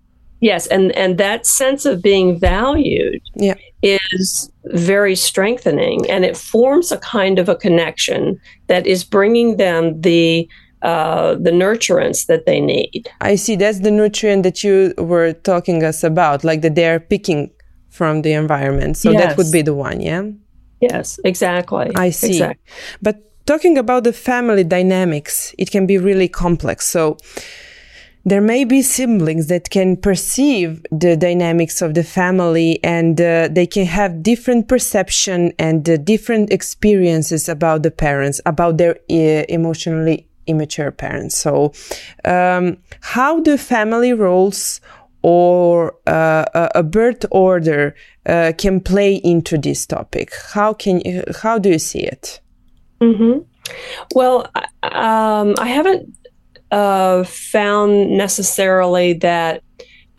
Yes, 0.41 0.67
and 0.67 0.91
and 0.91 1.17
that 1.19 1.45
sense 1.45 1.85
of 1.85 2.01
being 2.01 2.37
valued 2.37 3.21
yeah. 3.35 3.55
is 3.81 4.51
very 4.65 5.15
strengthening, 5.15 6.09
and 6.09 6.25
it 6.25 6.35
forms 6.35 6.91
a 6.91 6.97
kind 6.97 7.39
of 7.39 7.47
a 7.47 7.55
connection 7.55 8.39
that 8.67 8.85
is 8.85 9.05
bringing 9.05 9.55
them 9.55 10.01
the 10.01 10.49
uh, 10.81 11.35
the 11.35 11.51
nurturance 11.51 12.25
that 12.25 12.45
they 12.45 12.59
need. 12.59 13.09
I 13.21 13.35
see. 13.35 13.55
That's 13.55 13.79
the 13.79 13.91
nutrient 13.91 14.43
that 14.43 14.65
you 14.65 14.93
were 14.97 15.31
talking 15.31 15.81
us 15.81 16.03
about, 16.03 16.43
like 16.43 16.61
that 16.61 16.75
they're 16.75 16.99
picking 16.99 17.49
from 17.89 18.21
the 18.21 18.33
environment. 18.33 18.97
So 18.97 19.11
yes. 19.11 19.23
that 19.23 19.37
would 19.37 19.51
be 19.51 19.61
the 19.61 19.73
one, 19.73 20.01
yeah. 20.01 20.23
Yes, 20.89 21.19
exactly. 21.23 21.91
I 21.95 22.09
see. 22.09 22.27
Exactly. 22.27 22.63
But 23.01 23.45
talking 23.45 23.77
about 23.77 24.03
the 24.03 24.13
family 24.13 24.63
dynamics, 24.63 25.53
it 25.57 25.71
can 25.71 25.85
be 25.85 25.97
really 25.97 26.27
complex. 26.27 26.85
So 26.87 27.17
there 28.25 28.41
may 28.41 28.63
be 28.63 28.81
siblings 28.81 29.47
that 29.47 29.69
can 29.69 29.97
perceive 29.97 30.85
the 30.91 31.17
dynamics 31.17 31.81
of 31.81 31.93
the 31.93 32.03
family 32.03 32.79
and 32.83 33.19
uh, 33.19 33.49
they 33.51 33.67
can 33.67 33.85
have 33.85 34.23
different 34.23 34.69
perception 34.69 35.51
and 35.59 35.89
uh, 35.89 35.97
different 35.97 36.51
experiences 36.51 37.49
about 37.49 37.83
the 37.83 37.91
parents, 37.91 38.39
about 38.45 38.77
their 38.77 38.95
uh, 39.09 39.43
emotionally 39.49 40.25
immature 40.47 40.91
parents. 40.91 41.37
So, 41.37 41.73
um, 42.25 42.77
how 43.01 43.41
do 43.41 43.57
family 43.57 44.13
roles 44.13 44.79
or 45.23 45.95
uh, 46.05 46.45
a 46.75 46.83
birth 46.83 47.25
order 47.31 47.95
uh, 48.25 48.51
can 48.57 48.79
play 48.79 49.15
into 49.15 49.57
this 49.57 49.85
topic? 49.85 50.33
How 50.53 50.73
can 50.73 51.01
you, 51.05 51.23
how 51.41 51.57
do 51.57 51.69
you 51.69 51.79
see 51.79 52.01
it? 52.01 52.41
Mm-hmm. 53.01 53.39
Well, 54.13 54.51
um, 54.83 55.55
I 55.57 55.67
haven't 55.67 56.15
uh, 56.71 57.23
found 57.23 58.17
necessarily 58.17 59.13
that 59.13 59.63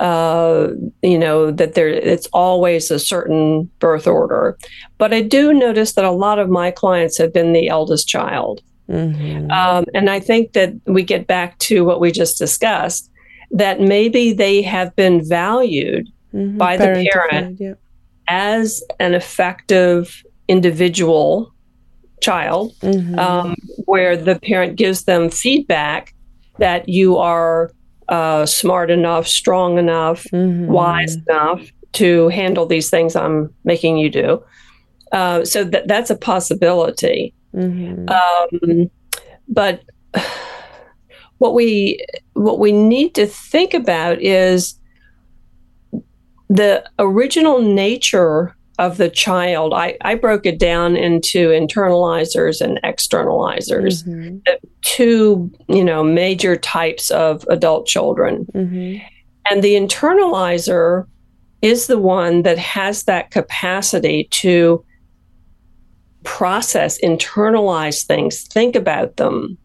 uh, 0.01 0.69
you 1.03 1.19
know 1.19 1.53
that 1.53 1.75
there 1.75 1.89
it's 1.89 2.27
always 2.33 2.91
a 2.91 2.99
certain 2.99 3.71
birth 3.79 4.07
order, 4.07 4.59
but 4.99 5.15
I 5.15 5.21
do 5.21 5.53
notice 5.53 5.93
that 5.93 6.05
a 6.05 6.11
lot 6.11 6.39
of 6.39 6.49
my 6.49 6.71
clients 6.71 7.17
have 7.19 7.33
been 7.33 7.53
the 7.53 7.69
eldest 7.69 8.09
child. 8.09 8.61
Mm-hmm. 8.89 9.51
Um, 9.51 9.85
and 9.95 10.11
I 10.11 10.21
think 10.21 10.53
that 10.53 10.75
we 10.87 11.05
get 11.05 11.27
back 11.27 11.59
to 11.59 11.85
what 11.85 12.01
we 12.01 12.11
just 12.11 12.39
discussed 12.39 13.11
that 13.51 13.81
maybe 13.81 14.33
they 14.33 14.63
have 14.63 14.95
been 14.97 15.27
valued 15.27 16.11
mm-hmm. 16.33 16.59
by 16.59 16.77
the 16.77 17.09
parent 17.13 17.61
yeah. 17.61 17.75
as 18.29 18.83
an 19.01 19.15
effective 19.15 20.23
individual 20.49 21.53
child, 22.21 22.73
mm-hmm. 22.81 23.19
um, 23.19 23.55
where 23.85 24.17
the 24.17 24.39
parent 24.41 24.77
gives 24.77 25.05
them 25.05 25.31
feedback 25.31 26.15
that 26.59 26.89
you 26.89 27.17
are 27.17 27.71
uh, 28.09 28.47
smart 28.47 28.91
enough, 28.91 29.27
strong 29.27 29.79
enough, 29.79 30.25
mm-hmm. 30.33 30.67
wise 30.67 31.17
enough 31.29 31.61
to 31.93 32.29
handle 32.29 32.67
these 32.67 32.91
things 32.91 33.17
I'm 33.17 33.53
making 33.65 33.99
you 33.99 34.11
do. 34.11 34.43
Uh, 35.13 35.45
so 35.45 35.65
that 35.65 35.87
that's 35.87 36.11
a 36.11 36.17
possibility. 36.17 37.33
Mm-hmm. 37.55 38.09
Um, 38.09 38.91
but 39.49 39.83
what 41.39 41.55
we 41.55 42.05
what 42.35 42.59
we 42.59 42.73
need 42.73 43.15
to 43.15 43.27
think 43.27 43.75
about 43.75 44.21
is 44.21 44.79
the 46.49 46.89
original 46.99 47.61
nature 47.61 48.57
of 48.79 48.97
the 48.97 49.09
child. 49.09 49.73
I, 49.73 49.97
I 50.01 50.17
broke 50.17 50.47
it 50.47 50.59
down 50.59 50.97
into 50.97 51.51
internalizers 51.51 52.61
and 52.61 52.81
externalizers, 52.83 54.05
mm-hmm. 54.05 54.39
two 54.83 55.51
you 55.69 55.85
know 55.85 56.03
major 56.03 56.57
types 56.57 57.11
of 57.11 57.45
adult 57.49 57.87
children, 57.87 58.47
mm-hmm. 58.55 59.05
and 59.51 59.63
the 59.63 59.75
internalizer 59.75 61.07
is 61.63 61.87
the 61.87 61.99
one 61.99 62.43
that 62.43 62.59
has 62.59 63.05
that 63.05 63.31
capacity 63.31 64.29
to 64.31 64.85
process, 66.25 67.01
internalize 67.01 68.05
things, 68.05 68.43
think 68.43 68.75
about 68.75 69.17
them, 69.17 69.57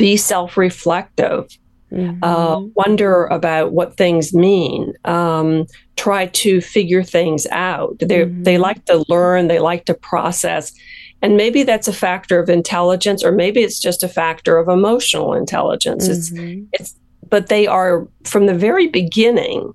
be 0.00 0.16
self 0.16 0.56
reflective, 0.56 1.46
mm-hmm. 1.92 2.24
uh, 2.24 2.60
wonder 2.74 3.26
about 3.26 3.72
what 3.72 3.98
things 3.98 4.32
mean, 4.32 4.94
um, 5.04 5.66
try 5.96 6.26
to 6.26 6.62
figure 6.62 7.02
things 7.02 7.46
out. 7.50 7.98
They, 7.98 8.24
mm-hmm. 8.24 8.42
they 8.42 8.56
like 8.56 8.82
to 8.86 9.04
learn, 9.08 9.48
they 9.48 9.58
like 9.58 9.84
to 9.84 9.94
process. 9.94 10.72
And 11.20 11.36
maybe 11.36 11.64
that's 11.64 11.86
a 11.86 11.92
factor 11.92 12.40
of 12.40 12.48
intelligence, 12.48 13.22
or 13.22 13.30
maybe 13.30 13.60
it's 13.60 13.78
just 13.78 14.02
a 14.02 14.08
factor 14.08 14.56
of 14.56 14.68
emotional 14.68 15.34
intelligence. 15.34 16.08
Mm-hmm. 16.08 16.64
It's, 16.72 16.92
it's, 16.92 16.98
but 17.28 17.48
they 17.48 17.66
are 17.66 18.08
from 18.24 18.46
the 18.46 18.54
very 18.54 18.88
beginning, 18.88 19.74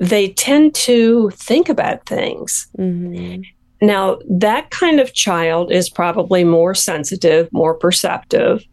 they 0.00 0.30
tend 0.30 0.74
to 0.76 1.28
think 1.34 1.68
about 1.68 2.06
things. 2.06 2.68
Mm-hmm. 2.78 3.42
Now, 3.82 4.18
that 4.30 4.70
kind 4.70 4.98
of 4.98 5.12
child 5.12 5.70
is 5.70 5.90
probably 5.90 6.42
more 6.42 6.74
sensitive, 6.74 7.52
more 7.52 7.74
perceptive 7.74 8.64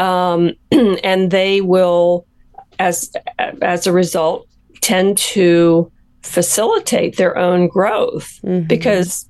um, 0.00 0.54
and 0.72 1.30
they 1.30 1.60
will, 1.60 2.26
as 2.80 3.12
as 3.60 3.86
a 3.86 3.92
result, 3.92 4.48
tend 4.80 5.18
to 5.18 5.92
facilitate 6.22 7.16
their 7.16 7.36
own 7.36 7.68
growth 7.68 8.40
mm-hmm. 8.44 8.66
because 8.66 9.28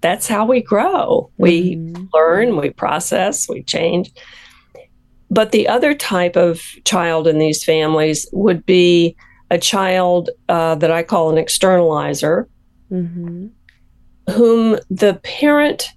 that's 0.00 0.28
how 0.28 0.44
we 0.44 0.60
grow. 0.60 1.30
We 1.38 1.76
mm-hmm. 1.76 2.04
learn, 2.12 2.56
we 2.56 2.70
process, 2.70 3.48
we 3.48 3.62
change. 3.62 4.12
But 5.30 5.52
the 5.52 5.68
other 5.68 5.94
type 5.94 6.36
of 6.36 6.60
child 6.84 7.26
in 7.26 7.38
these 7.38 7.64
families 7.64 8.28
would 8.32 8.66
be 8.66 9.16
a 9.50 9.58
child 9.58 10.30
uh, 10.48 10.74
that 10.74 10.90
I 10.90 11.02
call 11.02 11.30
an 11.30 11.42
externalizer, 11.42 12.46
mm-hmm. 12.90 13.46
whom 14.30 14.78
the 14.90 15.20
parent 15.22 15.88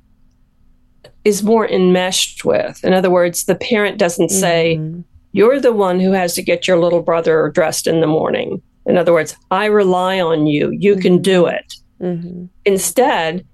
is 1.26 1.44
more 1.44 1.68
enmeshed 1.68 2.46
with. 2.46 2.84
In 2.84 2.94
other 2.94 3.10
words, 3.10 3.46
the 3.46 3.56
parent 3.56 3.98
doesn't 3.98 4.30
say, 4.30 4.78
mm-hmm. 4.80 5.02
You're 5.36 5.60
the 5.60 5.74
one 5.74 6.00
who 6.00 6.14
has 6.14 6.34
to 6.36 6.42
get 6.42 6.66
your 6.66 6.80
little 6.80 7.02
brother 7.02 7.52
dressed 7.54 7.88
in 7.88 8.00
the 8.00 8.08
morning. 8.08 8.62
In 8.86 8.96
other 8.96 9.12
words, 9.12 9.36
I 9.52 9.66
rely 9.66 10.22
on 10.22 10.48
you. 10.48 10.72
You 10.72 10.94
mm-hmm. 10.94 11.02
can 11.02 11.22
do 11.22 11.46
it. 11.46 11.74
Mm-hmm. 12.00 12.46
Instead, 12.64 13.46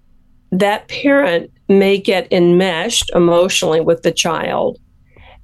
that 0.52 0.88
parent 0.90 1.50
may 1.70 1.98
get 1.98 2.32
enmeshed 2.32 3.10
emotionally 3.16 3.82
with 3.82 4.04
the 4.04 4.12
child 4.12 4.78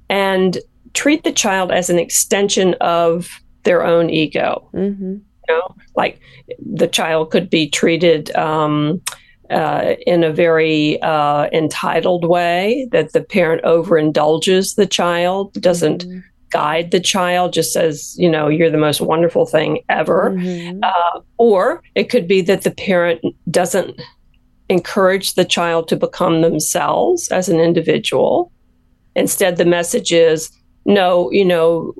and 0.08 0.58
treat 0.94 1.24
the 1.24 1.32
child 1.32 1.72
as 1.72 1.90
an 1.90 1.98
extension 1.98 2.74
of 2.74 3.28
their 3.64 3.84
own 3.84 4.08
ego. 4.08 4.70
Mm-hmm. 4.74 5.14
You 5.14 5.20
know, 5.48 5.74
like 5.96 6.20
the 6.64 6.86
child 6.86 7.32
could 7.32 7.50
be 7.50 7.68
treated 7.68 8.30
um, 8.36 9.02
uh, 9.50 9.94
in 10.06 10.24
a 10.24 10.32
very 10.32 11.00
uh, 11.02 11.48
entitled 11.52 12.24
way, 12.24 12.88
that 12.92 13.12
the 13.12 13.22
parent 13.22 13.62
overindulges 13.64 14.76
the 14.76 14.86
child, 14.86 15.52
doesn't 15.54 16.04
mm-hmm. 16.04 16.18
guide 16.50 16.90
the 16.90 17.00
child, 17.00 17.52
just 17.52 17.72
says, 17.72 18.14
you 18.18 18.30
know, 18.30 18.48
you're 18.48 18.70
the 18.70 18.78
most 18.78 19.00
wonderful 19.00 19.46
thing 19.46 19.80
ever. 19.88 20.30
Mm-hmm. 20.30 20.80
Uh, 20.82 21.20
or 21.38 21.82
it 21.94 22.10
could 22.10 22.28
be 22.28 22.40
that 22.42 22.62
the 22.62 22.70
parent 22.70 23.20
doesn't 23.50 24.00
encourage 24.68 25.34
the 25.34 25.44
child 25.44 25.88
to 25.88 25.96
become 25.96 26.42
themselves 26.42 27.28
as 27.28 27.48
an 27.48 27.58
individual. 27.58 28.52
Instead, 29.16 29.56
the 29.56 29.64
message 29.64 30.12
is, 30.12 30.50
no, 30.84 31.30
you 31.32 31.44
know, 31.44 31.94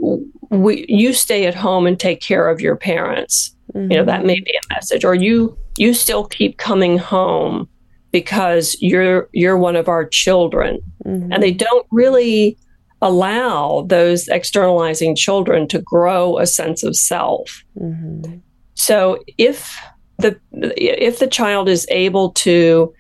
we, 0.51 0.85
you 0.89 1.13
stay 1.13 1.47
at 1.47 1.55
home 1.55 1.87
and 1.87 1.99
take 1.99 2.21
care 2.21 2.49
of 2.49 2.61
your 2.61 2.77
parents. 2.77 3.55
Mm-hmm. 3.75 3.93
You 3.93 3.99
know, 3.99 4.05
that 4.05 4.25
may 4.25 4.39
be 4.41 4.51
a 4.51 4.75
message. 4.75 5.05
Or 5.05 5.15
you 5.15 5.57
you 5.79 5.95
still 5.95 6.27
keep 6.27 6.59
coming 6.59 6.99
home 6.99 7.69
because 8.11 8.77
you're 8.81 9.29
you're 9.33 9.59
one 9.59 9.77
of 9.77 9.89
our 9.89 10.07
children 10.07 10.81
mm-hmm. 11.05 11.33
and 11.33 11.43
they 11.43 11.53
don't 11.53 11.87
really 11.91 12.57
allow 13.01 13.85
those 13.89 14.27
externalizing 14.29 15.15
children 15.15 15.69
to 15.69 15.81
grow 15.81 16.39
a 16.39 16.47
sense 16.47 16.83
of 16.83 16.97
self 16.97 17.63
mm-hmm. 17.79 18.39
so 18.75 19.23
if 19.37 19.79
the 20.19 20.39
if 20.53 21.19
the 21.19 21.27
child 21.27 21.69
is 21.69 21.87
able 21.91 22.33
to 22.33 22.93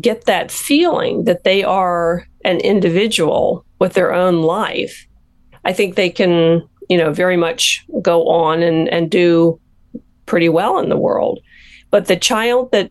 get 0.00 0.24
that 0.24 0.50
feeling 0.50 1.24
that 1.24 1.44
they 1.44 1.62
are 1.62 2.26
an 2.44 2.58
individual 2.60 3.64
with 3.78 3.92
their 3.92 4.12
own 4.12 4.42
life 4.42 5.06
i 5.64 5.72
think 5.72 5.94
they 5.94 6.10
can 6.10 6.66
you 6.88 6.96
know 6.96 7.12
very 7.12 7.36
much 7.36 7.84
go 8.02 8.28
on 8.28 8.62
and 8.62 8.88
and 8.88 9.10
do 9.10 9.60
pretty 10.26 10.48
well 10.48 10.78
in 10.78 10.88
the 10.88 10.96
world 10.96 11.40
but 11.90 12.06
the 12.06 12.16
child 12.16 12.72
that 12.72 12.90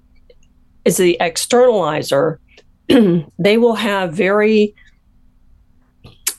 is 0.86 0.98
the 0.98 1.18
externalizer, 1.20 2.38
they 3.40 3.58
will 3.58 3.76
have 3.76 4.14
very 4.14 4.74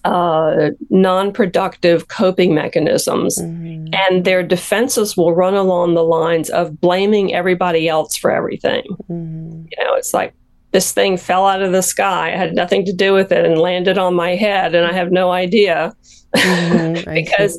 uh, 0.05 0.71
non 0.89 1.33
productive 1.33 2.09
coping 2.09 2.55
mechanisms. 2.55 3.39
Mm-hmm. 3.39 3.89
And 3.93 4.25
their 4.25 4.43
defenses 4.43 5.17
will 5.17 5.35
run 5.35 5.55
along 5.55 5.95
the 5.95 6.05
lines 6.05 6.49
of 6.51 6.81
blaming 6.81 7.35
everybody 7.35 7.89
else 7.89 8.17
for 8.17 8.31
everything. 8.31 8.85
Mm-hmm. 9.11 9.65
You 9.71 9.85
know, 9.85 9.95
it's 9.95 10.15
like, 10.15 10.35
this 10.73 10.93
thing 10.93 11.17
fell 11.17 11.47
out 11.47 11.63
of 11.63 11.73
the 11.73 11.83
sky. 11.83 12.33
I 12.33 12.37
had 12.37 12.55
nothing 12.55 12.85
to 12.85 12.93
do 12.93 13.13
with 13.13 13.33
it 13.33 13.45
and 13.45 13.59
landed 13.59 13.99
on 13.99 14.15
my 14.15 14.37
head, 14.37 14.75
and 14.75 14.87
I 14.87 14.93
have 14.93 15.11
no 15.11 15.33
idea 15.33 15.93
mm-hmm, 16.35 17.11
because 17.15 17.59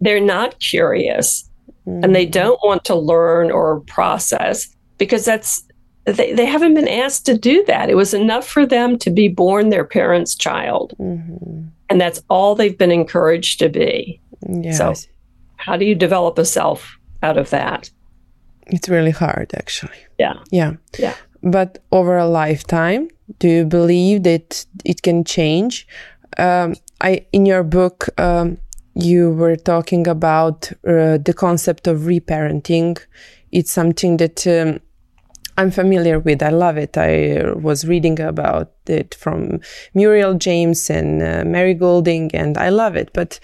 they're 0.00 0.20
not 0.20 0.58
curious 0.60 1.50
mm-hmm. 1.86 2.04
and 2.04 2.14
they 2.14 2.26
mm. 2.26 2.32
don't 2.32 2.60
want 2.64 2.84
to 2.84 2.94
learn 2.94 3.50
or 3.50 3.80
process 3.80 4.74
because 4.98 5.24
that's 5.24 5.64
they, 6.04 6.32
they 6.32 6.46
haven't 6.46 6.74
been 6.74 6.88
asked 6.88 7.26
to 7.26 7.38
do 7.38 7.64
that. 7.66 7.88
It 7.88 7.94
was 7.94 8.12
enough 8.12 8.48
for 8.48 8.66
them 8.66 8.98
to 8.98 9.10
be 9.10 9.28
born 9.28 9.68
their 9.68 9.84
parents' 9.84 10.34
child. 10.34 10.94
Mm-hmm. 10.98 11.68
And 11.88 12.00
that's 12.00 12.22
all 12.28 12.54
they've 12.54 12.76
been 12.76 12.90
encouraged 12.90 13.58
to 13.60 13.68
be. 13.68 14.20
Yes. 14.48 14.78
So, 14.78 14.94
how 15.56 15.76
do 15.76 15.84
you 15.84 15.94
develop 15.94 16.38
a 16.38 16.44
self 16.44 16.98
out 17.22 17.38
of 17.38 17.50
that? 17.50 17.90
It's 18.66 18.88
really 18.88 19.10
hard, 19.10 19.52
actually. 19.54 19.98
Yeah. 20.18 20.34
Yeah. 20.50 20.74
Yeah. 20.98 21.14
But 21.42 21.78
over 21.92 22.16
a 22.16 22.26
lifetime, 22.26 23.08
do 23.38 23.48
you 23.48 23.64
believe 23.64 24.22
that 24.24 24.64
it 24.84 25.02
can 25.02 25.24
change? 25.24 25.86
Um, 26.38 26.74
I 27.00 27.26
in 27.32 27.46
your 27.46 27.62
book, 27.62 28.08
um, 28.18 28.58
you 28.94 29.32
were 29.32 29.56
talking 29.56 30.06
about 30.06 30.70
uh, 30.86 31.18
the 31.18 31.34
concept 31.36 31.86
of 31.86 32.00
reparenting. 32.00 32.98
It's 33.50 33.70
something 33.70 34.18
that 34.18 34.46
um, 34.46 34.80
I'm 35.58 35.70
familiar 35.70 36.18
with. 36.18 36.42
I 36.42 36.50
love 36.50 36.76
it. 36.76 36.96
I 36.96 37.52
was 37.54 37.86
reading 37.86 38.20
about 38.20 38.72
it 38.86 39.14
from 39.14 39.60
Muriel 39.94 40.34
James 40.34 40.90
and 40.90 41.22
uh, 41.22 41.44
Mary 41.44 41.74
Goulding, 41.74 42.34
and 42.34 42.56
I 42.56 42.70
love 42.70 42.96
it. 42.96 43.10
But 43.12 43.38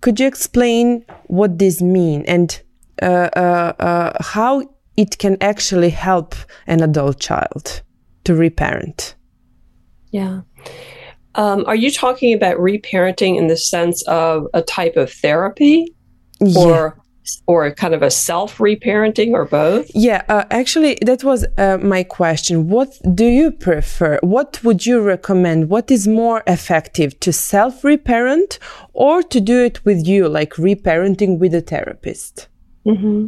could 0.00 0.20
you 0.20 0.26
explain 0.26 1.04
what 1.26 1.58
this 1.58 1.80
mean 1.82 2.24
and 2.26 2.62
uh, 3.02 3.28
uh, 3.36 3.72
uh 3.78 4.22
how 4.22 4.62
it 4.96 5.18
can 5.18 5.36
actually 5.40 5.90
help 5.90 6.34
an 6.66 6.82
adult 6.82 7.20
child 7.20 7.82
to 8.24 8.34
reparent? 8.34 9.14
Yeah. 10.10 10.42
Um, 11.36 11.64
are 11.66 11.76
you 11.76 11.90
talking 11.90 12.34
about 12.34 12.56
reparenting 12.56 13.36
in 13.36 13.46
the 13.46 13.56
sense 13.56 14.02
of 14.08 14.46
a 14.54 14.62
type 14.62 14.96
of 14.96 15.12
therapy, 15.12 15.94
yeah. 16.40 16.58
or 16.58 16.98
or 17.46 17.70
kind 17.72 17.94
of 17.94 18.02
a 18.02 18.10
self 18.10 18.58
reparenting, 18.58 19.32
or 19.32 19.44
both? 19.44 19.90
Yeah, 19.94 20.22
uh, 20.28 20.44
actually, 20.50 20.98
that 21.02 21.22
was 21.22 21.46
uh, 21.58 21.78
my 21.78 22.02
question. 22.02 22.68
What 22.68 22.98
do 23.14 23.26
you 23.26 23.50
prefer? 23.50 24.18
What 24.22 24.62
would 24.64 24.86
you 24.86 25.00
recommend? 25.00 25.68
What 25.68 25.90
is 25.90 26.08
more 26.08 26.42
effective, 26.46 27.20
to 27.20 27.32
self 27.32 27.84
reparent 27.84 28.58
or 28.94 29.22
to 29.22 29.40
do 29.40 29.62
it 29.62 29.84
with 29.84 30.06
you, 30.06 30.28
like 30.28 30.54
reparenting 30.54 31.38
with 31.38 31.54
a 31.54 31.60
therapist? 31.60 32.48
Mm-hmm. 32.86 33.26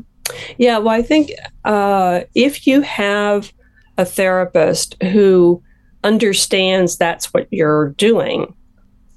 Yeah, 0.57 0.79
well, 0.79 0.95
I 0.95 1.03
think 1.03 1.33
uh, 1.65 2.21
if 2.35 2.67
you 2.67 2.83
have 2.83 3.53
a 3.97 4.05
therapist 4.05 5.03
who 5.03 5.63
understands 6.05 6.97
that's 6.97 7.33
what 7.35 7.47
you're 7.51 7.91
doing, 7.91 8.55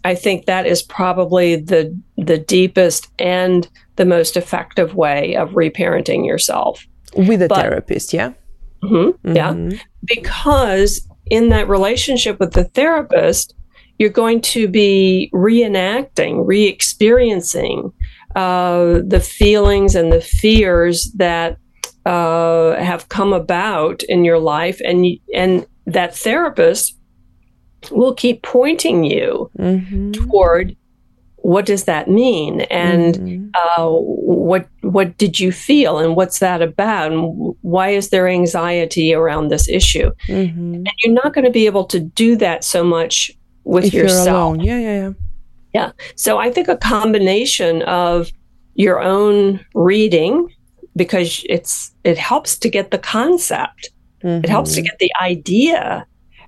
I 0.04 0.16
think 0.16 0.46
that 0.46 0.66
is 0.66 0.82
probably 0.82 1.56
the 1.56 1.98
the 2.18 2.38
deepest 2.38 3.08
and 3.20 3.68
the 3.96 4.06
most 4.06 4.36
effective 4.38 4.96
way 4.96 5.36
of 5.36 5.52
reparenting 5.52 6.26
yourself 6.26 6.86
with 7.16 7.42
a 7.42 7.48
but, 7.48 7.62
therapist. 7.62 8.14
Yeah, 8.14 8.34
mm-hmm, 8.84 9.30
mm-hmm. 9.30 9.36
yeah, 9.36 9.80
because 10.06 11.08
in 11.28 11.50
that 11.50 11.70
relationship 11.70 12.40
with 12.40 12.54
the 12.54 12.66
therapist, 12.66 13.54
you're 14.00 14.10
going 14.10 14.42
to 14.42 14.68
be 14.68 15.30
reenacting, 15.34 16.42
re-experiencing 16.46 17.92
uh, 18.36 19.02
the 19.06 19.20
feelings 19.20 19.96
and 19.96 20.12
the 20.12 20.22
fears 20.22 21.12
that 21.16 21.58
uh, 22.06 22.76
have 22.78 23.10
come 23.10 23.34
about 23.34 24.02
in 24.04 24.26
your 24.26 24.40
life, 24.40 24.82
and 24.84 25.06
and 25.36 25.68
that 25.86 26.16
therapist 26.16 26.98
will 27.90 28.14
keep 28.14 28.44
pointing 28.44 29.04
you 29.04 29.50
mm-hmm. 29.58 30.12
toward 30.12 30.76
what 31.38 31.66
does 31.66 31.86
that 31.86 32.08
mean? 32.08 32.62
And 32.62 33.16
mm-hmm. 33.16 33.50
uh, 33.56 33.90
what 33.90 34.68
what 34.82 35.18
did 35.18 35.40
you 35.40 35.52
feel 35.52 35.98
and 35.98 36.16
what's 36.16 36.38
that 36.38 36.62
about? 36.62 37.12
And 37.12 37.56
why 37.62 37.90
is 37.90 38.10
there 38.10 38.28
anxiety 38.28 39.14
around 39.14 39.48
this 39.48 39.68
issue? 39.68 40.12
Mm-hmm. 40.28 40.74
and 40.76 40.92
you're 41.04 41.14
not 41.14 41.34
going 41.34 41.46
to 41.46 41.52
be 41.52 41.66
able 41.66 41.86
to 41.86 42.00
do 42.00 42.36
that 42.38 42.64
so 42.64 42.84
much 42.84 43.32
with 43.64 43.86
if 43.86 43.94
yourself. 43.94 44.58
yeah 44.60 44.78
yeah 44.78 44.96
yeah. 45.02 45.12
Yeah. 45.74 45.92
So 46.16 46.38
i 46.38 46.52
think 46.52 46.68
a 46.68 46.78
combination 46.78 47.82
of 47.84 48.32
your 48.76 49.02
own 49.02 49.64
reading 49.74 50.54
because 50.96 51.46
it's 51.50 51.92
it 52.04 52.18
helps 52.18 52.58
to 52.58 52.70
get 52.70 52.92
the 52.92 52.98
concept 52.98 53.92
Mm-hmm. 54.24 54.44
It 54.44 54.50
helps 54.50 54.74
to 54.74 54.82
mm-hmm. 54.82 54.86
get 54.86 55.00
the 55.00 55.12
idea 55.22 56.06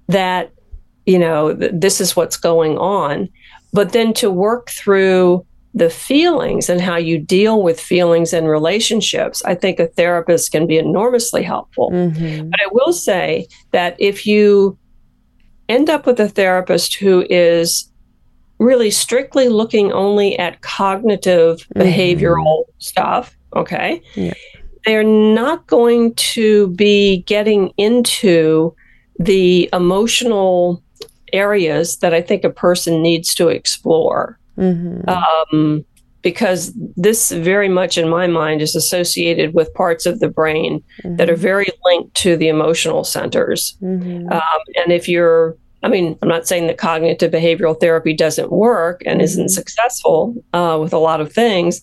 that, 0.08 0.52
you 1.06 1.20
know, 1.20 1.56
th- 1.56 1.72
this 1.74 2.02
is 2.02 2.16
what's 2.16 2.38
going 2.38 2.78
on. 2.78 3.30
But 3.72 3.94
then 3.94 4.14
to 4.16 4.30
work 4.30 4.70
through 4.70 5.46
the 5.74 5.90
feelings 5.90 6.70
and 6.70 6.80
how 6.80 6.98
you 6.98 7.18
deal 7.18 7.64
with 7.64 7.80
feelings 7.80 8.32
and 8.34 8.48
relationships, 8.48 9.44
I 9.44 9.56
think 9.56 9.80
a 9.80 9.88
therapist 9.88 10.52
can 10.52 10.68
be 10.68 10.78
enormously 10.78 11.42
helpful. 11.42 11.90
Mm-hmm. 11.92 12.50
But 12.50 12.60
I 12.62 12.68
will 12.72 12.94
say 12.94 13.48
that 13.72 13.96
if 13.98 14.28
you 14.28 14.78
end 15.70 15.90
up 15.90 16.06
with 16.06 16.20
a 16.20 16.30
therapist 16.30 16.96
who 16.96 17.26
is 17.30 17.90
really 18.60 18.92
strictly 18.92 19.50
looking 19.50 19.92
only 19.92 20.38
at 20.38 20.62
cognitive 20.62 21.68
mm-hmm. 21.76 21.82
behavioral 21.82 22.66
stuff, 22.78 23.36
okay? 23.56 24.02
Yeah 24.14 24.34
they're 24.86 25.04
not 25.04 25.68
going 25.68 26.14
to 26.16 26.68
be 26.70 27.24
getting 27.24 27.70
into 27.78 28.76
the 29.20 29.70
emotional 29.74 30.84
areas 31.32 31.98
that 31.98 32.14
I 32.14 32.22
think 32.22 32.44
a 32.44 32.50
person 32.50 33.02
needs 33.02 33.34
to 33.36 33.50
explore. 33.50 34.38
Mm-hmm. 34.58 35.10
Um, 35.10 35.86
because 36.22 36.72
this 36.96 37.32
very 37.32 37.68
much 37.68 37.98
in 37.98 38.08
my 38.10 38.28
mind 38.28 38.62
is 38.62 38.76
associated 38.76 39.54
with 39.54 39.74
parts 39.74 40.06
of 40.06 40.20
the 40.20 40.30
brain 40.30 40.82
mm-hmm. 41.04 41.18
that 41.18 41.30
are 41.30 41.36
very 41.36 41.68
linked 41.84 42.16
to 42.16 42.38
the 42.38 42.48
emotional 42.48 43.04
centers. 43.04 43.78
Mm-hmm. 43.82 44.32
Um, 44.32 44.60
and 44.76 44.92
if 44.92 45.10
you're, 45.10 45.58
I 45.84 45.90
mean, 45.90 46.18
I'm 46.22 46.30
not 46.30 46.48
saying 46.48 46.68
that 46.68 46.78
cognitive 46.78 47.32
behavioral 47.32 47.78
therapy 47.78 48.14
doesn't 48.14 48.52
work 48.52 49.04
and 49.06 49.18
mm-hmm. 49.18 49.26
isn't 49.26 49.50
successful 49.50 50.34
uh, 50.54 50.80
with 50.82 50.94
a 50.94 50.98
lot 50.98 51.20
of 51.20 51.34
things, 51.34 51.82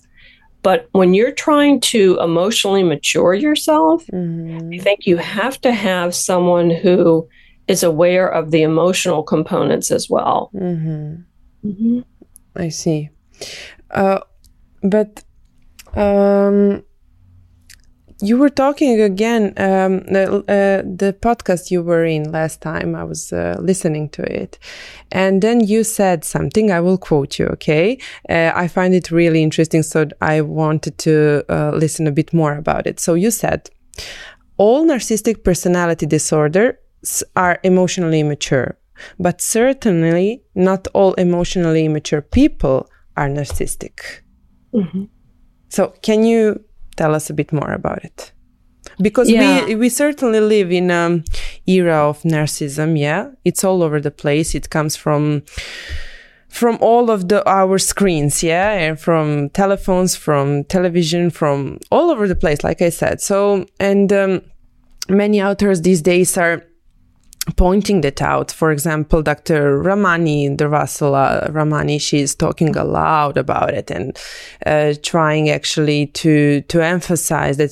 but 0.62 0.88
when 0.92 1.14
you're 1.14 1.32
trying 1.32 1.80
to 1.80 2.18
emotionally 2.20 2.82
mature 2.82 3.34
yourself, 3.34 4.06
mm-hmm. 4.06 4.70
I 4.74 4.78
think 4.78 5.06
you 5.06 5.16
have 5.16 5.60
to 5.62 5.72
have 5.72 6.14
someone 6.14 6.70
who 6.70 7.28
is 7.66 7.82
aware 7.82 8.28
of 8.28 8.50
the 8.50 8.62
emotional 8.62 9.22
components 9.22 9.90
as 9.90 10.10
well. 10.10 10.50
Mm-hmm. 10.54 11.68
Mm-hmm. 11.68 12.00
I 12.56 12.68
see. 12.68 13.10
Uh, 13.90 14.20
but 14.82 15.22
um, 15.94 16.82
you 18.22 18.36
were 18.36 18.50
talking 18.50 19.00
again 19.00 19.54
um, 19.56 20.00
the, 20.00 20.44
uh, 20.48 20.82
the 20.84 21.16
podcast 21.20 21.70
you 21.70 21.82
were 21.82 22.04
in 22.04 22.30
last 22.30 22.60
time. 22.60 22.94
I 22.94 23.04
was 23.04 23.32
uh, 23.32 23.56
listening 23.60 24.08
to 24.10 24.22
it. 24.22 24.58
And 25.10 25.42
then 25.42 25.60
you 25.60 25.84
said 25.84 26.24
something 26.24 26.70
i 26.70 26.80
will 26.80 26.98
quote 26.98 27.38
you 27.38 27.46
okay? 27.46 27.98
Uh, 28.28 28.52
i 28.54 28.68
find 28.68 28.94
it 28.94 29.10
really 29.10 29.42
interesting 29.42 29.82
so 29.82 30.08
i 30.20 30.40
wanted 30.40 30.98
to 30.98 31.44
uh, 31.48 31.70
listen 31.74 32.06
a 32.06 32.12
bit 32.12 32.32
more 32.32 32.54
about 32.54 32.86
it. 32.86 33.00
So 33.00 33.14
you 33.14 33.30
said 33.30 33.70
all 34.56 34.84
narcissistic 34.84 35.42
personality 35.44 36.06
disorders 36.06 37.22
are 37.36 37.58
emotionally 37.62 38.20
immature 38.20 38.78
but 39.18 39.40
certainly 39.40 40.42
not 40.54 40.86
all 40.92 41.14
emotionally 41.14 41.86
immature 41.86 42.20
people 42.20 42.88
are 43.16 43.28
narcissistic. 43.28 44.20
Mm-hmm. 44.74 45.04
so 45.68 45.94
can 46.02 46.22
you 46.22 46.62
tell 47.00 47.14
us 47.14 47.30
a 47.30 47.34
bit 47.34 47.50
more 47.52 47.72
about 47.72 48.04
it. 48.04 48.32
Because 49.00 49.30
yeah. 49.30 49.64
we 49.64 49.74
we 49.82 49.88
certainly 49.88 50.40
live 50.54 50.70
in 50.80 50.90
an 50.90 51.24
era 51.66 51.98
of 52.10 52.22
narcissism 52.22 52.90
yeah? 53.06 53.22
It's 53.48 53.62
all 53.64 53.82
over 53.82 53.98
the 54.00 54.14
place. 54.22 54.48
It 54.54 54.66
comes 54.76 54.96
from 54.96 55.42
from 56.48 56.74
all 56.80 57.10
of 57.10 57.20
the 57.30 57.38
our 57.58 57.78
screens 57.78 58.42
yeah? 58.42 58.70
And 58.84 59.00
from 59.06 59.50
telephones 59.50 60.12
from 60.24 60.64
television 60.76 61.30
from 61.30 61.78
all 61.90 62.10
over 62.10 62.28
the 62.28 62.40
place 62.44 62.60
like 62.68 62.80
i 62.88 62.90
said. 62.90 63.16
So 63.20 63.38
and 63.78 64.12
um, 64.12 64.42
many 65.08 65.38
authors 65.48 65.78
these 65.82 66.02
days 66.02 66.36
are 66.36 66.56
pointing 67.56 68.02
that 68.02 68.20
out. 68.20 68.52
For 68.52 68.70
example, 68.70 69.22
Dr. 69.22 69.78
Ramani, 69.78 70.48
Durvasula 70.50 71.52
Ramani, 71.52 71.98
she's 71.98 72.34
talking 72.34 72.76
aloud 72.76 73.36
about 73.36 73.74
it 73.74 73.90
and 73.90 74.18
uh, 74.66 74.94
trying 75.02 75.48
actually 75.48 76.06
to 76.08 76.60
to 76.62 76.84
emphasize 76.84 77.56
that 77.56 77.70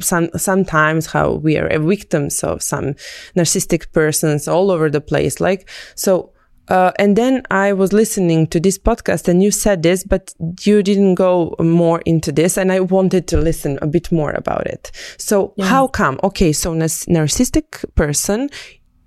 some, 0.00 0.30
sometimes 0.36 1.06
how 1.06 1.32
we 1.34 1.56
are 1.58 1.78
victims 1.80 2.42
of 2.42 2.62
some 2.62 2.94
narcissistic 3.36 3.92
persons 3.92 4.48
all 4.48 4.70
over 4.70 4.90
the 4.90 5.00
place. 5.00 5.40
Like 5.40 5.68
so. 5.94 6.30
Uh, 6.68 6.92
and 6.98 7.14
then 7.14 7.42
I 7.50 7.74
was 7.74 7.92
listening 7.92 8.46
to 8.46 8.58
this 8.58 8.78
podcast 8.78 9.28
and 9.28 9.42
you 9.42 9.50
said 9.50 9.82
this, 9.82 10.02
but 10.02 10.32
you 10.62 10.82
didn't 10.82 11.16
go 11.16 11.54
more 11.60 12.00
into 12.06 12.32
this. 12.32 12.56
And 12.56 12.72
I 12.72 12.80
wanted 12.80 13.28
to 13.28 13.36
listen 13.36 13.78
a 13.82 13.86
bit 13.86 14.10
more 14.10 14.30
about 14.30 14.66
it. 14.66 14.90
So 15.18 15.52
yeah. 15.58 15.66
how 15.66 15.88
come? 15.88 16.18
Okay. 16.22 16.54
So 16.54 16.72
narcissistic 16.72 17.84
person 17.96 18.48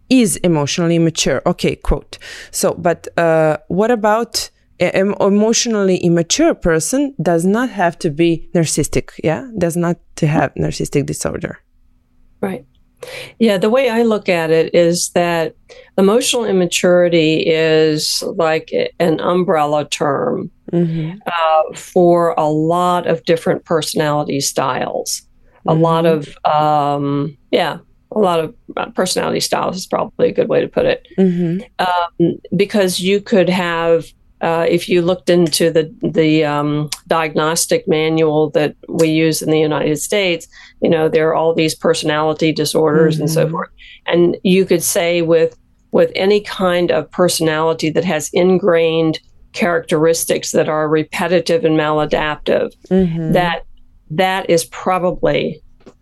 is 0.10 0.38
emotionally 0.38 1.00
mature. 1.00 1.42
Okay, 1.46 1.76
quote. 1.76 2.18
So, 2.52 2.74
but 2.74 3.08
uh, 3.18 3.58
what 3.68 3.92
about 3.92 4.50
an 4.80 5.16
emotionally 5.20 5.98
immature 5.98 6.54
person 6.54 7.16
does 7.22 7.46
not 7.46 7.70
have 7.70 7.98
to 8.00 8.10
be 8.10 8.50
narcissistic, 8.54 9.12
yeah? 9.24 9.48
Does 9.58 9.76
not 9.76 9.98
to 10.18 10.28
have 10.28 10.54
narcissistic 10.56 11.06
disorder. 11.06 11.60
Right. 12.42 12.66
Yeah, 13.40 13.58
the 13.58 13.70
way 13.70 13.90
I 13.90 14.04
look 14.04 14.28
at 14.28 14.50
it 14.50 14.74
is 14.74 15.12
that 15.12 15.56
emotional 15.98 16.46
immaturity 16.46 17.44
is 17.46 18.24
like 18.36 18.72
an 19.00 19.20
umbrella 19.20 19.88
term 19.88 20.52
mm-hmm. 20.72 21.18
uh, 21.26 21.76
for 21.76 22.34
a 22.38 22.48
lot 22.48 23.08
of 23.08 23.24
different 23.26 23.66
personality 23.66 24.40
styles. 24.40 25.22
A 25.68 25.74
mm-hmm. 25.74 25.82
lot 25.82 26.06
of, 26.06 26.38
um, 26.46 27.38
yeah, 27.52 27.78
a 28.12 28.20
lot 28.20 28.40
of 28.40 28.56
uh, 28.76 28.90
personality 28.92 29.40
styles 29.40 29.78
is 29.78 29.86
probably 29.86 30.30
a 30.30 30.34
good 30.34 30.50
way 30.50 30.62
to 30.62 30.68
put 30.68 30.86
it. 30.86 31.08
Mm-hmm. 31.18 31.62
Um, 31.80 32.40
because 32.56 33.00
you 33.00 33.20
could 33.22 33.50
have, 33.50 34.06
uh, 34.42 34.66
if 34.70 34.88
you 34.88 35.02
looked 35.02 35.30
into 35.30 35.72
the 35.72 35.94
the 36.02 36.46
um, 36.46 36.90
diagnostic 37.08 37.88
manual 37.88 38.50
that 38.52 38.76
we 38.88 39.10
use 39.10 39.42
in 39.42 39.50
the 39.50 39.60
United 39.60 39.98
States, 39.98 40.48
you 40.82 40.90
know 40.90 41.10
there 41.10 41.28
are 41.30 41.36
all 41.36 41.54
these 41.54 41.76
personality 41.76 42.52
disorders 42.52 43.16
mm-hmm. 43.16 43.24
and 43.24 43.32
so 43.32 43.44
mm-hmm. 43.44 43.54
forth, 43.54 43.70
and 44.06 44.38
you 44.44 44.66
could 44.66 44.84
say 44.84 45.22
with 45.22 45.58
with 45.92 46.12
any 46.16 46.42
kind 46.42 46.92
of 46.92 47.10
personality 47.12 47.90
that 47.90 48.06
has 48.06 48.30
ingrained 48.34 49.20
characteristics 49.54 50.52
that 50.52 50.70
are 50.70 50.88
repetitive 50.88 51.66
and 51.66 51.80
maladaptive, 51.80 52.72
mm-hmm. 52.90 53.32
that 53.32 53.64
that 54.10 54.50
is 54.50 54.66
probably 54.66 55.62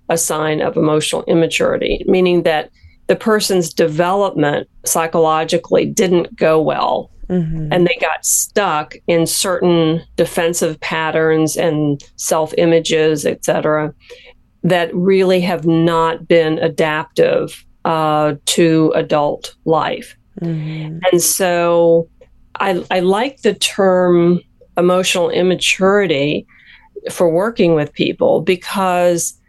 a 0.09 0.17
sign 0.17 0.61
of 0.61 0.77
emotional 0.77 1.23
immaturity, 1.23 2.03
meaning 2.07 2.43
that 2.43 2.69
the 3.07 3.15
person's 3.15 3.73
development 3.73 4.67
psychologically 4.85 5.85
didn't 5.85 6.35
go 6.35 6.61
well. 6.61 7.11
Mm-hmm. 7.29 7.69
And 7.71 7.87
they 7.87 7.97
got 7.99 8.23
stuck 8.23 8.95
in 9.07 9.25
certain 9.25 10.03
defensive 10.15 10.79
patterns 10.79 11.57
and 11.57 12.03
self 12.17 12.53
images, 12.57 13.25
et 13.25 13.43
cetera, 13.43 13.93
that 14.63 14.93
really 14.93 15.41
have 15.41 15.65
not 15.65 16.27
been 16.27 16.59
adaptive 16.59 17.65
uh, 17.83 18.35
to 18.45 18.91
adult 18.95 19.55
life. 19.65 20.15
Mm-hmm. 20.41 20.99
And 21.11 21.21
so 21.21 22.09
I, 22.59 22.83
I 22.91 22.99
like 22.99 23.41
the 23.41 23.55
term 23.55 24.39
emotional 24.77 25.29
immaturity 25.29 26.45
for 27.11 27.29
working 27.29 27.75
with 27.75 27.93
people 27.93 28.41
because 28.41 29.39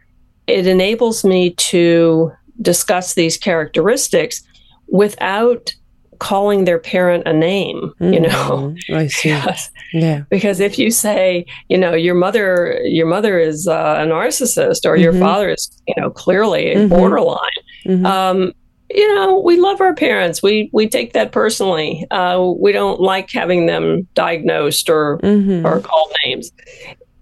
it 0.47 0.67
enables 0.67 1.25
me 1.25 1.51
to 1.51 2.33
discuss 2.61 3.15
these 3.15 3.37
characteristics 3.37 4.43
without 4.89 5.75
calling 6.19 6.65
their 6.65 6.79
parent 6.79 7.27
a 7.27 7.33
name 7.33 7.93
mm-hmm. 8.01 8.13
you 8.13 8.21
know 8.21 8.75
i 8.97 9.07
see 9.07 9.35
because, 9.35 9.71
yeah 9.93 10.23
because 10.31 10.61
if 10.61 10.79
you 10.79 10.91
say 10.91 11.45
you 11.69 11.77
know 11.77 11.93
your 11.93 12.15
mother 12.15 12.81
your 12.85 13.07
mother 13.07 13.39
is 13.39 13.69
uh, 13.69 13.97
a 13.99 14.07
narcissist 14.07 14.85
or 14.85 14.95
mm-hmm. 14.95 15.03
your 15.03 15.13
father 15.13 15.51
is 15.51 15.71
you 15.87 15.95
know 15.99 16.11
clearly 16.11 16.75
mm-hmm. 16.75 16.89
borderline 16.89 17.39
mm-hmm. 17.85 18.07
um, 18.07 18.53
you 18.91 19.15
know 19.15 19.39
we 19.41 19.59
love 19.59 19.81
our 19.81 19.95
parents 19.95 20.43
we 20.43 20.71
we 20.73 20.89
take 20.89 21.13
that 21.13 21.33
personally 21.33 22.07
uh, 22.11 22.53
we 22.59 22.73
don't 22.73 23.01
like 23.01 23.31
having 23.31 23.67
them 23.67 24.07
diagnosed 24.15 24.89
or 24.89 25.19
mm-hmm. 25.19 25.67
or 25.67 25.81
called 25.81 26.13
names 26.25 26.51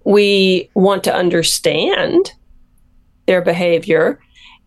we 0.05 0.69
want 0.75 1.03
to 1.03 1.13
understand 1.13 2.31
their 3.27 3.41
behavior. 3.41 4.19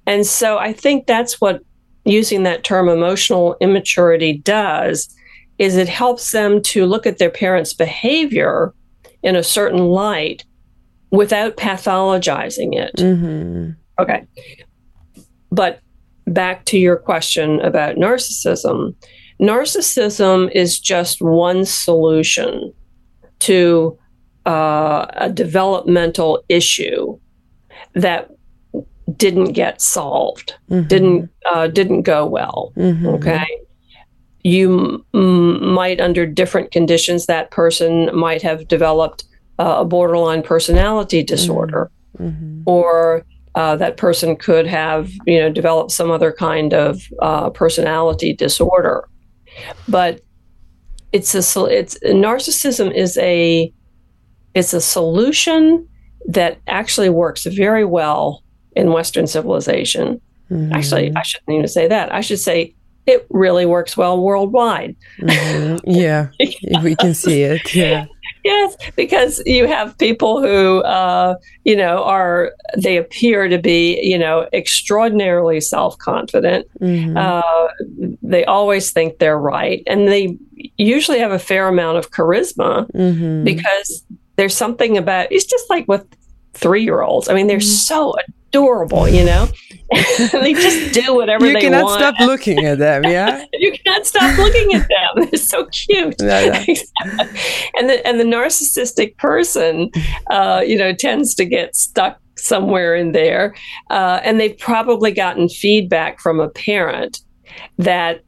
And 0.07 0.27
so 0.27 0.59
I 0.59 0.73
think 0.73 1.07
that's 1.07 1.41
what 1.41 1.63
using 2.05 2.43
that 2.45 2.65
term 2.65 2.89
emotional 2.89 3.57
immaturity 3.61 4.39
does 4.39 5.15
is 5.59 5.77
it 5.77 5.89
helps 5.89 6.31
them 6.31 6.63
to 6.63 6.87
look 6.87 7.07
at 7.07 7.19
their 7.19 7.31
parents' 7.31 7.75
behavior 7.75 8.73
in 9.23 9.37
a 9.37 9.43
certain 9.43 9.87
light 9.87 10.45
without 11.11 11.57
pathologizing 11.57 12.75
it. 12.75 12.95
Mm-hmm. 12.97 13.71
Okay. 14.01 14.27
But 15.51 15.81
back 16.27 16.65
to 16.67 16.79
your 16.79 16.97
question 16.97 17.61
about 17.61 17.97
narcissism. 17.97 18.95
Narcissism 19.41 20.51
is 20.53 20.79
just 20.79 21.21
one 21.21 21.65
solution 21.65 22.73
to 23.41 23.99
uh, 24.47 25.07
a 25.15 25.31
developmental 25.31 26.43
issue 26.49 27.19
that 27.95 28.31
didn't 29.17 29.53
get 29.53 29.81
solved, 29.81 30.55
mm-hmm. 30.71 30.87
didn't 30.87 31.31
uh, 31.51 31.67
didn't 31.69 32.03
go 32.03 32.27
well. 32.27 32.73
Mm-hmm. 32.77 33.07
Okay, 33.07 33.47
you 34.43 35.05
m- 35.15 35.75
might, 35.75 36.01
under 36.01 36.27
different 36.27 36.71
conditions, 36.71 37.27
that 37.27 37.51
person 37.51 38.15
might 38.15 38.43
have 38.43 38.69
developed 38.69 39.25
uh, 39.59 39.77
a 39.79 39.85
borderline 39.85 40.43
personality 40.43 41.23
disorder, 41.23 41.91
mm-hmm. 42.19 42.29
mm-hmm. 42.29 42.63
or 42.67 43.25
uh, 43.55 43.77
that 43.77 43.97
person 43.97 44.37
could 44.37 44.67
have, 44.67 45.11
you 45.27 45.39
know, 45.39 45.51
developed 45.51 45.91
some 45.91 46.11
other 46.11 46.33
kind 46.33 46.75
of 46.75 47.03
uh, 47.21 47.51
personality 47.51 48.33
disorder. 48.33 49.09
But 49.89 50.21
it's 51.13 51.35
a 51.35 51.65
it's 51.65 51.99
narcissism 52.05 52.95
is 52.95 53.17
a 53.19 53.73
it's 54.55 54.73
a 54.73 54.81
solution 54.81 55.89
that 56.27 56.59
actually 56.67 57.09
works 57.09 57.45
very 57.47 57.85
well 57.85 58.43
in 58.77 58.93
Western 58.93 59.27
civilization. 59.27 60.21
Mm-hmm. 60.51 60.73
Actually, 60.73 61.13
I 61.15 61.23
shouldn't 61.23 61.51
even 61.51 61.69
say 61.69 61.89
that. 61.89 62.13
I 62.13 62.21
should 62.21 62.39
say 62.39 62.75
it 63.07 63.27
really 63.31 63.67
works 63.67 63.97
well 63.97 64.21
worldwide. 64.23 64.95
Mm-hmm. 65.21 65.91
Yeah, 65.91 66.29
we 66.83 66.95
can 66.97 67.15
see 67.15 67.43
it. 67.43 67.75
Yeah. 67.75 68.07
Yes, 68.45 68.77
because 68.95 69.43
you 69.47 69.67
have 69.67 69.99
people 69.99 70.41
who, 70.41 70.81
uh, 70.83 71.35
you 71.65 71.75
know, 71.75 72.03
are 72.05 72.53
they 72.77 72.97
appear 72.97 73.49
to 73.49 73.59
be, 73.59 74.01
you 74.01 74.17
know, 74.17 74.49
extraordinarily 74.53 75.61
self 75.61 75.99
confident. 75.99 76.67
Mm-hmm. 76.81 77.17
Uh, 77.17 77.69
they 78.23 78.45
always 78.45 78.91
think 78.91 79.19
they're 79.19 79.39
right, 79.39 79.83
and 79.87 80.09
they 80.09 80.39
usually 80.77 81.19
have 81.19 81.33
a 81.33 81.39
fair 81.39 81.69
amount 81.69 81.99
of 81.99 82.11
charisma 82.11 82.91
mm-hmm. 82.93 83.45
because 83.45 84.05
there's 84.37 84.57
something 84.57 84.97
about 84.97 85.31
it's 85.33 85.45
just 85.45 85.69
like 85.69 85.87
with 85.89 86.07
three 86.55 86.85
year 86.85 87.03
olds. 87.03 87.29
I 87.29 87.35
mean, 87.35 87.49
they're 87.49 87.59
mm-hmm. 87.59 87.67
so 87.67 88.15
adorable, 88.49 89.09
you 89.09 89.25
know. 89.25 89.49
they 90.33 90.53
just 90.53 90.93
do 90.93 91.15
whatever 91.15 91.47
you 91.47 91.55
they 91.55 91.61
cannot 91.61 91.85
want. 91.85 92.01
stop 92.01 92.15
looking 92.21 92.65
at 92.65 92.79
them. 92.79 93.05
Yeah, 93.05 93.45
you 93.53 93.73
cannot 93.73 94.07
stop 94.07 94.37
looking 94.39 94.75
at 94.75 94.89
them. 94.89 95.29
They're 95.31 95.39
so 95.39 95.67
cute. 95.67 96.21
and 96.21 97.89
the 97.89 98.07
and 98.07 98.21
the 98.21 98.25
narcissistic 98.25 99.17
person, 99.17 99.91
uh, 100.31 100.63
you 100.67 100.77
know, 100.77 100.93
tends 100.93 101.35
to 101.37 101.45
get 101.45 101.75
stuck 101.75 102.21
somewhere 102.37 102.95
in 102.95 103.13
there, 103.13 103.55
uh, 103.91 104.21
and 104.23 104.39
they've 104.39 104.59
probably 104.59 105.11
gotten 105.11 105.49
feedback 105.49 106.21
from 106.21 106.39
a 106.39 106.49
parent 106.49 107.21
that 107.79 108.23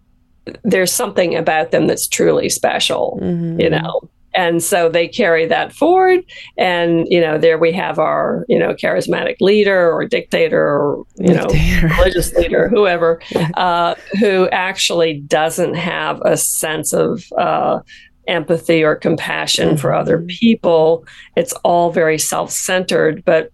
there's 0.64 0.92
something 0.92 1.36
about 1.36 1.70
them 1.70 1.86
that's 1.86 2.08
truly 2.08 2.48
special. 2.48 3.18
Mm-hmm. 3.22 3.60
You 3.60 3.70
know, 3.70 4.10
and 4.34 4.62
so 4.62 4.88
they 4.88 5.08
carry 5.08 5.46
that 5.46 5.72
forward. 5.72 6.20
And 6.56 7.06
you 7.08 7.20
know 7.20 7.38
there 7.38 7.58
we 7.58 7.72
have 7.72 7.98
our 7.98 8.44
you 8.48 8.58
know 8.58 8.74
charismatic 8.74 9.36
leader 9.40 9.92
or 9.92 10.04
dictator 10.06 10.62
or 10.62 11.04
you 11.16 11.34
know 11.34 11.46
religious 11.98 12.32
leader 12.34 12.68
whoever 12.68 13.20
uh, 13.54 13.94
who 14.18 14.48
actually 14.50 15.20
doesn't 15.20 15.74
have 15.74 16.20
a 16.24 16.36
sense 16.36 16.92
of 16.92 17.24
uh, 17.36 17.80
empathy 18.26 18.84
or 18.84 18.94
compassion 18.94 19.76
for 19.76 19.94
other 19.94 20.20
people. 20.22 21.04
It's 21.36 21.52
all 21.64 21.90
very 21.90 22.18
self-centered 22.18 23.24
but 23.24 23.50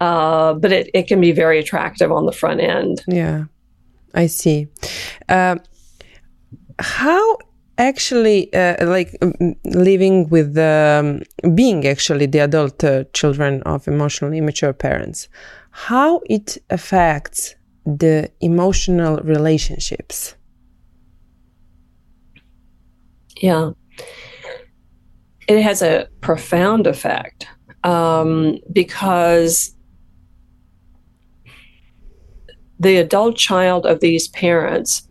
uh, 0.00 0.54
but 0.54 0.72
it, 0.72 0.90
it 0.94 1.06
can 1.06 1.20
be 1.20 1.32
very 1.32 1.58
attractive 1.58 2.10
on 2.10 2.24
the 2.24 2.32
front 2.32 2.60
end. 2.60 3.02
Yeah. 3.06 3.44
I 4.14 4.26
see. 4.26 4.68
Uh, 5.28 5.56
how 6.78 7.36
actually 7.80 8.52
uh, 8.52 8.86
like 8.86 9.16
living 9.64 10.28
with 10.28 10.56
um, 10.58 11.22
being 11.54 11.86
actually 11.86 12.26
the 12.26 12.38
adult 12.38 12.84
uh, 12.84 13.04
children 13.12 13.62
of 13.62 13.88
emotionally 13.88 14.38
immature 14.38 14.72
parents 14.72 15.28
how 15.70 16.20
it 16.26 16.58
affects 16.70 17.54
the 17.86 18.30
emotional 18.40 19.18
relationships. 19.18 20.34
Yeah. 23.36 23.70
It 25.48 25.62
has 25.62 25.82
a 25.82 26.08
profound 26.20 26.86
effect 26.86 27.46
um, 27.82 28.58
because 28.72 29.74
the 32.78 32.96
adult 32.96 33.36
child 33.36 33.86
of 33.86 34.00
these 34.00 34.28
parents 34.28 35.08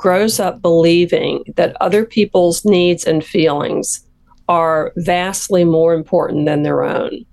grows 0.00 0.40
up 0.40 0.62
believing 0.62 1.44
that 1.56 1.76
other 1.82 2.06
people's 2.06 2.64
needs 2.64 3.04
and 3.04 3.22
feelings 3.22 4.02
are 4.48 4.92
vastly 4.96 5.62
more 5.62 5.92
important 5.92 6.46
than 6.46 6.62
their 6.62 6.82
own. 6.82 7.24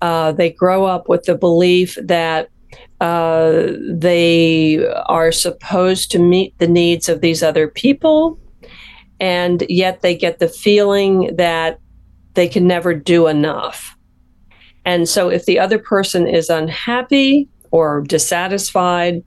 Uh, 0.00 0.32
they 0.32 0.50
grow 0.50 0.86
up 0.86 1.06
with 1.06 1.24
the 1.24 1.36
belief 1.36 1.98
that 2.02 2.48
uh, 3.02 3.66
they 3.90 4.86
are 5.04 5.30
supposed 5.30 6.10
to 6.10 6.18
meet 6.18 6.58
the 6.58 6.66
needs 6.66 7.10
of 7.10 7.20
these 7.20 7.42
other 7.42 7.68
people, 7.68 8.38
and 9.20 9.62
yet 9.68 10.00
they 10.00 10.16
get 10.16 10.38
the 10.38 10.48
feeling 10.48 11.36
that 11.36 11.78
they 12.32 12.48
can 12.48 12.66
never 12.66 12.94
do 12.94 13.26
enough. 13.26 13.94
And 14.86 15.06
so, 15.08 15.28
if 15.28 15.44
the 15.44 15.58
other 15.58 15.78
person 15.78 16.26
is 16.26 16.48
unhappy 16.48 17.48
or 17.70 18.00
dissatisfied, 18.00 19.22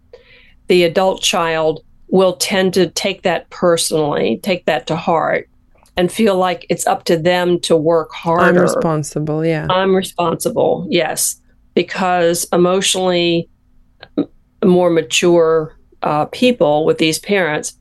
the 0.67 0.83
adult 0.83 1.21
child 1.21 1.83
will 2.09 2.35
tend 2.37 2.73
to 2.73 2.89
take 2.89 3.23
that 3.23 3.49
personally, 3.49 4.39
take 4.43 4.65
that 4.65 4.87
to 4.87 4.95
heart, 4.95 5.49
and 5.95 6.11
feel 6.11 6.35
like 6.35 6.65
it's 6.69 6.87
up 6.87 7.03
to 7.05 7.17
them 7.17 7.59
to 7.59 7.75
work 7.75 8.11
harder. 8.11 8.43
I'm 8.43 8.57
responsible, 8.57 9.45
yeah. 9.45 9.67
I'm 9.69 9.95
responsible, 9.95 10.87
yes, 10.89 11.39
because 11.75 12.47
emotionally 12.51 13.49
more 14.63 14.89
mature 14.89 15.77
uh, 16.01 16.25
people 16.25 16.85
with 16.85 16.97
these 16.97 17.19
parents 17.19 17.77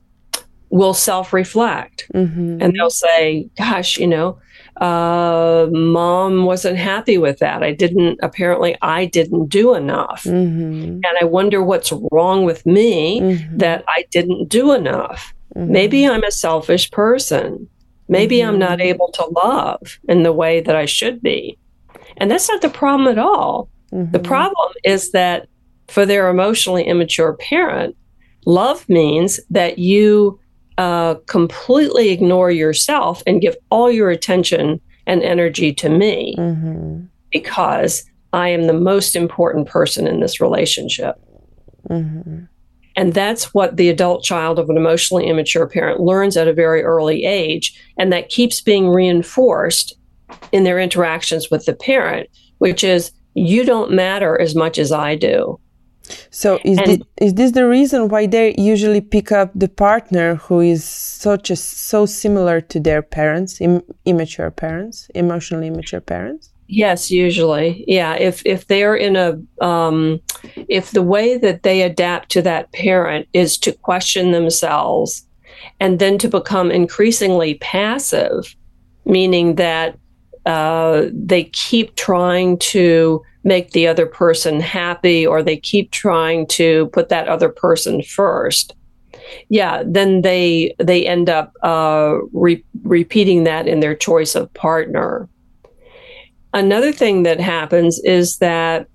will 0.69 0.93
self 0.93 1.33
reflect 1.33 2.07
mm-hmm. 2.13 2.61
and 2.61 2.73
they'll 2.73 2.89
say, 2.89 3.49
Gosh, 3.57 3.97
you 3.97 4.07
know, 4.07 4.39
uh, 4.79 5.67
mom 5.71 6.45
wasn't 6.45 6.77
happy 6.77 7.17
with 7.17 7.39
that. 7.39 7.63
I 7.63 7.73
didn't, 7.73 8.19
apparently, 8.21 8.77
I 8.81 9.05
didn't 9.05 9.47
do 9.47 9.73
enough. 9.73 10.23
Mm-hmm. 10.23 10.99
And 11.03 11.17
I 11.21 11.25
wonder 11.25 11.61
what's 11.63 11.91
wrong 12.11 12.45
with 12.45 12.65
me 12.65 13.19
mm-hmm. 13.19 13.57
that 13.57 13.83
I 13.87 14.05
didn't 14.11 14.47
do 14.47 14.73
enough. 14.73 15.33
Mm-hmm. 15.55 15.71
Maybe 15.71 16.07
I'm 16.07 16.23
a 16.23 16.31
selfish 16.31 16.89
person. 16.91 17.67
Maybe 18.07 18.41
I'm 18.41 18.57
not 18.57 18.79
mm-hmm. 18.79 18.87
able 18.87 19.11
to 19.11 19.25
love 19.25 19.99
in 20.07 20.23
the 20.23 20.33
way 20.33 20.61
that 20.61 20.75
I 20.75 20.85
should 20.85 21.21
be. 21.21 21.57
And 22.17 22.31
that's 22.31 22.49
not 22.49 22.61
the 22.61 22.69
problem 22.69 23.07
at 23.07 23.19
all. 23.19 23.69
The 23.91 23.97
mm-hmm. 23.97 24.23
problem 24.23 24.71
is 24.83 25.11
that 25.11 25.47
for 25.87 26.05
their 26.05 26.29
emotionally 26.29 26.83
immature 26.83 27.33
parent, 27.33 27.95
love 28.45 28.87
means 28.87 29.39
that 29.49 29.79
you 29.79 30.39
uh, 30.79 31.15
completely 31.25 32.09
ignore 32.09 32.49
yourself 32.49 33.21
and 33.27 33.41
give 33.41 33.57
all 33.69 33.91
your 33.91 34.09
attention 34.09 34.79
and 35.05 35.21
energy 35.21 35.73
to 35.73 35.89
me 35.89 36.35
mm-hmm. 36.37 37.01
because 37.31 38.05
I 38.31 38.47
am 38.47 38.63
the 38.63 38.73
most 38.73 39.13
important 39.13 39.67
person 39.67 40.07
in 40.07 40.21
this 40.21 40.39
relationship. 40.39 41.15
Mm-hmm. 41.89 42.45
And 42.95 43.13
that's 43.13 43.53
what 43.53 43.75
the 43.75 43.89
adult 43.89 44.23
child 44.23 44.57
of 44.57 44.69
an 44.69 44.77
emotionally 44.77 45.27
immature 45.27 45.67
parent 45.67 45.99
learns 45.99 46.37
at 46.37 46.47
a 46.47 46.53
very 46.53 46.81
early 46.81 47.25
age. 47.25 47.77
And 47.97 48.13
that 48.13 48.29
keeps 48.29 48.61
being 48.61 48.87
reinforced 48.87 49.95
in 50.53 50.63
their 50.63 50.79
interactions 50.79 51.51
with 51.51 51.65
the 51.65 51.73
parent, 51.73 52.29
which 52.59 52.85
is, 52.85 53.11
you 53.33 53.65
don't 53.65 53.91
matter 53.91 54.39
as 54.39 54.55
much 54.55 54.77
as 54.77 54.93
I 54.93 55.15
do. 55.15 55.59
So 56.29 56.59
is 56.63 56.77
this, 56.77 56.99
is 57.21 57.33
this 57.33 57.51
the 57.51 57.67
reason 57.67 58.07
why 58.09 58.27
they 58.27 58.55
usually 58.57 59.01
pick 59.01 59.31
up 59.31 59.51
the 59.55 59.67
partner 59.67 60.35
who 60.35 60.59
is 60.59 60.83
such 60.83 61.49
a 61.49 61.55
so 61.55 62.05
similar 62.05 62.61
to 62.61 62.79
their 62.79 63.01
parents, 63.01 63.61
Im, 63.61 63.81
immature 64.05 64.51
parents, 64.51 65.09
emotionally 65.15 65.67
immature 65.67 66.01
parents? 66.01 66.51
Yes, 66.67 67.09
usually. 67.09 67.83
Yeah, 67.87 68.13
if 68.13 68.45
if 68.45 68.67
they're 68.67 68.95
in 68.95 69.15
a 69.15 69.39
um, 69.59 70.21
if 70.67 70.91
the 70.91 71.01
way 71.01 71.37
that 71.37 71.63
they 71.63 71.81
adapt 71.81 72.29
to 72.31 72.41
that 72.43 72.71
parent 72.73 73.27
is 73.33 73.57
to 73.59 73.71
question 73.71 74.31
themselves 74.31 75.25
and 75.79 75.97
then 75.97 76.19
to 76.19 76.29
become 76.29 76.69
increasingly 76.69 77.55
passive, 77.55 78.55
meaning 79.05 79.55
that 79.55 79.97
uh, 80.45 81.05
they 81.11 81.45
keep 81.45 81.95
trying 81.95 82.57
to 82.59 83.21
make 83.43 83.71
the 83.71 83.87
other 83.87 84.05
person 84.05 84.59
happy 84.59 85.25
or 85.25 85.41
they 85.41 85.57
keep 85.57 85.91
trying 85.91 86.45
to 86.47 86.87
put 86.87 87.09
that 87.09 87.27
other 87.27 87.49
person 87.49 88.01
first. 88.01 88.75
Yeah 89.49 89.83
then 89.85 90.21
they 90.21 90.73
they 90.79 91.05
end 91.05 91.29
up 91.29 91.53
uh, 91.63 92.17
re- 92.33 92.63
repeating 92.83 93.43
that 93.43 93.67
in 93.67 93.79
their 93.79 93.95
choice 93.95 94.35
of 94.35 94.53
partner. 94.53 95.29
Another 96.53 96.91
thing 96.91 97.23
that 97.23 97.39
happens 97.39 97.99
is 97.99 98.37
that 98.39 98.87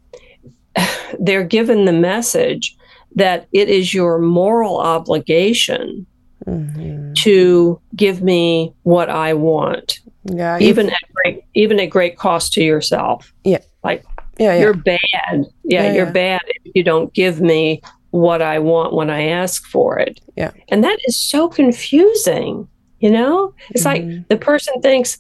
they're 1.19 1.45
given 1.45 1.85
the 1.85 1.93
message 1.93 2.77
that 3.15 3.47
it 3.53 3.69
is 3.69 3.95
your 3.95 4.19
moral 4.19 4.79
obligation 4.79 6.05
mm-hmm. 6.45 7.13
to 7.13 7.81
give 7.95 8.23
me 8.23 8.75
what 8.83 9.09
i 9.09 9.33
want 9.33 10.01
yeah 10.25 10.59
even 10.59 10.91
at 10.91 10.99
great 11.13 11.45
even 11.55 11.81
at 11.81 11.87
great 11.87 12.17
cost 12.19 12.53
to 12.55 12.63
yourself. 12.63 13.33
Yeah. 13.45 13.59
Like 13.83 14.05
yeah, 14.39 14.55
yeah. 14.55 14.61
you're 14.61 14.75
bad. 14.75 14.99
Yeah, 15.33 15.43
yeah 15.65 15.93
you're 15.93 16.11
bad 16.11 16.43
if 16.47 16.73
you 16.75 16.83
don't 16.83 17.13
give 17.15 17.41
me 17.41 17.83
what 18.11 18.43
I 18.43 18.59
want 18.59 18.95
when 18.95 19.11
I 19.11 19.29
ask 19.29 19.67
for 19.67 19.99
it. 19.99 20.21
Yeah. 20.37 20.53
And 20.69 20.85
that 20.85 20.99
is 21.07 21.19
so 21.19 21.49
confusing. 21.49 22.69
You 23.01 23.11
know, 23.11 23.55
it's 23.71 23.85
mm-hmm. 23.85 24.09
like 24.09 24.29
the 24.29 24.37
person 24.37 24.81
thinks, 24.81 25.19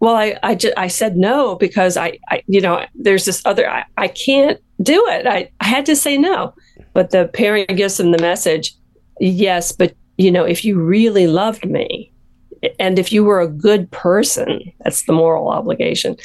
well, 0.00 0.16
I, 0.16 0.38
I, 0.42 0.54
just, 0.54 0.76
I 0.76 0.88
said 0.88 1.16
no 1.16 1.54
because 1.54 1.96
I, 1.96 2.18
I, 2.28 2.42
you 2.46 2.60
know, 2.60 2.84
there's 2.94 3.24
this 3.24 3.40
other, 3.46 3.70
I, 3.70 3.84
I 3.96 4.08
can't 4.08 4.60
do 4.82 5.02
it. 5.08 5.26
I, 5.26 5.50
I 5.60 5.64
had 5.64 5.86
to 5.86 5.96
say 5.96 6.18
no. 6.18 6.54
But 6.92 7.10
the 7.10 7.28
parent 7.28 7.76
gives 7.76 7.96
them 7.96 8.10
the 8.10 8.18
message, 8.18 8.74
yes, 9.20 9.72
but, 9.72 9.94
you 10.18 10.30
know, 10.30 10.44
if 10.44 10.64
you 10.64 10.78
really 10.78 11.26
loved 11.26 11.64
me, 11.64 12.12
and 12.78 12.98
if 12.98 13.12
you 13.12 13.24
were 13.24 13.40
a 13.40 13.48
good 13.48 13.90
person, 13.90 14.60
that's 14.82 15.04
the 15.04 15.12
moral 15.12 15.48
obligation, 15.48 16.16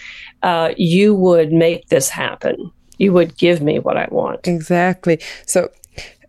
uh, 0.43 0.73
you 0.77 1.13
would 1.13 1.51
make 1.51 1.87
this 1.89 2.09
happen. 2.09 2.71
You 2.97 3.13
would 3.13 3.37
give 3.37 3.61
me 3.61 3.79
what 3.79 3.97
I 3.97 4.07
want. 4.11 4.47
Exactly. 4.47 5.19
So, 5.45 5.69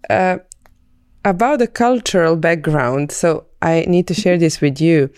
uh, 0.08 0.38
about 1.24 1.58
the 1.58 1.66
cultural 1.66 2.36
background, 2.36 3.12
so 3.12 3.46
I 3.60 3.84
need 3.86 4.06
to 4.08 4.14
share 4.14 4.38
this 4.38 4.60
with 4.60 4.80
you. 4.80 5.10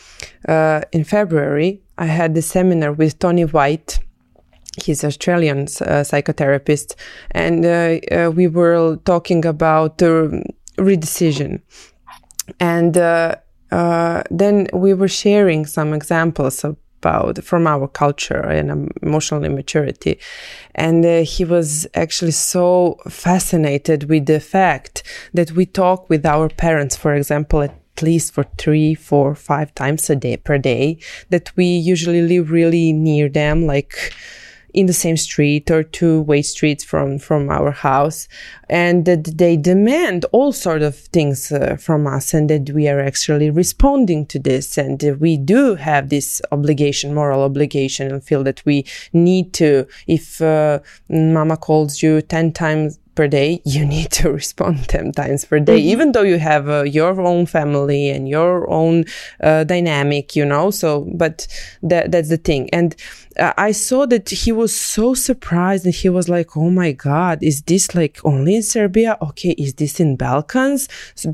Uh, 0.49 0.82
in 0.93 1.05
February, 1.05 1.80
I 1.99 2.07
had 2.07 2.34
the 2.34 2.43
seminar 2.43 2.93
with 2.93 3.18
Tony 3.18 3.45
White. 3.45 3.99
He's 4.82 5.05
Australian 5.05 5.61
uh, 5.61 6.03
psychotherapist, 6.03 6.97
and 7.30 7.64
uh, 7.64 7.99
uh, 8.11 8.30
we 8.30 8.47
were 8.49 8.97
talking 9.05 9.45
about 9.45 9.99
redecision. 9.99 11.61
And 12.59 12.97
uh, 12.97 13.36
then 14.30 14.68
we 14.72 14.95
were 14.95 15.09
sharing 15.09 15.66
some 15.66 15.93
examples 15.93 16.64
about 17.03 17.42
from 17.42 17.66
our 17.66 17.88
culture 17.88 18.40
and 18.40 18.90
emotional 19.03 19.44
immaturity. 19.44 20.18
And 20.74 21.05
uh, 21.05 21.24
he 21.24 21.44
was 21.44 21.86
actually 21.94 22.32
so 22.32 22.98
fascinated 23.09 24.09
with 24.09 24.26
the 24.26 24.40
fact 24.40 25.03
that 25.34 25.53
we 25.53 25.66
talk 25.66 26.09
with 26.09 26.24
our 26.24 26.48
parents, 26.48 26.96
for 26.96 27.14
example, 27.14 27.62
at 27.62 27.74
least 28.03 28.32
for 28.32 28.44
three, 28.57 28.94
four, 28.94 29.34
five 29.34 29.74
times 29.74 30.09
a 30.11 30.16
day 30.16 30.36
per 30.36 30.59
day, 30.59 30.98
that 31.30 31.53
we 31.57 31.66
usually 31.66 32.22
live 32.22 32.50
really 32.50 32.92
near 32.92 33.28
them, 33.28 33.66
like 33.66 34.14
in 34.74 34.86
the 34.86 34.92
same 34.92 35.16
street 35.16 35.70
or 35.70 35.82
two 35.82 36.22
way 36.22 36.42
streets 36.42 36.84
from 36.84 37.18
from 37.18 37.50
our 37.50 37.70
house 37.70 38.28
and 38.68 39.04
that 39.04 39.36
they 39.36 39.56
demand 39.56 40.24
all 40.32 40.52
sort 40.52 40.82
of 40.82 40.96
things 40.96 41.52
uh, 41.52 41.76
from 41.78 42.06
us 42.06 42.32
and 42.32 42.48
that 42.48 42.70
we 42.70 42.88
are 42.88 43.00
actually 43.00 43.50
responding 43.50 44.24
to 44.26 44.38
this 44.38 44.78
and 44.78 45.04
uh, 45.04 45.14
we 45.20 45.36
do 45.36 45.74
have 45.74 46.08
this 46.08 46.40
obligation 46.52 47.14
moral 47.14 47.42
obligation 47.42 48.10
and 48.10 48.24
feel 48.24 48.42
that 48.42 48.62
we 48.64 48.84
need 49.12 49.52
to 49.52 49.86
if 50.06 50.40
uh, 50.40 50.78
mama 51.08 51.56
calls 51.56 52.02
you 52.02 52.22
10 52.22 52.52
times 52.52 52.98
per 53.14 53.28
day, 53.28 53.60
you 53.64 53.84
need 53.84 54.10
to 54.10 54.30
respond 54.30 54.88
10 54.88 55.12
times 55.12 55.44
per 55.44 55.58
day, 55.58 55.78
mm-hmm. 55.78 55.88
even 55.88 56.12
though 56.12 56.22
you 56.22 56.38
have 56.38 56.68
uh, 56.68 56.82
your 56.82 57.20
own 57.20 57.46
family 57.46 58.08
and 58.08 58.28
your 58.28 58.68
own 58.70 59.04
uh, 59.42 59.64
dynamic, 59.64 60.34
you 60.36 60.44
know. 60.44 60.70
So, 60.70 61.08
but 61.14 61.46
that, 61.82 62.10
that's 62.10 62.28
the 62.28 62.36
thing. 62.36 62.70
And 62.72 62.94
I 63.38 63.72
saw 63.72 64.06
that 64.06 64.28
he 64.28 64.52
was 64.52 64.74
so 64.74 65.14
surprised 65.14 65.84
and 65.84 65.94
he 65.94 66.08
was 66.08 66.28
like, 66.28 66.56
Oh 66.56 66.70
my 66.70 66.92
God, 66.92 67.42
is 67.42 67.62
this 67.62 67.94
like 67.94 68.18
only 68.24 68.56
in 68.56 68.62
Serbia? 68.62 69.16
Okay. 69.22 69.50
Is 69.58 69.74
this 69.74 70.00
in 70.00 70.16
Balkans? 70.16 70.88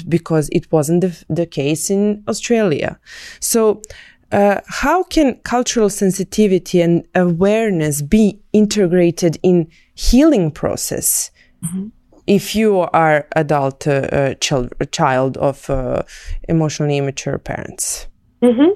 Because 0.08 0.48
it 0.52 0.70
wasn't 0.70 1.00
the, 1.02 1.24
the 1.28 1.46
case 1.46 1.90
in 1.90 2.22
Australia. 2.28 2.98
So, 3.40 3.82
uh, 4.30 4.60
how 4.66 5.04
can 5.04 5.36
cultural 5.36 5.88
sensitivity 5.88 6.82
and 6.82 7.08
awareness 7.14 8.02
be 8.02 8.38
integrated 8.52 9.38
in 9.42 9.66
healing 9.94 10.50
process 10.50 11.30
Mm-hmm. 11.64 11.88
If 12.26 12.54
you 12.54 12.80
are 12.80 13.26
adult 13.36 13.86
uh, 13.86 13.90
uh, 14.12 14.34
child, 14.34 14.72
child 14.92 15.36
of 15.38 15.68
uh, 15.70 16.02
emotionally 16.48 16.98
immature 16.98 17.38
parents, 17.38 18.06
mm-hmm. 18.42 18.70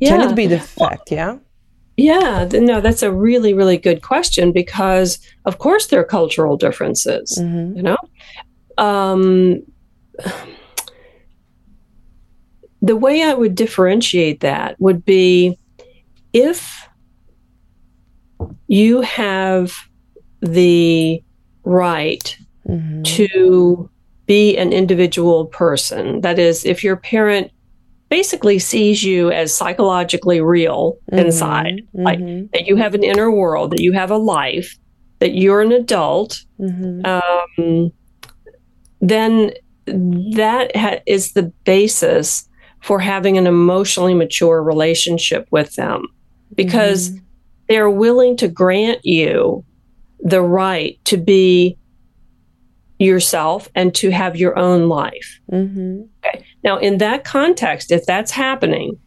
yeah. 0.00 0.08
can 0.08 0.30
it 0.30 0.34
be 0.34 0.46
the 0.46 0.58
fact? 0.58 1.10
Yeah. 1.10 1.38
Yeah, 1.96 2.46
no, 2.52 2.80
that's 2.80 3.02
a 3.02 3.12
really, 3.12 3.54
really 3.54 3.78
good 3.78 4.02
question 4.02 4.52
because, 4.52 5.18
of 5.46 5.58
course, 5.58 5.86
there 5.86 6.00
are 6.00 6.04
cultural 6.04 6.56
differences. 6.56 7.38
Mm-hmm. 7.40 7.76
You 7.76 7.82
know, 7.82 7.96
um, 8.76 9.62
the 12.82 12.96
way 12.96 13.22
I 13.22 13.32
would 13.32 13.54
differentiate 13.54 14.40
that 14.40 14.78
would 14.78 15.04
be 15.04 15.58
if 16.34 16.86
you 18.68 19.00
have 19.00 19.74
the 20.40 21.22
right 21.64 22.38
mm-hmm. 22.68 23.02
to 23.02 23.90
be 24.26 24.56
an 24.56 24.72
individual 24.72 25.46
person. 25.46 26.20
That 26.20 26.38
is, 26.38 26.64
if 26.64 26.84
your 26.84 26.96
parent 26.96 27.50
basically 28.08 28.58
sees 28.58 29.02
you 29.02 29.30
as 29.30 29.54
psychologically 29.54 30.40
real 30.40 30.98
mm-hmm. 31.10 31.26
inside, 31.26 31.82
mm-hmm. 31.94 32.02
like 32.02 32.18
that 32.52 32.66
you 32.66 32.76
have 32.76 32.94
an 32.94 33.02
inner 33.02 33.30
world, 33.30 33.72
that 33.72 33.80
you 33.80 33.92
have 33.92 34.10
a 34.10 34.16
life, 34.16 34.76
that 35.18 35.34
you're 35.34 35.62
an 35.62 35.72
adult, 35.72 36.44
mm-hmm. 36.60 37.04
um, 37.06 37.92
then 39.00 39.52
that 39.86 40.74
ha- 40.76 41.00
is 41.06 41.32
the 41.32 41.44
basis 41.64 42.48
for 42.80 43.00
having 43.00 43.38
an 43.38 43.46
emotionally 43.46 44.14
mature 44.14 44.62
relationship 44.62 45.46
with 45.50 45.74
them 45.74 46.06
because 46.54 47.10
mm-hmm. 47.10 47.24
they're 47.68 47.90
willing 47.90 48.36
to 48.36 48.48
grant 48.48 49.00
you 49.04 49.64
the 50.20 50.42
right 50.42 50.98
to 51.04 51.16
be 51.16 51.76
yourself 52.98 53.68
and 53.74 53.94
to 53.94 54.10
have 54.10 54.36
your 54.36 54.58
own 54.58 54.88
life. 54.88 55.40
Mm-hmm. 55.52 56.02
Okay. 56.24 56.44
Now, 56.64 56.78
in 56.78 56.98
that 56.98 57.24
context, 57.24 57.90
if 57.90 58.06
that's 58.06 58.30
happening, 58.30 58.98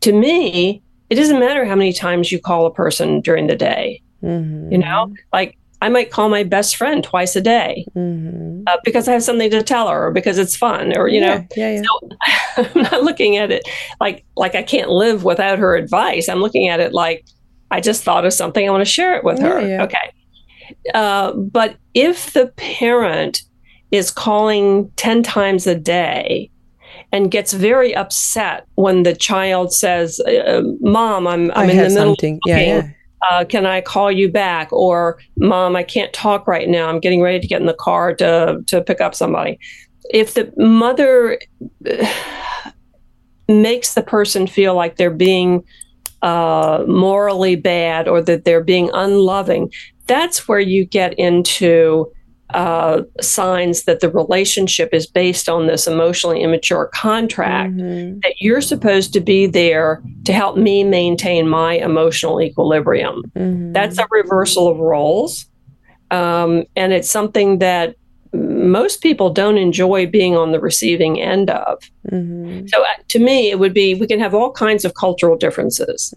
to 0.00 0.12
me, 0.12 0.82
it 1.10 1.16
doesn't 1.16 1.40
matter 1.40 1.64
how 1.64 1.74
many 1.74 1.92
times 1.92 2.30
you 2.30 2.38
call 2.38 2.66
a 2.66 2.72
person 2.72 3.20
during 3.20 3.46
the 3.46 3.56
day. 3.56 4.02
Mm-hmm. 4.22 4.72
You 4.72 4.78
know, 4.78 5.14
like 5.32 5.56
I 5.80 5.88
might 5.88 6.10
call 6.10 6.28
my 6.28 6.42
best 6.42 6.76
friend 6.76 7.04
twice 7.04 7.36
a 7.36 7.40
day 7.40 7.86
mm-hmm. 7.96 8.62
uh, 8.66 8.76
because 8.84 9.08
I 9.08 9.12
have 9.12 9.22
something 9.22 9.50
to 9.50 9.62
tell 9.62 9.88
her, 9.88 10.08
or 10.08 10.10
because 10.10 10.38
it's 10.38 10.56
fun, 10.56 10.96
or 10.96 11.08
you 11.08 11.20
know. 11.20 11.46
Yeah, 11.56 11.70
yeah. 11.70 11.82
So 11.82 12.08
I'm 12.74 12.82
not 12.82 13.02
looking 13.04 13.36
at 13.36 13.50
it 13.50 13.62
like 14.00 14.24
like 14.36 14.54
I 14.54 14.62
can't 14.62 14.90
live 14.90 15.24
without 15.24 15.58
her 15.58 15.76
advice. 15.76 16.28
I'm 16.28 16.40
looking 16.40 16.68
at 16.68 16.80
it 16.80 16.92
like 16.92 17.24
I 17.70 17.80
just 17.80 18.02
thought 18.02 18.24
of 18.24 18.32
something. 18.32 18.66
I 18.66 18.70
want 18.70 18.80
to 18.80 18.90
share 18.90 19.14
it 19.16 19.24
with 19.24 19.38
yeah, 19.38 19.48
her. 19.48 19.68
Yeah. 19.68 19.82
Okay. 19.84 20.12
Uh, 20.94 21.32
but 21.32 21.76
if 21.94 22.32
the 22.32 22.48
parent 22.56 23.42
is 23.90 24.10
calling 24.10 24.90
10 24.96 25.22
times 25.22 25.66
a 25.66 25.74
day 25.74 26.50
and 27.12 27.30
gets 27.30 27.52
very 27.52 27.94
upset 27.94 28.66
when 28.74 29.02
the 29.02 29.14
child 29.14 29.72
says, 29.72 30.20
uh, 30.20 30.62
Mom, 30.80 31.26
I'm, 31.26 31.50
I'm 31.52 31.70
in 31.70 31.76
the 31.76 31.82
middle 31.84 32.14
something. 32.14 32.34
of 32.34 32.40
yeah, 32.46 32.60
yeah. 32.60 32.88
Uh, 33.30 33.44
can 33.44 33.66
I 33.66 33.80
call 33.80 34.12
you 34.12 34.30
back? 34.30 34.72
Or, 34.72 35.18
Mom, 35.36 35.74
I 35.74 35.82
can't 35.82 36.12
talk 36.12 36.46
right 36.46 36.68
now. 36.68 36.88
I'm 36.88 37.00
getting 37.00 37.20
ready 37.20 37.40
to 37.40 37.46
get 37.46 37.60
in 37.60 37.66
the 37.66 37.74
car 37.74 38.14
to, 38.14 38.62
to 38.66 38.80
pick 38.82 39.00
up 39.00 39.14
somebody. 39.14 39.58
If 40.10 40.34
the 40.34 40.52
mother 40.56 41.38
makes 43.48 43.94
the 43.94 44.02
person 44.02 44.46
feel 44.46 44.74
like 44.74 44.96
they're 44.96 45.10
being 45.10 45.64
uh, 46.22 46.84
morally 46.86 47.56
bad 47.56 48.06
or 48.06 48.22
that 48.22 48.44
they're 48.44 48.64
being 48.64 48.90
unloving, 48.92 49.72
that's 50.08 50.48
where 50.48 50.60
you 50.60 50.84
get 50.84 51.14
into 51.18 52.10
uh, 52.54 53.02
signs 53.20 53.84
that 53.84 54.00
the 54.00 54.10
relationship 54.10 54.88
is 54.92 55.06
based 55.06 55.48
on 55.48 55.66
this 55.66 55.86
emotionally 55.86 56.42
immature 56.42 56.90
contract 56.94 57.74
mm-hmm. 57.74 58.18
that 58.20 58.34
you're 58.40 58.62
supposed 58.62 59.12
to 59.12 59.20
be 59.20 59.46
there 59.46 60.02
to 60.24 60.32
help 60.32 60.56
me 60.56 60.82
maintain 60.82 61.46
my 61.46 61.74
emotional 61.74 62.40
equilibrium. 62.40 63.22
Mm-hmm. 63.36 63.72
That's 63.72 63.98
a 63.98 64.06
reversal 64.10 64.66
of 64.66 64.78
roles. 64.78 65.46
Um, 66.10 66.64
and 66.74 66.94
it's 66.94 67.10
something 67.10 67.58
that 67.58 67.96
most 68.32 69.02
people 69.02 69.30
don't 69.30 69.58
enjoy 69.58 70.06
being 70.06 70.36
on 70.36 70.52
the 70.52 70.60
receiving 70.60 71.20
end 71.20 71.50
of. 71.50 71.78
Mm-hmm. 72.10 72.66
So, 72.68 72.80
uh, 72.82 72.86
to 73.08 73.18
me, 73.18 73.50
it 73.50 73.58
would 73.58 73.74
be 73.74 73.94
we 73.94 74.06
can 74.06 74.20
have 74.20 74.34
all 74.34 74.52
kinds 74.52 74.84
of 74.84 74.94
cultural 74.94 75.36
differences. 75.36 76.14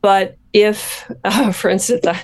But 0.00 0.36
if, 0.52 1.10
uh, 1.24 1.52
for 1.52 1.68
instance, 1.68 2.06
uh, 2.06 2.16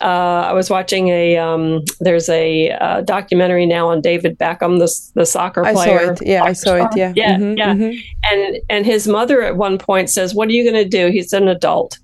I 0.00 0.52
was 0.52 0.70
watching 0.70 1.08
a 1.08 1.36
um, 1.36 1.82
there's 2.00 2.28
a 2.28 2.70
uh, 2.70 3.00
documentary 3.02 3.66
now 3.66 3.88
on 3.88 4.00
David 4.00 4.38
Beckham, 4.38 4.78
the 4.78 4.90
the 5.14 5.26
soccer 5.26 5.62
player. 5.62 6.00
I 6.00 6.04
saw 6.04 6.12
it. 6.12 6.26
Yeah, 6.26 6.44
I 6.44 6.52
saw 6.52 6.76
star. 6.76 6.78
it. 6.78 6.96
Yeah, 6.96 7.12
yeah, 7.16 7.36
mm-hmm, 7.36 7.58
yeah. 7.58 7.74
Mm-hmm. 7.74 7.98
And 8.32 8.56
and 8.70 8.86
his 8.86 9.06
mother 9.06 9.42
at 9.42 9.56
one 9.56 9.78
point 9.78 10.10
says, 10.10 10.34
"What 10.34 10.48
are 10.48 10.52
you 10.52 10.64
going 10.70 10.82
to 10.82 10.88
do?" 10.88 11.10
He's 11.10 11.32
an 11.32 11.48
adult, 11.48 11.98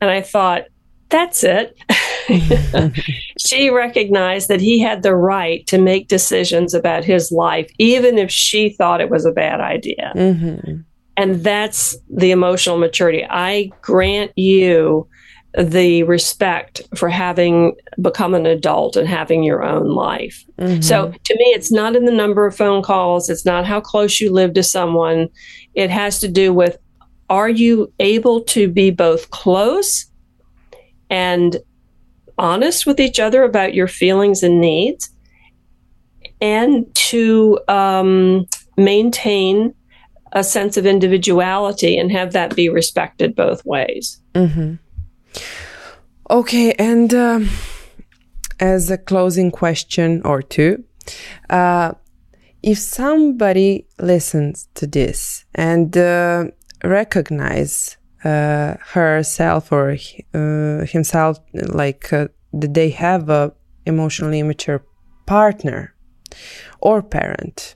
and 0.00 0.10
I 0.10 0.22
thought, 0.22 0.64
that's 1.08 1.44
it. 1.44 1.76
she 3.38 3.70
recognized 3.70 4.48
that 4.48 4.60
he 4.60 4.80
had 4.80 5.04
the 5.04 5.14
right 5.14 5.64
to 5.68 5.78
make 5.78 6.08
decisions 6.08 6.74
about 6.74 7.04
his 7.04 7.30
life, 7.30 7.70
even 7.78 8.18
if 8.18 8.30
she 8.30 8.70
thought 8.70 9.00
it 9.00 9.10
was 9.10 9.24
a 9.24 9.30
bad 9.30 9.60
idea. 9.60 10.12
Mm-hmm. 10.16 10.80
And 11.16 11.44
that's 11.44 11.96
the 12.10 12.32
emotional 12.32 12.76
maturity. 12.76 13.24
I 13.28 13.70
grant 13.82 14.32
you 14.36 15.08
the 15.56 16.02
respect 16.02 16.82
for 16.96 17.08
having 17.08 17.76
become 18.00 18.34
an 18.34 18.44
adult 18.44 18.96
and 18.96 19.06
having 19.06 19.44
your 19.44 19.62
own 19.62 19.90
life. 19.90 20.44
Mm-hmm. 20.58 20.80
So 20.80 21.12
to 21.12 21.34
me, 21.36 21.44
it's 21.44 21.70
not 21.70 21.94
in 21.94 22.06
the 22.06 22.12
number 22.12 22.44
of 22.44 22.56
phone 22.56 22.82
calls, 22.82 23.30
it's 23.30 23.44
not 23.44 23.64
how 23.64 23.80
close 23.80 24.20
you 24.20 24.32
live 24.32 24.54
to 24.54 24.64
someone. 24.64 25.28
It 25.74 25.90
has 25.90 26.18
to 26.20 26.28
do 26.28 26.52
with 26.52 26.76
are 27.30 27.48
you 27.48 27.92
able 28.00 28.42
to 28.42 28.68
be 28.68 28.90
both 28.90 29.30
close 29.30 30.06
and 31.08 31.56
honest 32.36 32.86
with 32.86 32.98
each 32.98 33.20
other 33.20 33.44
about 33.44 33.74
your 33.74 33.88
feelings 33.88 34.42
and 34.42 34.60
needs 34.60 35.10
and 36.40 36.92
to 36.94 37.58
um, 37.68 38.46
maintain 38.76 39.72
a 40.34 40.44
sense 40.44 40.76
of 40.76 40.84
individuality 40.84 41.96
and 41.96 42.10
have 42.12 42.32
that 42.32 42.54
be 42.54 42.68
respected 42.68 43.34
both 43.34 43.64
ways. 43.64 44.20
Mm-hmm. 44.34 44.74
Okay, 46.30 46.72
and 46.72 47.14
um, 47.14 47.48
as 48.60 48.90
a 48.90 48.98
closing 48.98 49.50
question 49.50 50.22
or 50.24 50.42
two, 50.42 50.84
uh, 51.50 51.92
if 52.62 52.78
somebody 52.78 53.86
listens 53.98 54.68
to 54.74 54.86
this 54.86 55.44
and 55.54 55.96
uh, 55.96 56.46
recognize 56.82 57.96
uh, 58.24 58.74
herself 58.80 59.70
or 59.70 59.96
uh, 60.32 60.86
himself 60.86 61.38
like 61.52 62.12
uh, 62.12 62.28
they 62.52 62.88
have 62.88 63.28
a 63.28 63.52
emotionally 63.84 64.40
immature 64.40 64.82
partner 65.26 65.94
or 66.80 67.02
parent 67.02 67.74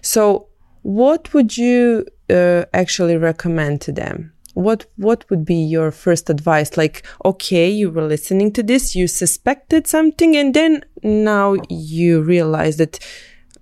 so 0.00 0.47
what 0.88 1.34
would 1.34 1.58
you 1.58 2.06
uh, 2.30 2.64
actually 2.72 3.18
recommend 3.18 3.78
to 3.82 3.92
them? 3.92 4.32
What 4.54 4.86
what 4.96 5.28
would 5.28 5.44
be 5.44 5.56
your 5.56 5.90
first 5.90 6.30
advice? 6.30 6.78
Like 6.78 7.06
okay 7.26 7.68
you 7.68 7.90
were 7.90 8.06
listening 8.06 8.52
to 8.54 8.62
this 8.62 8.96
you 8.96 9.06
suspected 9.06 9.86
something 9.86 10.34
and 10.34 10.54
then 10.54 10.82
now 11.02 11.56
you 11.68 12.22
realize 12.22 12.78
that 12.78 12.98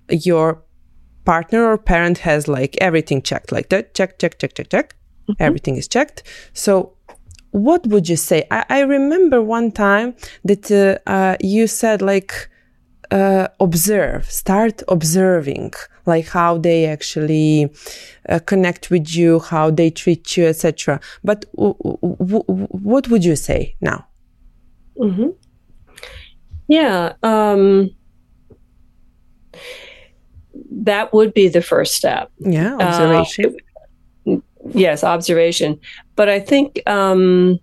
your 0.09 0.62
partner 1.24 1.66
or 1.66 1.77
parent 1.77 2.18
has 2.18 2.47
like 2.47 2.77
everything 2.81 3.20
checked 3.20 3.51
like 3.51 3.70
that 3.70 3.93
check 3.95 4.20
check 4.20 4.39
check 4.39 4.55
check 4.55 4.68
check. 4.68 4.95
Mm-hmm. 5.29 5.43
everything 5.43 5.77
is 5.77 5.89
checked. 5.89 6.22
So 6.53 6.93
what 7.51 7.85
would 7.89 8.09
you 8.09 8.16
say? 8.16 8.47
I, 8.53 8.64
I 8.68 8.81
remember 8.81 9.43
one 9.43 9.72
time 9.72 10.14
that 10.45 10.70
uh, 10.70 11.11
uh, 11.11 11.37
you 11.41 11.66
said 11.66 12.03
like 12.03 12.49
uh, 13.11 13.49
observe 13.59 14.31
start 14.31 14.85
observing 14.87 15.72
like 16.07 16.29
how 16.29 16.59
they 16.59 16.87
actually 16.87 17.71
uh, 18.29 18.39
connect 18.41 18.91
with 18.91 19.15
you, 19.15 19.41
how 19.41 19.71
they 19.71 19.91
treat 19.91 20.37
you, 20.37 20.47
etc. 20.47 21.01
But 21.25 21.45
w- 21.57 21.75
w- 22.03 22.45
what 22.71 23.09
would 23.09 23.25
you 23.25 23.37
say 23.37 23.77
now? 23.81 24.07
Mm-hmm. 24.99 25.31
Yeah, 26.69 27.13
um, 27.23 27.91
that 30.71 31.13
would 31.13 31.35
be 31.35 31.49
the 31.49 31.63
first 31.63 31.95
step. 31.95 32.31
Yeah, 32.39 32.77
observation. 32.77 33.57
Uh, 34.27 34.37
yes, 34.75 35.05
observation. 35.05 35.79
But 36.17 36.29
I 36.29 36.41
think 36.41 36.81
um, 36.87 37.59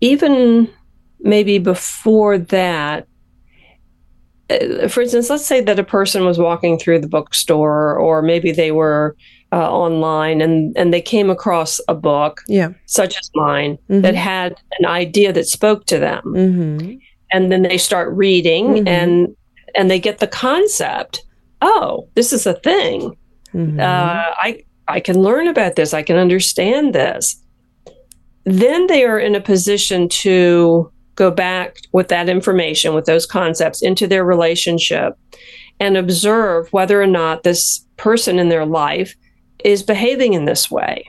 even 0.00 0.68
maybe 1.20 1.58
before 1.58 2.38
that, 2.38 3.02
uh, 3.02 3.09
for 4.88 5.02
instance, 5.02 5.30
let's 5.30 5.46
say 5.46 5.60
that 5.60 5.78
a 5.78 5.84
person 5.84 6.24
was 6.24 6.38
walking 6.38 6.78
through 6.78 7.00
the 7.00 7.08
bookstore, 7.08 7.96
or 7.96 8.22
maybe 8.22 8.52
they 8.52 8.72
were 8.72 9.16
uh, 9.52 9.70
online 9.70 10.40
and 10.40 10.76
and 10.76 10.92
they 10.92 11.00
came 11.00 11.30
across 11.30 11.80
a 11.88 11.94
book, 11.94 12.42
yeah, 12.48 12.70
such 12.86 13.16
as 13.18 13.30
mine, 13.34 13.76
mm-hmm. 13.88 14.00
that 14.00 14.14
had 14.14 14.54
an 14.78 14.86
idea 14.86 15.32
that 15.32 15.46
spoke 15.46 15.86
to 15.86 15.98
them, 15.98 16.22
mm-hmm. 16.26 16.96
and 17.32 17.52
then 17.52 17.62
they 17.62 17.78
start 17.78 18.12
reading 18.12 18.66
mm-hmm. 18.68 18.88
and 18.88 19.36
and 19.74 19.90
they 19.90 20.00
get 20.00 20.18
the 20.18 20.26
concept. 20.26 21.24
Oh, 21.62 22.08
this 22.14 22.32
is 22.32 22.46
a 22.46 22.54
thing. 22.54 23.16
Mm-hmm. 23.54 23.80
Uh, 23.80 23.84
I 23.84 24.64
I 24.88 25.00
can 25.00 25.20
learn 25.20 25.46
about 25.46 25.76
this. 25.76 25.94
I 25.94 26.02
can 26.02 26.16
understand 26.16 26.94
this. 26.94 27.36
Then 28.44 28.86
they 28.86 29.04
are 29.04 29.18
in 29.18 29.34
a 29.34 29.40
position 29.40 30.08
to 30.08 30.90
go 31.20 31.30
back 31.30 31.76
with 31.92 32.08
that 32.08 32.30
information, 32.30 32.94
with 32.94 33.04
those 33.04 33.26
concepts 33.26 33.82
into 33.82 34.06
their 34.06 34.24
relationship 34.24 35.18
and 35.78 35.98
observe 35.98 36.72
whether 36.72 37.00
or 37.00 37.06
not 37.06 37.42
this 37.42 37.84
person 37.98 38.38
in 38.38 38.48
their 38.48 38.64
life 38.64 39.14
is 39.62 39.82
behaving 39.82 40.32
in 40.32 40.46
this 40.46 40.70
way. 40.70 41.04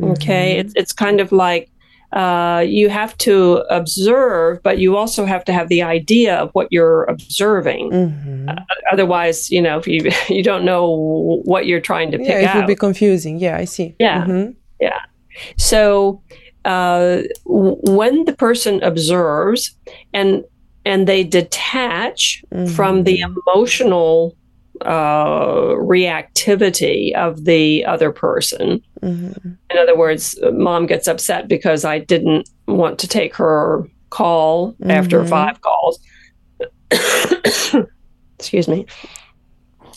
Mm-hmm. 0.00 0.12
Okay. 0.12 0.56
It's, 0.56 0.72
it's 0.76 0.94
kind 0.94 1.20
of 1.20 1.30
like 1.30 1.70
uh, 2.14 2.64
you 2.66 2.88
have 2.88 3.18
to 3.18 3.62
observe, 3.68 4.62
but 4.62 4.78
you 4.78 4.96
also 4.96 5.26
have 5.26 5.44
to 5.44 5.52
have 5.52 5.68
the 5.68 5.82
idea 5.82 6.36
of 6.36 6.48
what 6.54 6.68
you're 6.70 7.04
observing. 7.04 7.90
Mm-hmm. 7.90 8.48
Uh, 8.48 8.54
otherwise, 8.92 9.50
you 9.50 9.60
know, 9.60 9.78
if 9.78 9.86
you 9.86 10.10
you 10.34 10.42
don't 10.42 10.64
know 10.64 11.42
what 11.44 11.66
you're 11.66 11.82
trying 11.82 12.10
to 12.12 12.18
pick 12.18 12.28
yeah, 12.28 12.38
it 12.38 12.44
out, 12.46 12.56
would 12.56 12.66
be 12.66 12.76
confusing. 12.76 13.38
Yeah, 13.38 13.58
I 13.58 13.66
see. 13.66 13.94
Yeah, 13.98 14.24
mm-hmm. 14.24 14.52
yeah. 14.80 15.00
So 15.58 16.22
uh, 16.64 17.22
when 17.44 18.24
the 18.24 18.32
person 18.32 18.82
observes 18.82 19.76
and 20.12 20.44
and 20.86 21.06
they 21.06 21.24
detach 21.24 22.44
mm-hmm. 22.52 22.72
from 22.74 23.04
the 23.04 23.20
emotional 23.20 24.36
uh, 24.82 25.74
reactivity 25.76 27.14
of 27.14 27.44
the 27.44 27.84
other 27.86 28.12
person. 28.12 28.82
Mm-hmm. 29.00 29.50
In 29.70 29.78
other 29.78 29.96
words, 29.96 30.38
mom 30.52 30.86
gets 30.86 31.08
upset 31.08 31.48
because 31.48 31.84
I 31.84 32.00
didn't 32.00 32.50
want 32.66 32.98
to 32.98 33.08
take 33.08 33.34
her 33.36 33.88
call 34.10 34.72
mm-hmm. 34.72 34.90
after 34.90 35.24
five 35.26 35.60
calls. 35.60 35.98
Excuse 38.38 38.68
me. 38.68 38.86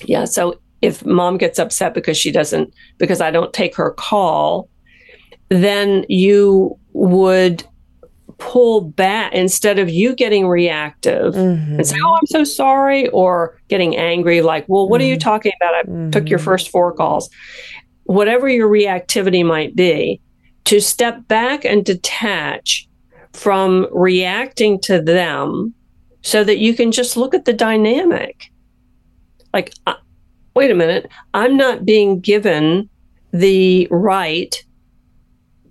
Yeah. 0.06 0.26
So 0.26 0.60
if 0.82 1.06
mom 1.06 1.38
gets 1.38 1.60
upset 1.60 1.94
because 1.94 2.18
she 2.18 2.32
doesn't, 2.32 2.74
because 2.98 3.20
I 3.20 3.32
don't 3.32 3.54
take 3.54 3.76
her 3.76 3.92
call, 3.92 4.70
then 5.50 6.06
you 6.10 6.78
would 6.94 7.64
pull 8.38 8.82
back 8.82 9.34
instead 9.34 9.80
of 9.80 9.90
you 9.90 10.16
getting 10.16 10.48
reactive 10.48 11.34
mm-hmm. 11.34 11.76
and 11.76 11.88
say, 11.88 11.98
Oh, 12.04 12.18
I'm 12.20 12.28
so 12.28 12.44
sorry, 12.44 13.08
or 13.10 13.60
getting 13.68 13.96
angry, 13.96 14.42
like, 14.42 14.66
Well, 14.68 14.88
what 14.88 15.02
mm-hmm. 15.02 15.06
are 15.06 15.10
you 15.10 15.16
mm-hmm. 15.16 15.30
talking 15.30 15.52
about? 15.62 15.74
I 15.74 15.84
mm-hmm. 15.84 16.10
took 16.12 16.30
your 16.30 16.40
mm-hmm. 16.40 16.46
first 16.46 16.70
four 16.70 16.94
calls. 16.94 17.30
Whatever 18.04 18.48
your 18.48 18.70
reactivity 18.70 19.46
might 19.46 19.76
be, 19.76 20.22
to 20.66 20.82
step 20.82 21.28
back 21.28 21.64
and 21.66 21.86
detach 21.86 22.88
from 23.34 23.88
reacting 23.92 24.80
to 24.82 25.02
them 25.02 25.74
so 26.24 26.44
that 26.44 26.58
you 26.58 26.74
can 26.74 26.92
just 26.92 27.16
look 27.16 27.34
at 27.34 27.46
the 27.46 27.54
dynamic. 27.54 28.52
Like, 29.54 29.74
uh, 29.86 29.94
wait 30.56 30.72
a 30.72 30.76
minute, 30.76 31.10
I'm 31.34 31.56
not 31.56 31.86
being 31.86 32.20
given 32.20 32.90
the 33.32 33.88
right 33.92 34.62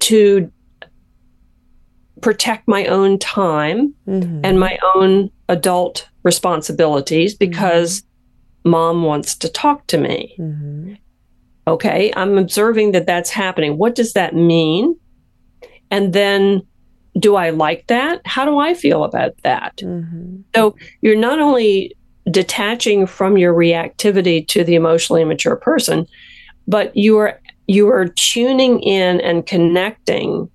to 0.01 0.51
protect 2.20 2.66
my 2.66 2.86
own 2.86 3.18
time 3.18 3.94
mm-hmm. 4.07 4.40
and 4.42 4.59
my 4.59 4.78
own 4.94 5.30
adult 5.49 6.09
responsibilities 6.22 7.34
because 7.34 8.01
mm-hmm. 8.01 8.70
mom 8.70 9.03
wants 9.03 9.34
to 9.36 9.49
talk 9.49 9.86
to 9.88 9.99
me. 9.99 10.34
Mm-hmm. 10.38 10.94
Okay, 11.68 12.12
I'm 12.16 12.38
observing 12.38 12.92
that 12.92 13.07
that's 13.07 13.30
happening. 13.30 13.76
What 13.76 13.94
does 13.94 14.12
that 14.12 14.34
mean? 14.34 14.97
And 15.90 16.12
then 16.12 16.62
do 17.18 17.36
I 17.36 17.51
like 17.51 17.86
that? 17.88 18.20
How 18.24 18.44
do 18.44 18.59
I 18.59 18.74
feel 18.74 19.05
about 19.05 19.36
that? 19.42 19.76
Mm-hmm. 19.78 20.42
So 20.55 20.76
you're 21.01 21.16
not 21.16 21.40
only 21.40 21.97
detaching 22.30 23.07
from 23.07 23.38
your 23.38 23.55
reactivity 23.55 24.47
to 24.49 24.64
the 24.64 24.74
emotionally 24.74 25.22
immature 25.22 25.57
person, 25.57 26.07
but 26.66 26.97
you 26.97 27.18
are 27.18 27.40
you 27.67 27.89
are 27.89 28.07
tuning 28.09 28.81
in 28.83 29.21
and 29.21 29.47
connecting 29.47 30.49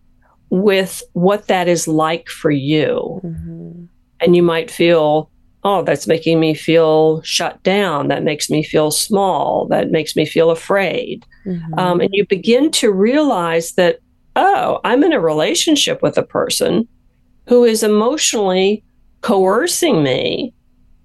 with 0.50 1.02
what 1.14 1.48
that 1.48 1.68
is 1.68 1.88
like 1.88 2.30
for 2.30 2.52
you. 2.52 3.22
Mm-hmm. 3.24 3.86
And 4.20 4.36
you 4.36 4.44
might 4.44 4.70
feel, 4.70 5.32
oh, 5.64 5.84
that's 5.84 6.08
making 6.08 6.40
me 6.40 6.54
feel 6.54 7.22
shut 7.24 7.62
down. 7.64 8.08
That 8.08 8.24
makes 8.24 8.50
me 8.50 8.64
feel 8.64 8.92
small. 8.92 9.68
That 9.70 9.92
makes 9.92 10.16
me 10.16 10.26
feel 10.26 10.52
afraid. 10.52 11.26
Mm-hmm. 11.46 11.80
Um, 11.80 12.02
and 12.02 12.10
you 12.14 12.26
begin 12.28 12.72
to 12.72 12.92
realize 12.92 13.74
that, 13.74 14.00
oh, 14.36 14.80
I'm 14.84 15.04
in 15.04 15.14
a 15.14 15.20
relationship 15.20 16.02
with 16.02 16.18
a 16.18 16.24
person 16.24 16.88
who 17.48 17.64
is 17.64 17.84
emotionally 17.84 18.84
coercing 19.22 20.04
me 20.04 20.54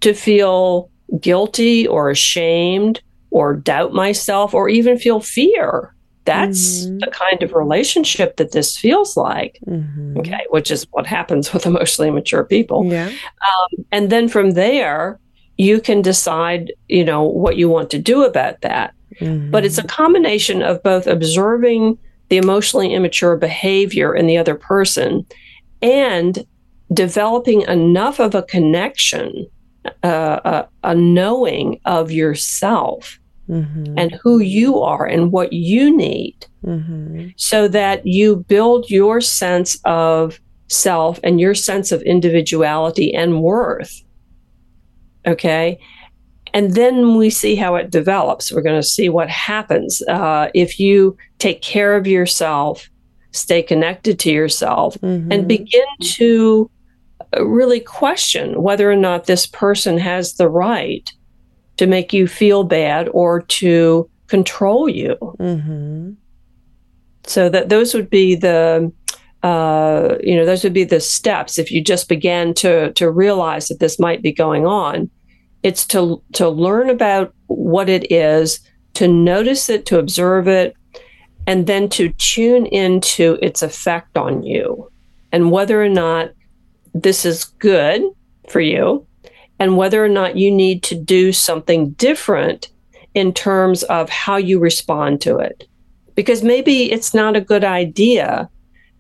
to 0.01 0.13
feel 0.13 0.91
guilty 1.21 1.87
or 1.87 2.11
ashamed 2.11 3.01
or 3.31 3.55
doubt 3.55 3.93
myself 3.93 4.55
or 4.55 4.69
even 4.69 4.99
feel 4.99 5.21
fear 5.21 5.95
that's 6.27 6.85
mm-hmm. 6.85 6.99
the 6.99 7.07
kind 7.07 7.43
of 7.43 7.53
relationship 7.53 8.37
that 8.37 8.53
this 8.53 8.77
feels 8.77 9.17
like. 9.17 9.59
Mm-hmm. 9.67 10.19
Okay, 10.19 10.45
which 10.51 10.71
is 10.71 10.87
what 10.91 11.07
happens 11.07 11.53
with 11.53 11.65
emotionally 11.67 12.11
mature 12.11 12.45
people. 12.45 12.85
Yeah. 12.85 13.09
Um, 13.09 13.85
and 13.91 14.11
then 14.11 14.29
from 14.29 14.51
there, 14.51 15.19
you 15.57 15.81
can 15.81 16.03
decide, 16.03 16.73
you 16.89 17.05
know, 17.05 17.23
what 17.23 17.57
you 17.57 17.69
want 17.69 17.91
to 17.91 17.99
do 17.99 18.25
about 18.25 18.61
that. 18.61 18.95
Mm-hmm. 19.21 19.51
But 19.51 19.65
it's 19.65 19.79
a 19.79 19.85
combination 19.85 20.63
of 20.63 20.83
both 20.83 21.07
observing 21.07 21.99
the 22.29 22.37
emotionally 22.37 22.93
immature 22.93 23.37
behavior 23.37 24.15
in 24.15 24.27
the 24.27 24.37
other 24.37 24.55
person 24.55 25.25
and 25.81 26.45
developing 26.93 27.63
enough 27.63 28.19
of 28.19 28.35
a 28.35 28.43
connection, 28.43 29.47
uh, 30.03 30.41
a, 30.45 30.69
a 30.91 30.95
knowing 30.95 31.81
of 31.85 32.11
yourself 32.11 33.19
mm-hmm. 33.49 33.99
and 33.99 34.19
who 34.23 34.39
you 34.39 34.81
are 34.81 35.07
and 35.07 35.33
what 35.33 35.53
you 35.53 35.95
need 35.95 36.47
mm-hmm. 36.65 37.29
so 37.37 37.69
that 37.69 38.07
you 38.07 38.37
build 38.49 38.91
your 38.91 39.21
sense 39.21 39.79
of 39.85 40.41
self 40.69 41.21
and 41.23 41.41
your 41.41 41.55
sense 41.55 41.93
of 41.93 42.03
individuality 42.03 43.15
and 43.15 43.41
worth. 43.43 44.03
Okay. 45.27 45.79
and 46.55 46.75
then 46.75 47.17
we 47.17 47.29
see 47.29 47.57
how 47.57 47.75
it 47.75 47.91
develops. 47.91 48.53
We're 48.53 48.63
going 48.63 48.81
to 48.81 48.89
see 48.89 49.09
what 49.09 49.29
happens 49.29 50.01
uh, 50.09 50.49
if 50.55 50.79
you 50.79 51.17
take 51.39 51.61
care 51.61 51.97
of 51.97 52.07
yourself, 52.07 52.89
stay 53.33 53.63
connected 53.63 54.19
to 54.21 54.31
yourself, 54.31 54.97
mm-hmm. 54.99 55.31
and 55.31 55.49
begin 55.49 55.85
to 56.01 56.71
uh, 57.37 57.45
really 57.45 57.81
question 57.81 58.63
whether 58.63 58.91
or 58.91 58.97
not 58.97 59.27
this 59.27 59.47
person 59.47 59.99
has 59.99 60.35
the 60.35 60.49
right 60.49 61.13
to 61.77 61.87
make 61.87 62.13
you 62.13 62.27
feel 62.27 62.65
bad 62.65 63.09
or 63.13 63.43
to 63.43 64.09
control 64.29 64.89
you. 64.89 65.17
Mm-hmm. 65.39 66.13
So 67.25 67.49
that 67.49 67.69
those 67.69 67.95
would 67.95 68.11
be 68.11 68.35
the 68.35 68.93
uh, 69.43 70.17
you 70.23 70.37
know 70.37 70.45
those 70.45 70.65
would 70.65 70.73
be 70.73 70.85
the 70.85 71.01
steps 71.01 71.59
if 71.59 71.71
you 71.71 71.83
just 71.83 72.09
began 72.09 72.55
to 72.55 72.93
to 72.93 73.11
realize 73.11 73.69
that 73.69 73.81
this 73.81 73.99
might 73.99 74.23
be 74.23 74.33
going 74.33 74.67
on. 74.67 75.11
It's 75.63 75.85
to 75.87 76.23
to 76.35 76.49
learn 76.49 76.91
about 76.91 77.35
what 77.47 77.89
it 77.89 78.11
is, 78.13 78.61
to 78.95 79.09
notice 79.09 79.69
it, 79.69 79.87
to 79.87 79.99
observe 79.99 80.49
it, 80.49 80.77
and 81.47 81.67
then 81.67 81.89
to 81.91 82.13
tune 82.15 82.67
into 82.67 83.39
its 83.43 83.63
effect 83.63 84.17
on 84.17 84.43
you 84.43 84.91
and 85.33 85.51
whether 85.51 85.83
or 85.83 85.89
not 85.89 86.31
this 86.95 87.25
is 87.25 87.45
good 87.45 88.03
for 88.49 88.61
you 88.61 89.07
and 89.59 89.77
whether 89.77 90.05
or 90.05 90.09
not 90.09 90.37
you 90.37 90.51
need 90.51 90.83
to 90.85 90.95
do 90.95 91.33
something 91.33 91.91
different 91.93 92.71
in 93.15 93.33
terms 93.33 93.83
of 93.85 94.09
how 94.11 94.37
you 94.37 94.59
respond 94.59 95.21
to 95.23 95.39
it. 95.39 95.67
Because 96.15 96.43
maybe 96.43 96.93
it's 96.93 97.15
not 97.15 97.37
a 97.37 97.41
good 97.41 97.65
idea 97.65 98.49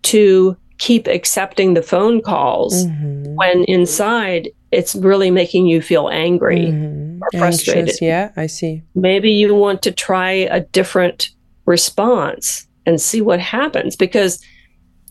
to 0.05 0.57
keep 0.79 1.07
accepting 1.07 1.75
the 1.75 1.83
phone 1.83 2.21
calls 2.21 2.87
mm-hmm. 2.87 3.35
when 3.35 3.65
inside 3.65 4.49
it's 4.73 4.95
really 4.95 5.31
making 5.31 5.67
you 5.67 5.81
feel 5.81 6.09
angry 6.09 6.67
mm-hmm. 6.67 7.23
or 7.23 7.39
frustrated. 7.39 7.85
Anxious, 7.85 8.03
yeah, 8.03 8.33
I 8.37 8.47
see. 8.47 8.83
Maybe 8.95 9.31
you 9.31 9.55
want 9.55 9.83
to 9.83 9.93
try 9.93 10.31
a 10.31 10.61
different 10.61 11.31
response 11.65 12.67
and 12.85 13.01
see 13.01 13.21
what 13.21 13.41
happens 13.41 13.97
because 13.97 14.45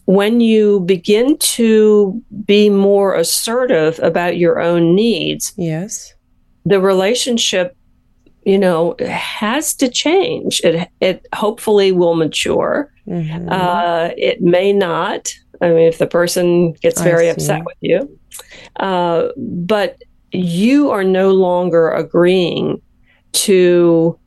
when 0.05 0.39
you 0.39 0.81
begin 0.81 1.37
to 1.39 2.21
be 2.45 2.69
more 2.69 3.15
assertive 3.15 3.99
about 4.01 4.37
your 4.37 4.59
own 4.59 4.95
needs, 4.95 5.53
yes, 5.57 6.13
the 6.65 6.79
relationship, 6.79 7.75
you 8.43 8.57
know, 8.57 8.95
has 8.99 9.73
to 9.75 9.89
change. 9.89 10.61
It 10.63 10.87
it 11.01 11.25
hopefully 11.33 11.91
will 11.91 12.15
mature. 12.15 12.91
Mm-hmm. 13.07 13.49
Uh, 13.49 14.09
it 14.17 14.41
may 14.41 14.71
not. 14.73 15.33
I 15.61 15.69
mean, 15.69 15.87
if 15.87 15.97
the 15.97 16.07
person 16.07 16.73
gets 16.73 17.01
very 17.01 17.29
upset 17.29 17.63
with 17.65 17.77
you, 17.79 18.19
uh, 18.79 19.29
but 19.37 19.97
you 20.31 20.91
are 20.91 21.03
no 21.03 21.31
longer 21.31 21.91
agreeing 21.91 22.81
to, 23.31 24.19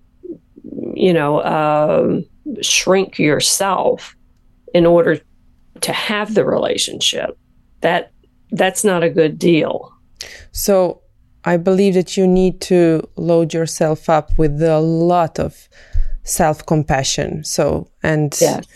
you 0.95 1.13
know, 1.13 1.39
uh, 1.41 2.21
shrink 2.63 3.19
yourself 3.19 4.17
in 4.73 4.87
order 4.87 5.21
to 5.83 5.93
have 5.93 6.35
the 6.35 6.45
relationship. 6.45 7.39
That 7.81 8.13
that's 8.51 8.85
not 8.85 9.03
a 9.03 9.11
good 9.11 9.39
deal. 9.39 9.93
So 10.53 11.03
I 11.45 11.57
believe 11.57 11.95
that 11.95 12.17
you 12.17 12.27
need 12.27 12.61
to 12.63 13.09
load 13.17 13.55
yourself 13.55 14.09
up 14.09 14.37
with 14.39 14.61
a 14.63 14.81
lot 14.81 15.39
of 15.39 15.69
self 16.25 16.67
compassion. 16.67 17.45
So 17.45 17.91
and 18.03 18.37
yes. 18.41 18.67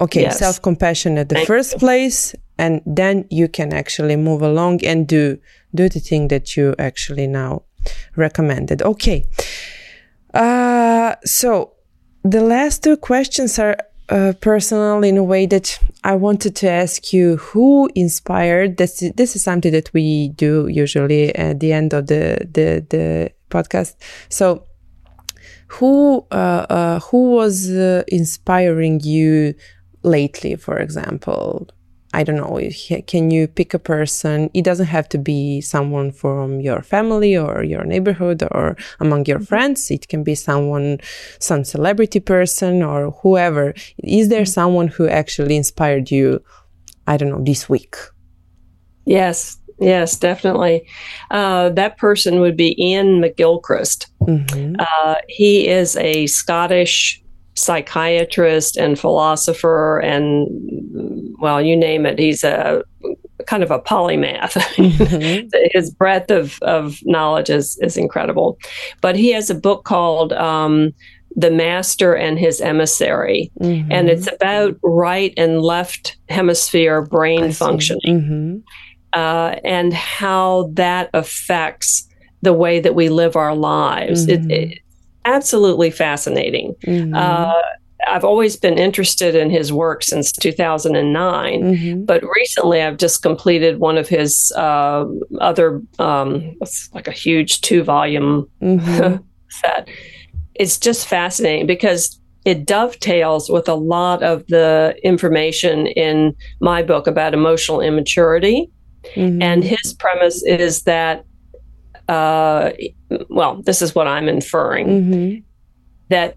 okay, 0.00 0.22
yes. 0.22 0.38
self 0.38 0.62
compassion 0.62 1.18
at 1.18 1.28
the 1.28 1.36
Thank 1.36 1.46
first 1.46 1.74
you. 1.74 1.78
place, 1.78 2.34
and 2.58 2.80
then 2.86 3.26
you 3.30 3.48
can 3.48 3.72
actually 3.72 4.16
move 4.16 4.42
along 4.42 4.84
and 4.84 5.06
do 5.06 5.38
do 5.74 5.88
the 5.88 6.00
thing 6.00 6.28
that 6.28 6.56
you 6.56 6.74
actually 6.78 7.26
now 7.26 7.62
recommended. 8.16 8.82
Okay. 8.82 9.24
Uh, 10.34 11.14
so 11.24 11.72
the 12.22 12.42
last 12.42 12.82
two 12.82 12.96
questions 12.96 13.58
are 13.58 13.76
uh, 14.08 14.32
personal 14.40 15.02
in 15.02 15.16
a 15.16 15.22
way 15.22 15.46
that 15.46 15.78
I 16.04 16.14
wanted 16.14 16.56
to 16.56 16.70
ask 16.70 17.12
you 17.12 17.36
who 17.36 17.90
inspired 17.94 18.76
this 18.76 19.02
this 19.16 19.36
is 19.36 19.42
something 19.42 19.72
that 19.72 19.92
we 19.92 20.30
do 20.30 20.68
usually 20.68 21.34
at 21.34 21.60
the 21.60 21.72
end 21.72 21.92
of 21.92 22.06
the 22.06 22.48
the, 22.50 22.86
the 22.88 23.32
podcast. 23.50 23.96
So 24.28 24.64
who 25.68 26.26
uh, 26.30 26.66
uh, 26.70 27.00
who 27.00 27.32
was 27.32 27.70
uh, 27.70 28.02
inspiring 28.08 29.00
you 29.00 29.54
lately 30.02 30.56
for 30.56 30.78
example 30.78 31.68
I 32.14 32.24
don't 32.24 32.36
know, 32.36 32.58
can 33.06 33.30
you 33.30 33.46
pick 33.46 33.74
a 33.74 33.78
person? 33.78 34.48
It 34.54 34.64
doesn't 34.64 34.86
have 34.86 35.08
to 35.10 35.18
be 35.18 35.60
someone 35.60 36.10
from 36.10 36.60
your 36.60 36.80
family 36.80 37.36
or 37.36 37.62
your 37.62 37.84
neighborhood 37.84 38.42
or 38.50 38.76
among 38.98 39.26
your 39.26 39.38
mm-hmm. 39.38 39.44
friends. 39.44 39.90
It 39.90 40.08
can 40.08 40.24
be 40.24 40.34
someone, 40.34 41.00
some 41.38 41.64
celebrity 41.64 42.20
person 42.20 42.82
or 42.82 43.10
whoever. 43.22 43.74
Is 43.98 44.30
there 44.30 44.42
mm-hmm. 44.42 44.46
someone 44.46 44.88
who 44.88 45.06
actually 45.06 45.56
inspired 45.56 46.10
you, 46.10 46.42
I 47.06 47.18
don't 47.18 47.28
know, 47.28 47.44
this 47.44 47.68
week? 47.68 47.94
Yes, 49.04 49.58
yes, 49.78 50.16
definitely. 50.16 50.88
Uh, 51.30 51.68
that 51.70 51.98
person 51.98 52.40
would 52.40 52.56
be 52.56 52.74
Ian 52.82 53.20
McGilchrist. 53.20 54.06
Mm-hmm. 54.22 54.76
Uh, 54.78 55.16
he 55.28 55.68
is 55.68 55.94
a 55.96 56.26
Scottish 56.26 57.22
psychiatrist 57.58 58.76
and 58.76 58.98
philosopher 58.98 59.98
and 59.98 60.46
well 61.38 61.60
you 61.60 61.76
name 61.76 62.06
it 62.06 62.18
he's 62.18 62.44
a 62.44 62.82
kind 63.46 63.62
of 63.62 63.70
a 63.70 63.78
polymath 63.78 64.52
mm-hmm. 64.76 65.48
his 65.72 65.90
breadth 65.90 66.30
of, 66.30 66.58
of 66.62 66.98
knowledge 67.04 67.50
is, 67.50 67.78
is 67.82 67.96
incredible 67.96 68.58
but 69.00 69.16
he 69.16 69.30
has 69.30 69.50
a 69.50 69.54
book 69.54 69.84
called 69.84 70.32
um, 70.34 70.92
the 71.36 71.50
master 71.50 72.14
and 72.14 72.38
his 72.38 72.60
emissary 72.60 73.50
mm-hmm. 73.60 73.90
and 73.90 74.08
it's 74.08 74.30
about 74.30 74.76
right 74.82 75.32
and 75.36 75.62
left 75.62 76.16
hemisphere 76.28 77.02
brain 77.02 77.44
I 77.44 77.52
functioning 77.52 78.00
mm-hmm. 78.04 78.56
uh, 79.12 79.56
and 79.64 79.92
how 79.92 80.70
that 80.74 81.10
affects 81.14 82.08
the 82.42 82.52
way 82.52 82.80
that 82.80 82.94
we 82.94 83.08
live 83.08 83.36
our 83.36 83.54
lives 83.54 84.28
it, 84.28 84.40
mm-hmm. 84.40 84.50
it, 84.50 84.78
absolutely 85.28 85.90
fascinating. 85.90 86.74
Mm-hmm. 86.84 87.14
Uh, 87.14 87.52
I've 88.06 88.24
always 88.24 88.56
been 88.56 88.78
interested 88.78 89.34
in 89.34 89.50
his 89.50 89.72
work 89.72 90.02
since 90.02 90.32
2009, 90.32 91.62
mm-hmm. 91.62 92.04
but 92.04 92.22
recently 92.34 92.80
I've 92.80 92.96
just 92.96 93.22
completed 93.22 93.80
one 93.80 93.98
of 93.98 94.08
his 94.08 94.52
uh, 94.56 95.04
other, 95.40 95.82
um, 95.98 96.56
it's 96.60 96.92
like 96.94 97.08
a 97.08 97.12
huge 97.12 97.60
two 97.60 97.82
volume 97.82 98.48
mm-hmm. 98.62 99.22
set. 99.48 99.88
It's 100.54 100.78
just 100.78 101.06
fascinating 101.06 101.66
because 101.66 102.18
it 102.44 102.64
dovetails 102.64 103.50
with 103.50 103.68
a 103.68 103.74
lot 103.74 104.22
of 104.22 104.46
the 104.46 104.96
information 105.02 105.86
in 105.88 106.34
my 106.60 106.82
book 106.82 107.06
about 107.06 107.34
emotional 107.34 107.80
immaturity. 107.80 108.70
Mm-hmm. 109.14 109.42
And 109.42 109.64
his 109.64 109.92
premise 109.94 110.42
is 110.44 110.82
that 110.82 111.24
uh, 112.08 112.70
well, 113.28 113.62
this 113.62 113.82
is 113.82 113.94
what 113.94 114.06
I'm 114.06 114.28
inferring 114.28 114.86
mm-hmm. 114.86 115.40
that 116.08 116.36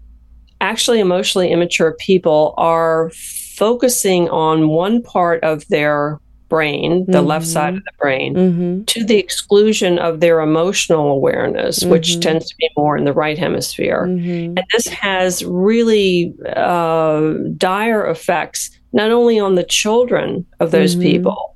actually 0.60 1.00
emotionally 1.00 1.50
immature 1.50 1.94
people 1.98 2.54
are 2.56 3.10
focusing 3.56 4.28
on 4.28 4.68
one 4.68 5.02
part 5.02 5.42
of 5.42 5.66
their 5.68 6.20
brain, 6.48 7.06
the 7.06 7.18
mm-hmm. 7.18 7.26
left 7.28 7.46
side 7.46 7.74
of 7.74 7.82
the 7.82 7.92
brain, 7.98 8.34
mm-hmm. 8.34 8.84
to 8.84 9.04
the 9.04 9.16
exclusion 9.16 9.98
of 9.98 10.20
their 10.20 10.40
emotional 10.40 11.10
awareness, 11.10 11.82
which 11.82 12.10
mm-hmm. 12.10 12.20
tends 12.20 12.46
to 12.46 12.54
be 12.58 12.68
more 12.76 12.94
in 12.96 13.04
the 13.06 13.12
right 13.14 13.38
hemisphere. 13.38 14.04
Mm-hmm. 14.06 14.58
And 14.58 14.64
this 14.72 14.86
has 14.88 15.42
really 15.46 16.34
uh, 16.54 17.32
dire 17.56 18.06
effects, 18.06 18.70
not 18.92 19.10
only 19.10 19.40
on 19.40 19.54
the 19.54 19.64
children 19.64 20.44
of 20.60 20.72
those 20.72 20.92
mm-hmm. 20.92 21.10
people, 21.10 21.54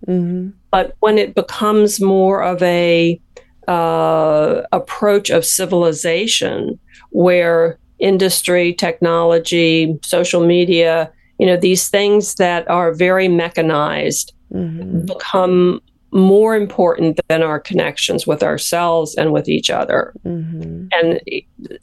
but 0.70 0.94
when 1.00 1.18
it 1.18 1.34
becomes 1.34 2.00
more 2.00 2.42
of 2.42 2.62
a 2.62 3.20
uh, 3.68 4.62
approach 4.72 5.30
of 5.30 5.44
civilization 5.44 6.78
where 7.10 7.78
industry, 7.98 8.74
technology, 8.74 9.98
social 10.02 10.46
media, 10.46 11.10
you 11.38 11.46
know, 11.46 11.56
these 11.56 11.88
things 11.88 12.34
that 12.36 12.68
are 12.70 12.92
very 12.92 13.28
mechanized 13.28 14.32
mm-hmm. 14.52 15.06
become 15.06 15.80
more 16.12 16.56
important 16.56 17.20
than 17.28 17.42
our 17.42 17.60
connections 17.60 18.26
with 18.26 18.42
ourselves 18.42 19.14
and 19.16 19.32
with 19.32 19.48
each 19.48 19.70
other. 19.70 20.12
Mm-hmm. 20.24 20.86
And 20.92 21.20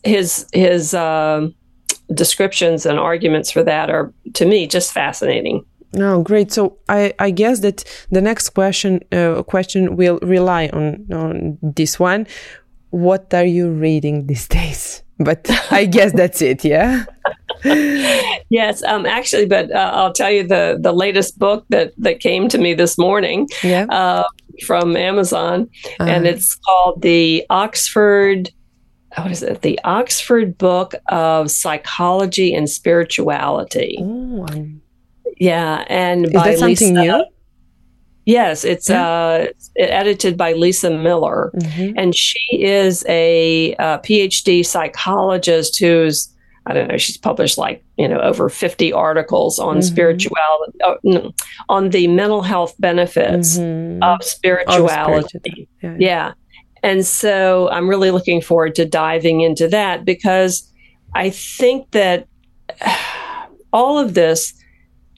his 0.04 0.48
his 0.54 0.94
uh, 0.94 1.50
descriptions 2.14 2.86
and 2.86 3.00
arguments 3.00 3.52
for 3.52 3.64
that 3.64 3.90
are, 3.90 4.14
to 4.34 4.46
me, 4.46 4.68
just 4.68 4.92
fascinating. 4.92 5.66
Oh, 5.98 6.22
great! 6.22 6.52
So 6.52 6.78
I, 6.90 7.14
I 7.20 7.32
guess 7.32 7.60
that 7.60 7.84
the 8.10 8.22
next 8.22 8.50
question 8.50 9.02
uh, 9.12 9.44
question 9.44 9.96
will 9.96 10.20
rely 10.22 10.70
on 10.74 11.06
on 11.14 11.58
this 11.62 12.00
one. 12.00 12.28
What 12.90 13.34
are 13.34 13.46
you 13.46 13.72
reading 13.72 14.28
these 14.28 14.48
days? 14.48 15.04
But 15.20 15.50
I 15.72 15.86
guess 15.86 16.12
that's 16.14 16.42
it. 16.42 16.66
Yeah. 16.66 17.06
yes, 18.50 18.84
um, 18.84 19.06
actually, 19.06 19.46
but 19.46 19.72
uh, 19.72 19.92
I'll 19.94 20.14
tell 20.14 20.32
you 20.32 20.46
the 20.46 20.78
the 20.80 20.92
latest 20.92 21.38
book 21.38 21.66
that 21.70 21.94
that 21.98 22.20
came 22.20 22.50
to 22.50 22.58
me 22.58 22.74
this 22.74 22.98
morning. 22.98 23.48
Yeah. 23.64 23.86
Uh, 23.90 24.24
from 24.66 24.96
Amazon, 24.96 25.68
uh-huh. 26.00 26.10
and 26.10 26.28
it's 26.28 26.56
called 26.56 27.02
the 27.02 27.44
Oxford 27.50 28.52
what 29.18 29.32
is 29.32 29.44
it? 29.44 29.62
The 29.62 29.80
Oxford 29.84 30.58
Book 30.58 30.96
of 31.08 31.52
Psychology 31.52 32.54
and 32.54 32.70
Spirituality. 32.70 33.98
Oh, 34.02 34.48
Yeah, 35.38 35.84
and 35.88 36.26
is 36.28 36.34
by 36.34 36.50
that 36.52 36.60
something 36.60 36.96
Lisa, 36.96 37.02
new? 37.18 37.26
Yes, 38.26 38.64
it's 38.64 38.90
uh, 38.90 39.48
edited 39.78 40.38
by 40.38 40.54
Lisa 40.54 40.90
Miller, 40.90 41.52
Mhm. 41.58 41.94
and 41.98 42.16
she 42.16 42.64
is 42.64 43.04
a, 43.10 43.76
uh 43.76 43.98
PhD 44.00 44.66
psychologist 44.66 45.80
who's 45.80 46.30
I 46.66 46.74
don't 46.74 46.88
know. 46.88 46.96
She's 46.96 47.18
published 47.18 47.58
like 47.58 47.84
you 47.98 48.08
know 48.08 48.20
over 48.22 48.48
fifty 48.48 48.94
articles 48.94 49.60
on 49.60 49.78
Mhm. 49.80 49.84
spirituality, 49.84 50.78
oh, 50.86 50.96
no, 51.04 51.32
on 51.68 51.90
the 51.90 52.08
mental 52.08 52.42
health 52.42 52.74
benefits 52.80 53.58
Mhm. 53.58 53.98
of 54.02 54.20
Of 54.22 54.24
spirituality. 54.24 55.28
spirituality. 55.28 55.68
Yeah. 55.82 55.96
Yeah. 56.00 56.32
And 56.82 57.06
so 57.06 57.70
I'm 57.72 57.90
really 57.90 58.12
looking 58.12 58.40
forward 58.42 58.76
to 58.76 58.86
diving 58.86 59.42
into 59.42 59.68
that 59.70 60.06
because 60.06 60.70
I 61.14 61.30
think 61.30 61.92
that 61.92 62.28
all 63.74 64.00
of 64.00 64.14
this 64.14 64.54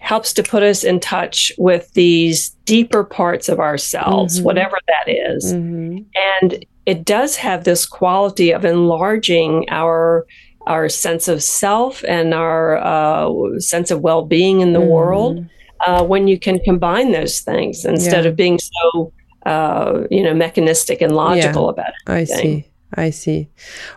helps 0.05 0.31
to 0.33 0.43
put 0.43 0.61
us 0.61 0.83
in 0.83 0.99
touch 0.99 1.51
with 1.57 1.91
these 1.93 2.51
deeper 2.65 3.03
parts 3.03 3.49
of 3.49 3.59
ourselves, 3.59 4.39
Mhm. 4.39 4.43
whatever 4.43 4.77
that 4.91 5.11
is. 5.11 5.53
Mhm. 5.53 6.05
And 6.41 6.65
it 6.85 7.03
does 7.03 7.37
have 7.37 7.63
this 7.63 7.85
quality 7.87 8.51
of 8.51 8.63
enlarging 8.65 9.65
our 9.69 10.25
our 10.67 10.89
sense 10.89 11.27
of 11.27 11.43
self 11.43 12.03
and 12.07 12.33
our 12.33 12.77
uh, 12.77 13.29
sense 13.59 13.91
of 13.91 14.01
well-being 14.01 14.61
in 14.61 14.73
the 14.73 14.81
world 14.95 15.33
Mhm. 15.37 15.49
uh, 15.87 16.03
when 16.11 16.27
you 16.27 16.37
can 16.39 16.57
combine 16.69 17.11
those 17.11 17.35
things 17.49 17.85
instead 17.85 18.23
Yeah. 18.23 18.29
of 18.31 18.35
being 18.35 18.57
so 18.59 19.11
uh, 19.45 19.91
you 20.09 20.23
know 20.25 20.33
mechanistic 20.33 21.01
and 21.01 21.11
logical 21.15 21.69
about 21.69 21.89
it. 21.97 22.11
I 22.19 22.23
see. 22.23 22.65
I 23.05 23.11
see. 23.11 23.39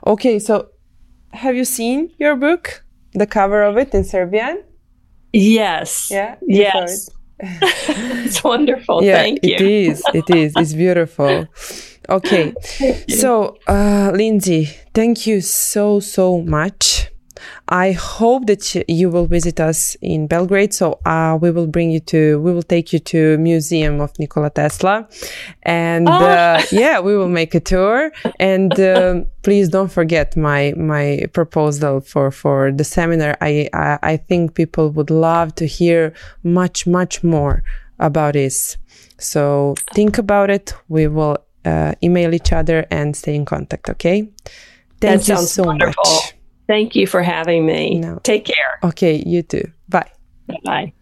Okay, 0.06 0.38
so 0.38 0.54
have 1.32 1.54
you 1.56 1.64
seen 1.64 2.10
your 2.18 2.36
book? 2.36 2.64
The 3.14 3.26
cover 3.26 3.62
of 3.62 3.78
it 3.82 3.94
in 3.94 4.04
Serbian? 4.04 4.58
Yes. 5.32 6.08
Yeah. 6.10 6.36
Yes. 6.46 7.10
it's 7.40 8.42
wonderful. 8.42 9.02
yeah, 9.04 9.16
Thank 9.16 9.40
it 9.42 9.60
you. 9.60 9.66
is. 9.90 10.02
It 10.12 10.28
is. 10.30 10.52
It's 10.56 10.74
beautiful. 10.74 11.46
Okay. 12.08 12.54
So, 13.08 13.58
uh, 13.66 14.10
Lindsay, 14.14 14.66
thank 14.94 15.26
you 15.26 15.40
so, 15.40 16.00
so 16.00 16.40
much. 16.40 17.10
I 17.68 17.92
hope 17.92 18.46
that 18.46 18.74
you 18.88 19.10
will 19.10 19.26
visit 19.26 19.60
us 19.60 19.94
in 20.00 20.26
Belgrade. 20.26 20.72
So, 20.72 21.00
uh, 21.04 21.38
we 21.40 21.50
will 21.50 21.66
bring 21.66 21.90
you 21.90 22.00
to, 22.00 22.40
we 22.40 22.52
will 22.52 22.62
take 22.62 22.92
you 22.92 22.98
to 22.98 23.36
Museum 23.38 24.00
of 24.00 24.18
Nikola 24.18 24.50
Tesla. 24.50 25.08
And, 25.62 26.08
uh, 26.08 26.62
yeah, 26.72 27.00
we 27.00 27.16
will 27.16 27.28
make 27.28 27.54
a 27.54 27.60
tour. 27.60 28.10
And, 28.40 28.78
um, 28.80 29.26
please 29.42 29.68
don't 29.68 29.92
forget 29.92 30.36
my, 30.36 30.72
my 30.76 31.26
proposal 31.32 32.00
for, 32.00 32.30
for 32.30 32.72
the 32.72 32.84
seminar. 32.84 33.36
I, 33.40 33.68
I, 33.74 33.98
I 34.02 34.16
think 34.16 34.54
people 34.54 34.90
would 34.90 35.10
love 35.10 35.54
to 35.56 35.66
hear 35.66 36.14
much, 36.42 36.86
much 36.86 37.22
more 37.22 37.62
about 37.98 38.34
this. 38.34 38.76
So 39.18 39.74
think 39.92 40.16
about 40.16 40.48
it. 40.48 40.74
We 40.88 41.08
will 41.08 41.38
uh, 41.64 41.94
email 42.02 42.34
each 42.34 42.52
other 42.52 42.86
and 42.90 43.14
stay 43.16 43.34
in 43.34 43.44
contact. 43.44 43.90
Okay. 43.90 44.30
Thank 45.00 45.28
you 45.28 45.36
so 45.36 45.64
wonderful. 45.64 46.02
much. 46.04 46.37
Thank 46.68 46.94
you 46.94 47.06
for 47.06 47.22
having 47.22 47.66
me. 47.66 47.98
No. 47.98 48.20
Take 48.22 48.44
care. 48.44 48.78
Okay. 48.84 49.22
You 49.26 49.42
too. 49.42 49.64
Bye. 49.88 50.10
Bye. 50.64 50.92